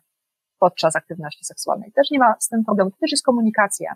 podczas 0.62 0.96
aktywności 0.96 1.46
seksualnej. 1.46 1.92
Też 1.92 2.12
nie 2.12 2.20
ma 2.20 2.36
z 2.40 2.50
tym 2.50 2.64
problemu, 2.64 2.92
to 2.92 2.98
też 2.98 3.12
jest 3.12 3.26
komunikacja. 3.26 3.96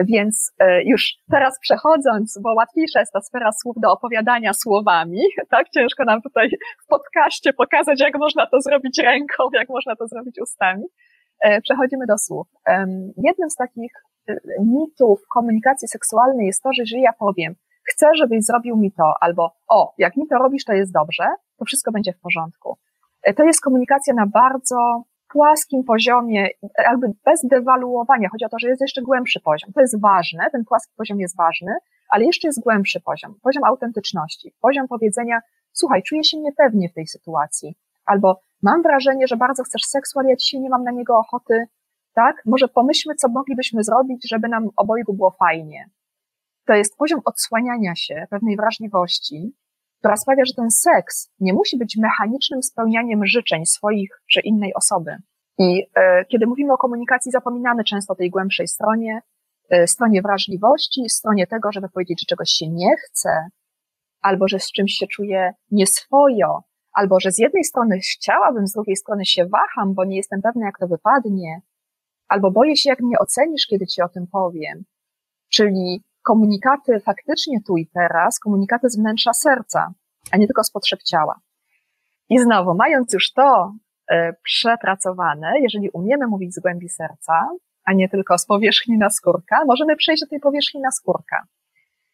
Więc 0.00 0.52
e, 0.58 0.82
już 0.82 1.02
teraz 1.30 1.58
przechodząc, 1.60 2.38
bo 2.42 2.54
łatwiejsza 2.54 3.00
jest 3.00 3.12
ta 3.12 3.20
sfera 3.20 3.52
słów 3.52 3.76
do 3.80 3.92
opowiadania 3.92 4.52
słowami, 4.52 5.20
tak 5.50 5.68
ciężko 5.70 6.04
nam 6.04 6.22
tutaj 6.22 6.50
w 6.84 6.86
podcaście 6.86 7.52
pokazać, 7.52 8.00
jak 8.00 8.18
można 8.18 8.46
to 8.46 8.60
zrobić 8.60 8.98
ręką, 8.98 9.44
jak 9.52 9.68
można 9.68 9.96
to 9.96 10.08
zrobić 10.08 10.40
ustami. 10.40 10.84
E, 11.40 11.60
przechodzimy 11.60 12.06
do 12.06 12.18
słów. 12.18 12.46
Jednym 13.16 13.50
z 13.50 13.56
takich 13.56 13.92
e, 14.28 14.36
mitów 14.60 15.20
komunikacji 15.28 15.88
seksualnej 15.88 16.46
jest 16.46 16.62
to, 16.62 16.72
że 16.72 16.82
jeżeli 16.82 17.02
ja 17.02 17.12
powiem, 17.12 17.54
chcę, 17.90 18.06
żebyś 18.14 18.44
zrobił 18.44 18.76
mi 18.76 18.92
to, 18.92 19.14
albo 19.20 19.52
o, 19.68 19.94
jak 19.98 20.16
mi 20.16 20.28
to 20.28 20.38
robisz, 20.38 20.64
to 20.64 20.72
jest 20.72 20.92
dobrze, 20.92 21.24
to 21.58 21.64
wszystko 21.64 21.92
będzie 21.92 22.12
w 22.12 22.20
porządku. 22.20 22.78
To 23.36 23.44
jest 23.44 23.60
komunikacja 23.60 24.14
na 24.14 24.26
bardzo 24.26 25.04
płaskim 25.32 25.84
poziomie, 25.84 26.48
jakby 26.78 27.06
bez 27.24 27.40
dewaluowania. 27.44 28.28
Chodzi 28.28 28.44
o 28.44 28.48
to, 28.48 28.58
że 28.58 28.68
jest 28.68 28.80
jeszcze 28.80 29.02
głębszy 29.02 29.40
poziom. 29.40 29.72
To 29.72 29.80
jest 29.80 30.00
ważne, 30.00 30.50
ten 30.52 30.64
płaski 30.64 30.92
poziom 30.96 31.20
jest 31.20 31.36
ważny, 31.36 31.72
ale 32.10 32.24
jeszcze 32.24 32.48
jest 32.48 32.60
głębszy 32.60 33.00
poziom, 33.00 33.34
poziom 33.42 33.64
autentyczności, 33.64 34.54
poziom 34.60 34.88
powiedzenia, 34.88 35.40
słuchaj, 35.72 36.02
czuję 36.02 36.24
się 36.24 36.38
niepewnie 36.38 36.88
w 36.88 36.94
tej 36.94 37.06
sytuacji, 37.06 37.74
albo 38.06 38.40
mam 38.62 38.82
wrażenie, 38.82 39.26
że 39.26 39.36
bardzo 39.36 39.62
chcesz 39.62 39.82
seksu, 39.82 40.18
ale 40.18 40.28
ja 40.28 40.36
dzisiaj 40.36 40.60
nie 40.60 40.70
mam 40.70 40.84
na 40.84 40.90
niego 40.90 41.18
ochoty, 41.18 41.64
tak? 42.14 42.42
Może 42.46 42.68
pomyślmy, 42.68 43.14
co 43.14 43.28
moglibyśmy 43.28 43.84
zrobić, 43.84 44.28
żeby 44.28 44.48
nam 44.48 44.68
obojgu 44.76 45.14
było 45.14 45.30
fajnie. 45.30 45.90
To 46.66 46.72
jest 46.72 46.96
poziom 46.96 47.20
odsłaniania 47.24 47.94
się, 47.94 48.26
pewnej 48.30 48.56
wrażliwości, 48.56 49.52
która 49.98 50.16
sprawia, 50.16 50.44
że 50.44 50.54
ten 50.54 50.70
seks 50.70 51.30
nie 51.40 51.52
musi 51.52 51.78
być 51.78 51.96
mechanicznym 51.96 52.62
spełnianiem 52.62 53.26
życzeń 53.26 53.66
swoich 53.66 54.10
czy 54.30 54.40
innej 54.40 54.74
osoby. 54.74 55.16
I 55.58 55.86
e, 55.94 56.24
kiedy 56.24 56.46
mówimy 56.46 56.72
o 56.72 56.78
komunikacji, 56.78 57.32
zapominamy 57.32 57.84
często 57.84 58.12
o 58.12 58.16
tej 58.16 58.30
głębszej 58.30 58.68
stronie, 58.68 59.20
e, 59.70 59.86
stronie 59.86 60.22
wrażliwości, 60.22 61.08
stronie 61.08 61.46
tego, 61.46 61.72
żeby 61.72 61.88
powiedzieć, 61.88 62.20
że 62.20 62.26
czegoś 62.26 62.50
się 62.50 62.68
nie 62.68 62.96
chce, 62.96 63.30
albo 64.20 64.48
że 64.48 64.58
z 64.58 64.72
czymś 64.72 64.92
się 64.92 65.06
czuję 65.06 65.52
nieswojo, 65.70 66.62
albo 66.92 67.20
że 67.20 67.32
z 67.32 67.38
jednej 67.38 67.64
strony 67.64 67.98
chciałabym, 67.98 68.66
z 68.66 68.72
drugiej 68.72 68.96
strony 68.96 69.26
się 69.26 69.46
waham, 69.46 69.94
bo 69.94 70.04
nie 70.04 70.16
jestem 70.16 70.42
pewna, 70.42 70.66
jak 70.66 70.78
to 70.78 70.88
wypadnie, 70.88 71.60
albo 72.28 72.50
boję 72.50 72.76
się, 72.76 72.90
jak 72.90 73.00
mnie 73.00 73.18
ocenisz, 73.18 73.66
kiedy 73.66 73.86
ci 73.86 74.02
o 74.02 74.08
tym 74.08 74.26
powiem. 74.32 74.84
Czyli 75.48 76.04
komunikaty 76.28 77.00
faktycznie 77.00 77.58
tu 77.66 77.76
i 77.76 77.86
teraz, 77.86 78.38
komunikaty 78.38 78.90
z 78.90 78.98
wnętrza 78.98 79.32
serca, 79.32 79.92
a 80.32 80.36
nie 80.36 80.46
tylko 80.46 80.64
z 80.64 80.70
potrzeb 80.70 81.02
ciała. 81.02 81.40
I 82.28 82.38
znowu, 82.38 82.74
mając 82.74 83.12
już 83.12 83.32
to 83.32 83.72
e, 84.10 84.32
przepracowane, 84.42 85.52
jeżeli 85.60 85.90
umiemy 85.90 86.26
mówić 86.26 86.54
z 86.54 86.60
głębi 86.60 86.88
serca, 86.88 87.48
a 87.84 87.92
nie 87.92 88.08
tylko 88.08 88.38
z 88.38 88.46
powierzchni 88.46 88.98
na 88.98 89.10
skórka, 89.10 89.56
możemy 89.66 89.96
przejść 89.96 90.22
do 90.22 90.26
tej 90.30 90.40
powierzchni 90.40 90.80
na 90.80 90.90
skórka. 90.90 91.42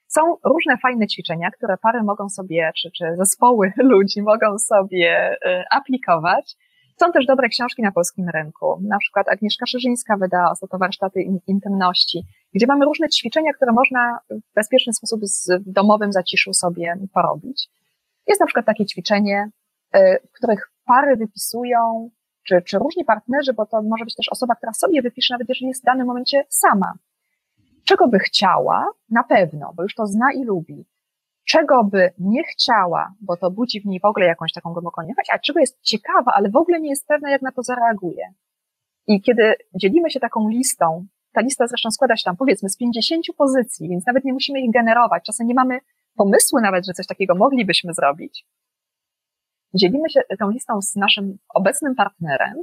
Są 0.06 0.20
różne 0.44 0.76
fajne 0.76 1.06
ćwiczenia, 1.06 1.50
które 1.50 1.76
pary 1.76 2.02
mogą 2.02 2.28
sobie, 2.28 2.72
czy, 2.76 2.90
czy 2.90 3.04
zespoły 3.16 3.72
ludzi 3.92 4.22
mogą 4.22 4.58
sobie 4.58 5.36
e, 5.44 5.64
aplikować. 5.70 6.56
Są 7.00 7.12
też 7.12 7.26
dobre 7.26 7.48
książki 7.48 7.82
na 7.82 7.92
polskim 7.92 8.28
rynku. 8.28 8.78
Na 8.82 8.98
przykład 8.98 9.28
Agnieszka 9.28 9.66
Szerzyńska 9.66 10.16
wydała 10.16 10.50
ostatnio 10.50 10.78
warsztaty 10.78 11.22
intymności, 11.46 12.24
gdzie 12.54 12.66
mamy 12.66 12.84
różne 12.84 13.08
ćwiczenia, 13.08 13.52
które 13.52 13.72
można 13.72 14.18
w 14.30 14.54
bezpieczny 14.54 14.92
sposób 14.92 15.20
w 15.66 15.72
domowym 15.72 16.12
zaciszu 16.12 16.54
sobie 16.54 16.94
porobić. 17.12 17.68
Jest 18.26 18.40
na 18.40 18.46
przykład 18.46 18.66
takie 18.66 18.86
ćwiczenie, 18.86 19.50
y, 19.96 20.18
w 20.28 20.32
których 20.32 20.70
pary 20.86 21.16
wypisują, 21.16 22.10
czy, 22.42 22.62
czy 22.62 22.78
różni 22.78 23.04
partnerzy, 23.04 23.52
bo 23.52 23.66
to 23.66 23.82
może 23.82 24.04
być 24.04 24.14
też 24.14 24.28
osoba, 24.28 24.54
która 24.54 24.72
sobie 24.72 25.02
wypisze, 25.02 25.34
nawet 25.34 25.48
jeżeli 25.48 25.68
jest 25.68 25.82
w 25.82 25.84
danym 25.84 26.06
momencie 26.06 26.44
sama. 26.48 26.92
Czego 27.84 28.08
by 28.08 28.18
chciała? 28.18 28.86
Na 29.10 29.24
pewno, 29.24 29.72
bo 29.76 29.82
już 29.82 29.94
to 29.94 30.06
zna 30.06 30.32
i 30.32 30.44
lubi. 30.44 30.84
Czego 31.44 31.84
by 31.84 32.12
nie 32.18 32.44
chciała, 32.44 33.14
bo 33.20 33.36
to 33.36 33.50
budzi 33.50 33.80
w 33.80 33.86
niej 33.86 34.00
w 34.00 34.04
ogóle 34.04 34.26
jakąś 34.26 34.52
taką 34.52 34.72
głęboką 34.72 35.02
niechęć, 35.02 35.28
a 35.32 35.38
czego 35.38 35.60
jest 35.60 35.80
ciekawa, 35.82 36.32
ale 36.34 36.50
w 36.50 36.56
ogóle 36.56 36.80
nie 36.80 36.88
jest 36.88 37.06
pewna, 37.06 37.30
jak 37.30 37.42
na 37.42 37.52
to 37.52 37.62
zareaguje. 37.62 38.32
I 39.06 39.22
kiedy 39.22 39.54
dzielimy 39.74 40.10
się 40.10 40.20
taką 40.20 40.48
listą 40.48 41.06
ta 41.34 41.40
lista 41.40 41.66
zresztą 41.66 41.90
składa 41.90 42.16
się 42.16 42.24
tam 42.24 42.36
powiedzmy 42.36 42.68
z 42.68 42.76
50 42.76 43.26
pozycji, 43.36 43.88
więc 43.88 44.06
nawet 44.06 44.24
nie 44.24 44.32
musimy 44.32 44.60
ich 44.60 44.72
generować. 44.72 45.24
Czasem 45.24 45.46
nie 45.46 45.54
mamy 45.54 45.78
pomysłu 46.16 46.60
nawet, 46.60 46.86
że 46.86 46.92
coś 46.92 47.06
takiego 47.06 47.34
moglibyśmy 47.34 47.94
zrobić. 47.94 48.46
Dzielimy 49.74 50.10
się 50.10 50.20
tą 50.38 50.50
listą 50.50 50.82
z 50.82 50.96
naszym 50.96 51.38
obecnym 51.54 51.94
partnerem, 51.94 52.54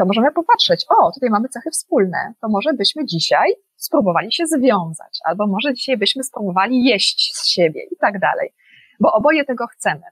to 0.00 0.06
możemy 0.06 0.32
popatrzeć, 0.32 0.86
o, 0.88 1.12
tutaj 1.12 1.30
mamy 1.30 1.48
cechy 1.48 1.70
wspólne, 1.70 2.32
to 2.40 2.48
może 2.48 2.72
byśmy 2.72 3.06
dzisiaj 3.06 3.54
spróbowali 3.76 4.32
się 4.32 4.46
związać, 4.46 5.18
albo 5.24 5.46
może 5.46 5.74
dzisiaj 5.74 5.96
byśmy 5.96 6.24
spróbowali 6.24 6.84
jeść 6.84 7.32
z 7.34 7.48
siebie 7.48 7.80
i 7.92 7.96
tak 7.96 8.18
dalej, 8.18 8.54
bo 9.00 9.12
oboje 9.12 9.44
tego 9.44 9.66
chcemy 9.66 10.02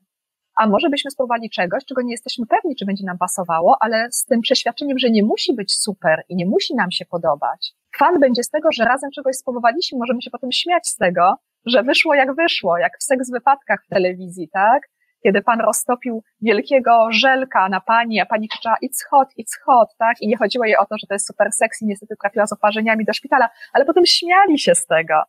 a 0.60 0.68
może 0.68 0.90
byśmy 0.90 1.10
spróbowali 1.10 1.50
czegoś, 1.50 1.84
czego 1.84 2.02
nie 2.02 2.12
jesteśmy 2.12 2.46
pewni, 2.46 2.76
czy 2.76 2.86
będzie 2.86 3.04
nam 3.06 3.18
pasowało, 3.18 3.76
ale 3.80 4.08
z 4.12 4.24
tym 4.24 4.40
przeświadczeniem, 4.40 4.98
że 4.98 5.10
nie 5.10 5.22
musi 5.22 5.54
być 5.54 5.74
super 5.74 6.22
i 6.28 6.36
nie 6.36 6.46
musi 6.46 6.74
nam 6.74 6.90
się 6.90 7.04
podobać. 7.04 7.72
Fan 7.98 8.20
będzie 8.20 8.42
z 8.42 8.50
tego, 8.50 8.68
że 8.72 8.84
razem 8.84 9.10
czegoś 9.10 9.36
spróbowaliśmy, 9.36 9.98
możemy 9.98 10.22
się 10.22 10.30
potem 10.30 10.52
śmiać 10.52 10.88
z 10.88 10.96
tego, 10.96 11.34
że 11.66 11.82
wyszło 11.82 12.14
jak 12.14 12.34
wyszło, 12.34 12.78
jak 12.78 12.92
w 13.00 13.02
seks 13.02 13.30
wypadkach 13.30 13.84
w 13.86 13.88
telewizji, 13.88 14.48
tak? 14.52 14.82
Kiedy 15.22 15.42
pan 15.42 15.60
roztopił 15.60 16.22
wielkiego 16.40 17.06
żelka 17.10 17.68
na 17.68 17.80
pani, 17.80 18.20
a 18.20 18.26
pani 18.26 18.48
krzyczała 18.48 18.76
it's 18.84 19.04
hot, 19.10 19.28
it's 19.38 19.64
hot, 19.64 19.88
tak? 19.98 20.20
I 20.20 20.28
nie 20.28 20.36
chodziło 20.36 20.64
jej 20.64 20.76
o 20.76 20.86
to, 20.86 20.98
że 20.98 21.06
to 21.06 21.14
jest 21.14 21.26
super 21.26 21.52
sexy, 21.52 21.84
niestety 21.84 22.16
trafiła 22.16 22.46
z 22.46 22.52
oparzeniami 22.52 23.04
do 23.04 23.12
szpitala, 23.12 23.48
ale 23.72 23.84
potem 23.84 24.06
śmiali 24.06 24.58
się 24.58 24.74
z 24.74 24.86
tego, 24.86 25.22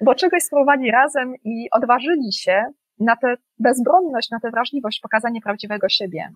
bo 0.00 0.14
czegoś 0.14 0.42
spróbowali 0.42 0.90
razem 0.90 1.34
i 1.44 1.68
odważyli 1.72 2.32
się 2.32 2.64
na 2.98 3.16
tę 3.16 3.34
bezbronność, 3.58 4.30
na 4.30 4.40
tę 4.40 4.50
wrażliwość, 4.50 5.00
pokazanie 5.00 5.40
prawdziwego 5.40 5.88
siebie. 5.88 6.30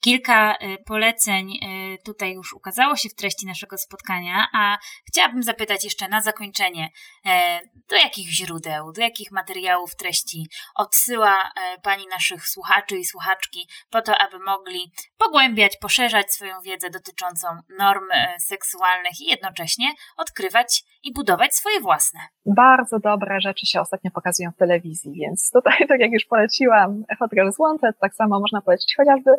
Kilka 0.00 0.54
y, 0.54 0.78
poleceń 0.86 1.50
y, 1.52 1.98
tutaj 2.04 2.32
już 2.32 2.52
ukazało 2.52 2.96
się 2.96 3.08
w 3.08 3.14
treści 3.14 3.46
naszego 3.46 3.78
spotkania, 3.78 4.46
a 4.54 4.78
chciałabym 5.08 5.42
zapytać 5.42 5.84
jeszcze 5.84 6.08
na 6.08 6.20
zakończenie, 6.20 6.88
e, 7.26 7.60
do 7.90 7.96
jakich 7.96 8.28
źródeł, 8.28 8.92
do 8.92 9.00
jakich 9.00 9.30
materiałów 9.32 9.96
treści 9.96 10.48
odsyła 10.76 11.34
e, 11.34 11.80
Pani 11.82 12.06
naszych 12.06 12.48
słuchaczy 12.48 12.96
i 12.96 13.04
słuchaczki 13.04 13.68
po 13.90 14.02
to, 14.02 14.18
aby 14.18 14.38
mogli 14.38 14.92
pogłębiać, 15.18 15.76
poszerzać 15.80 16.32
swoją 16.32 16.60
wiedzę 16.60 16.90
dotyczącą 16.90 17.48
norm 17.78 18.04
e, 18.12 18.34
seksualnych 18.38 19.20
i 19.20 19.30
jednocześnie 19.30 19.86
odkrywać 20.16 20.82
i 21.02 21.12
budować 21.12 21.54
swoje 21.54 21.80
własne. 21.80 22.20
Bardzo 22.46 22.98
dobre 22.98 23.40
rzeczy 23.40 23.66
się 23.66 23.80
ostatnio 23.80 24.10
pokazują 24.10 24.50
w 24.50 24.56
telewizji, 24.56 25.12
więc 25.12 25.50
tutaj, 25.52 25.88
tak 25.88 26.00
jak 26.00 26.12
już 26.12 26.24
poleciłam, 26.24 27.04
Hot 27.18 27.30
Girls 27.30 27.58
Wanted, 27.58 27.96
tak 28.00 28.14
samo 28.14 28.40
można 28.40 28.60
polecić 28.60 28.94
chociażby 28.96 29.30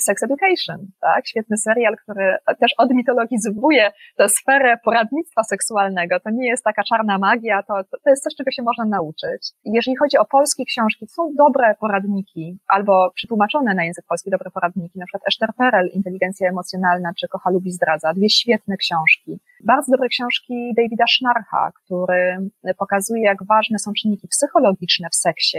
Sex 0.00 0.22
Education, 0.22 0.86
tak? 1.00 1.26
Świetny 1.26 1.56
serial, 1.56 1.96
który 2.02 2.36
też 2.60 2.70
odmitologizuje 2.78 3.90
tę 4.16 4.28
sferę 4.28 4.78
poradnictwa 4.84 5.42
seksualnego. 5.42 6.20
To 6.20 6.30
nie 6.30 6.48
jest 6.48 6.64
taka 6.64 6.82
czarna 6.82 7.18
magia, 7.18 7.62
to, 7.62 7.74
to 8.04 8.10
jest 8.10 8.22
coś, 8.22 8.34
czego 8.34 8.50
się 8.50 8.62
można 8.62 8.84
nauczyć. 8.84 9.52
Jeżeli 9.64 9.96
chodzi 9.96 10.18
o 10.18 10.24
polskie 10.24 10.64
książki, 10.64 11.06
są 11.06 11.34
dobre 11.38 11.74
poradniki, 11.80 12.58
albo 12.68 13.10
przetłumaczone 13.14 13.74
na 13.74 13.84
język 13.84 14.04
polski 14.08 14.30
dobre 14.30 14.50
poradniki, 14.50 14.98
na 14.98 15.04
przykład 15.06 15.22
Eszter 15.28 15.50
Perel, 15.58 15.88
Inteligencja 15.92 16.48
emocjonalna, 16.48 17.10
czy 17.18 17.28
Kocha 17.28 17.50
lubi 17.50 17.70
zdradza. 17.70 18.14
Dwie 18.14 18.30
świetne 18.30 18.76
książki. 18.76 19.40
Bardzo 19.64 19.92
dobre 19.92 20.08
książki 20.08 20.72
Davida 20.76 21.04
Schnarcha, 21.06 21.72
który 21.84 22.50
pokazuje, 22.78 23.22
jak 23.22 23.38
ważne 23.46 23.78
są 23.78 23.92
czynniki 23.92 24.28
psychologiczne 24.28 25.08
w 25.12 25.16
seksie, 25.16 25.58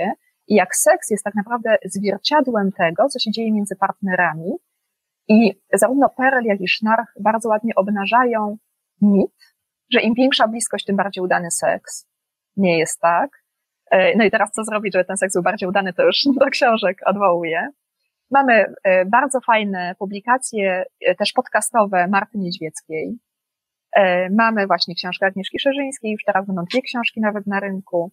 i 0.50 0.56
jak 0.56 0.76
seks 0.76 1.10
jest 1.10 1.24
tak 1.24 1.36
naprawdę 1.36 1.78
zwierciadłem 1.86 2.72
tego, 2.72 3.08
co 3.08 3.20
się 3.20 3.32
dzieje 3.32 3.52
między 3.52 3.76
partnerami. 3.76 4.52
I 5.28 5.62
zarówno 5.74 6.10
Perel, 6.10 6.43
jak 6.43 6.62
i 6.62 6.68
Schnarch 6.68 7.14
bardzo 7.20 7.50
ładnie 7.50 7.76
obnażają 7.76 8.58
mit, 9.02 9.36
że 9.93 10.02
im 10.02 10.14
większa 10.14 10.47
bliskość, 10.47 10.86
tym 10.86 10.95
bardziej 10.95 11.24
udany 11.24 11.52
seks. 11.52 12.08
Nie 12.58 12.80
jest 12.80 13.00
tak. 13.00 13.30
E, 13.91 14.18
no 14.18 14.24
i 14.24 14.32
teraz 14.32 14.52
co 14.52 14.64
zrobić, 14.64 14.93
żeby 14.93 15.06
ten 15.06 15.18
seks 15.18 15.34
był 15.34 15.43
bardziej 15.43 15.70
udany, 15.70 15.93
to 15.93 16.04
już 16.04 16.24
do 16.39 16.45
książek 16.45 16.97
odwołuję. 17.06 17.70
Mamy 18.32 18.74
e, 18.84 19.06
bardzo 19.06 19.39
fajne 19.41 19.95
publikacje, 20.00 20.86
e, 21.06 21.16
też 21.16 21.34
podcastowe 21.34 22.08
Marty 22.08 22.38
Niedźwieckiej. 22.38 23.18
Mamy 24.32 24.68
właśnie 24.68 24.95
książkę 24.95 25.26
Agnieszki 25.26 25.60
Szerzyńskiej, 25.60 26.12
już 26.12 26.24
teraz 26.24 26.47
będą 26.47 26.64
dwie 26.72 26.82
książki 26.82 27.22
nawet 27.22 27.47
na 27.47 27.60
rynku. 27.60 28.12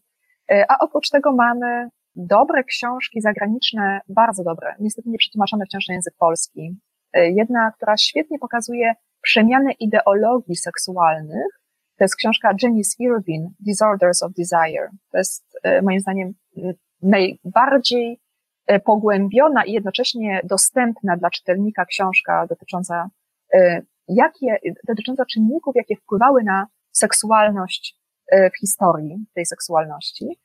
A 0.69 0.79
oprócz 0.79 1.11
tego 1.11 1.33
mamy 1.33 1.89
dobre 2.17 2.65
książki 2.65 3.21
zagraniczne, 3.21 4.01
bardzo 4.09 4.45
dobre, 4.45 4.75
niestety 4.81 5.11
nie 5.11 5.19
przetłumaczone 5.19 5.65
wciąż 5.67 5.89
na 5.89 5.95
język 5.95 6.15
polski. 6.19 6.77
E, 7.13 7.31
jedna, 7.31 7.73
która 7.77 7.97
świetnie 7.97 8.39
pokazuje 8.39 8.95
przemianę 9.23 9.73
ideologii 9.73 10.57
seksualnych, 10.57 11.47
to 11.99 12.05
jest 12.05 12.17
książka 12.17 12.51
Janice 12.63 12.95
Irvin, 12.99 13.49
Disorders 13.61 14.23
of 14.23 14.33
Desire. 14.33 14.91
To 15.11 15.19
jest 15.19 15.45
e, 15.63 15.83
moim 15.83 16.01
zdaniem 16.01 16.35
najbardziej 17.03 18.21
e, 18.67 18.81
pogłębiona 18.81 19.65
i 19.65 19.73
jednocześnie 19.73 20.41
dostępna 20.45 21.17
dla 21.17 21.31
czytelnika 21.31 21.85
książka 21.85 22.47
dotycząca, 22.47 23.11
jakie, 24.09 24.59
dotycząca 24.89 25.25
czynników, 25.25 25.77
jakie 25.77 25.97
wpływały 25.97 26.45
na 26.45 26.67
seksualność 26.93 27.97
w 28.33 28.59
historii 28.61 29.27
tej 29.35 29.47
seksualności. 29.47 30.39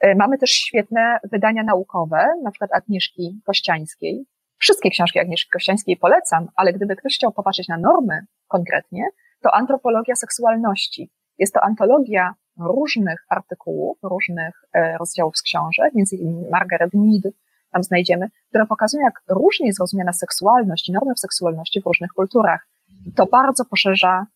E, 0.00 0.14
mamy 0.14 0.38
też 0.38 0.50
świetne 0.50 1.18
wydania 1.32 1.62
naukowe, 1.62 2.26
na 2.42 2.50
przykład 2.50 2.72
Agnieszki 2.72 3.40
Kościańskiej. 3.44 4.26
Wszystkie 4.58 4.90
książki 4.90 5.18
Agnieszki 5.18 5.50
Kościańskiej 5.50 5.96
polecam, 5.96 6.48
ale 6.56 6.72
gdyby 6.72 6.96
ktoś 6.96 7.14
chciał 7.14 7.32
popatrzeć 7.32 7.68
na 7.68 7.78
normy 7.78 8.26
konkretnie, 8.48 9.04
to 9.42 9.54
antropologia 9.54 10.16
seksualności. 10.16 11.10
Jest 11.38 11.54
to 11.54 11.64
antologia 11.64 12.34
różnych 12.58 13.24
artykułów, 13.28 13.98
różnych 14.02 14.64
e, 14.72 14.98
rozdziałów 14.98 15.38
z 15.38 15.42
książek, 15.42 15.94
między 15.94 16.16
innymi 16.16 16.50
Margaret 16.50 16.94
Mead, 16.94 17.34
tam 17.72 17.82
znajdziemy, 17.82 18.28
które 18.48 18.66
pokazują, 18.66 19.04
jak 19.04 19.22
różnie 19.28 19.66
jest 19.66 19.80
rozumiana 19.80 20.12
seksualność 20.12 20.88
i 20.88 20.92
normy 20.92 21.14
w 21.14 21.20
seksualności 21.20 21.80
w 21.82 21.86
różnych 21.86 22.10
kulturach. 22.10 22.68
To 23.16 23.26
bardzo 23.26 23.64
poszerza 23.64 24.26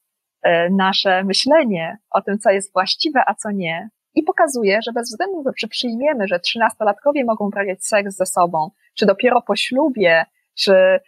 e, 0.42 0.70
nasze 0.70 1.24
myślenie 1.24 1.98
o 2.11 2.22
tym, 2.22 2.38
co 2.38 2.50
jest 2.50 2.72
właściwe, 2.72 3.22
a 3.26 3.34
co 3.34 3.50
nie, 3.50 3.90
i 4.14 4.22
pokazuje, 4.22 4.78
że 4.82 4.92
bez 4.92 5.08
względu, 5.08 5.44
czy 5.58 5.68
przyjmiemy, 5.68 6.28
że 6.28 6.40
trzynastolatkowie 6.40 7.24
mogą 7.24 7.46
uprawiać 7.46 7.84
seks 7.84 8.16
ze 8.16 8.26
sobą, 8.26 8.70
czy 8.94 9.06
dopiero 9.06 9.42
po 9.42 9.56
ślubie, 9.56 10.24
czy 10.54 11.00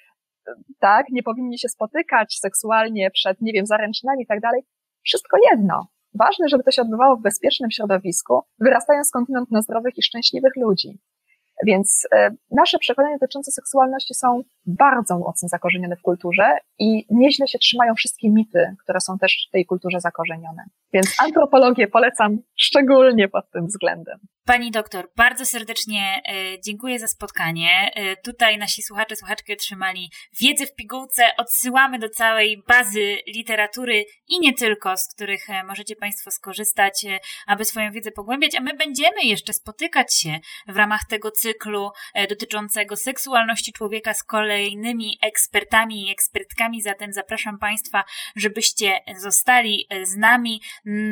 tak, 0.78 1.06
nie 1.10 1.22
powinni 1.22 1.58
się 1.58 1.68
spotykać 1.68 2.38
seksualnie 2.38 3.10
przed, 3.10 3.40
nie 3.40 3.52
wiem, 3.52 3.66
zaręczynami 3.66 4.22
i 4.22 4.26
tak 4.26 4.40
dalej, 4.40 4.62
wszystko 5.02 5.36
jedno. 5.50 5.86
Ważne, 6.14 6.48
żeby 6.48 6.62
to 6.62 6.70
się 6.70 6.82
odbywało 6.82 7.16
w 7.16 7.22
bezpiecznym 7.22 7.70
środowisku, 7.70 8.40
wyrastając 8.58 9.08
skądinąd 9.08 9.50
na 9.50 9.62
zdrowych 9.62 9.98
i 9.98 10.02
szczęśliwych 10.02 10.52
ludzi. 10.56 10.98
Więc 11.66 12.06
e, 12.14 12.30
nasze 12.50 12.78
przekonania 12.78 13.16
dotyczące 13.20 13.52
seksualności 13.52 14.14
są 14.14 14.42
bardzo 14.66 15.18
mocno 15.18 15.48
zakorzenione 15.48 15.96
w 15.96 16.02
kulturze 16.02 16.56
i 16.78 17.06
nieźle 17.10 17.48
się 17.48 17.58
trzymają 17.58 17.94
wszystkie 17.94 18.30
mity, 18.30 18.76
które 18.82 19.00
są 19.00 19.18
też 19.18 19.46
w 19.48 19.52
tej 19.52 19.66
kulturze 19.66 20.00
zakorzenione. 20.00 20.64
Więc 20.92 21.14
antropologię 21.18 21.88
polecam 21.88 22.38
szczególnie 22.56 23.28
pod 23.28 23.50
tym 23.50 23.66
względem. 23.66 24.18
Pani 24.44 24.70
doktor, 24.70 25.10
bardzo 25.16 25.46
serdecznie 25.46 26.22
e, 26.28 26.60
dziękuję 26.60 26.98
za 26.98 27.08
spotkanie. 27.08 27.92
E, 27.94 28.16
tutaj 28.16 28.58
nasi 28.58 28.82
słuchacze, 28.82 29.16
słuchaczki 29.16 29.52
otrzymali 29.52 30.10
wiedzę 30.40 30.66
w 30.66 30.74
pigułce. 30.74 31.36
Odsyłamy 31.36 31.98
do 31.98 32.08
całej 32.08 32.62
bazy 32.68 33.18
literatury 33.26 34.04
i 34.28 34.40
nie 34.40 34.54
tylko, 34.54 34.96
z 34.96 35.14
których 35.14 35.50
e, 35.50 35.64
możecie 35.64 35.96
Państwo 35.96 36.30
skorzystać, 36.30 37.06
aby 37.46 37.64
swoją 37.64 37.92
wiedzę 37.92 38.10
pogłębiać, 38.10 38.54
a 38.54 38.60
my 38.60 38.74
będziemy 38.74 39.22
jeszcze 39.22 39.52
spotykać 39.52 40.16
się 40.16 40.38
w 40.68 40.76
ramach 40.76 41.00
tego 41.08 41.30
cyklu 41.30 41.90
dotyczącego 42.28 42.96
seksualności 42.96 43.72
człowieka 43.72 44.14
z 44.14 44.22
kolejnymi 44.22 45.18
ekspertami 45.22 46.08
i 46.08 46.10
ekspertkami. 46.10 46.82
Zatem 46.82 47.12
zapraszam 47.12 47.58
Państwa, 47.58 48.04
żebyście 48.36 48.98
zostali 49.16 49.86
z 50.02 50.16
nami. 50.16 50.62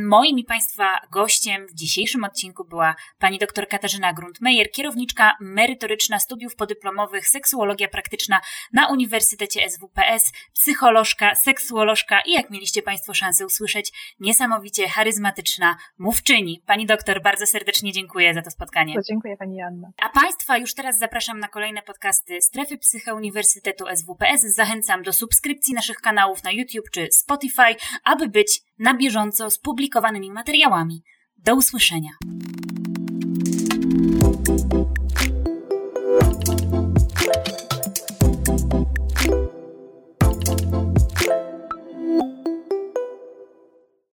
Moim 0.08 0.38
i 0.38 0.44
Państwa 0.44 1.00
gościem 1.12 1.66
w 1.66 1.74
dzisiejszym 1.74 2.24
odcinku 2.24 2.64
była 2.64 2.94
pani 3.20 3.38
dr 3.38 3.68
Katarzyna 3.68 4.12
Gruntmeyer, 4.12 4.70
kierowniczka 4.70 5.36
merytoryczna 5.40 6.18
studiów 6.18 6.56
podyplomowych 6.56 7.28
seksuologia 7.28 7.88
praktyczna 7.88 8.40
na 8.72 8.88
Uniwersytecie 8.88 9.70
SWPS, 9.70 10.32
psycholożka, 10.54 11.34
seksuolożka 11.34 12.20
i 12.20 12.32
jak 12.32 12.50
mieliście 12.50 12.82
Państwo 12.82 13.14
szansę 13.14 13.46
usłyszeć, 13.46 13.92
niesamowicie 14.20 14.88
charyzmatyczna 14.88 15.76
mówczyni. 15.98 16.62
Pani 16.66 16.86
doktor, 16.86 17.22
bardzo 17.22 17.46
serdecznie 17.46 17.92
dziękuję 17.92 18.34
za 18.34 18.42
to 18.42 18.50
spotkanie. 18.50 18.94
To 18.94 19.00
dziękuję 19.08 19.36
Pani 19.36 19.56
Janna. 19.56 19.88
A 20.02 20.08
Państwa 20.08 20.58
już 20.58 20.74
teraz 20.74 20.98
zapraszam 20.98 21.40
na 21.40 21.48
kolejne 21.48 21.82
podcasty 21.82 22.40
Strefy 22.40 22.78
Psyche 22.78 23.14
Uniwersytetu 23.14 23.84
SWPS. 23.96 24.42
Zachęcam 24.42 25.02
do 25.02 25.12
subskrypcji 25.12 25.74
naszych 25.74 25.96
kanałów 25.96 26.44
na 26.44 26.52
YouTube 26.52 26.90
czy 26.90 27.08
Spotify, 27.12 27.76
aby 28.04 28.28
być 28.28 28.60
na 28.78 28.94
bieżąco 28.94 29.50
z 29.50 29.58
publikowanymi 29.58 30.30
materiałami. 30.30 31.02
Do 31.38 31.54
usłyszenia. 31.54 32.10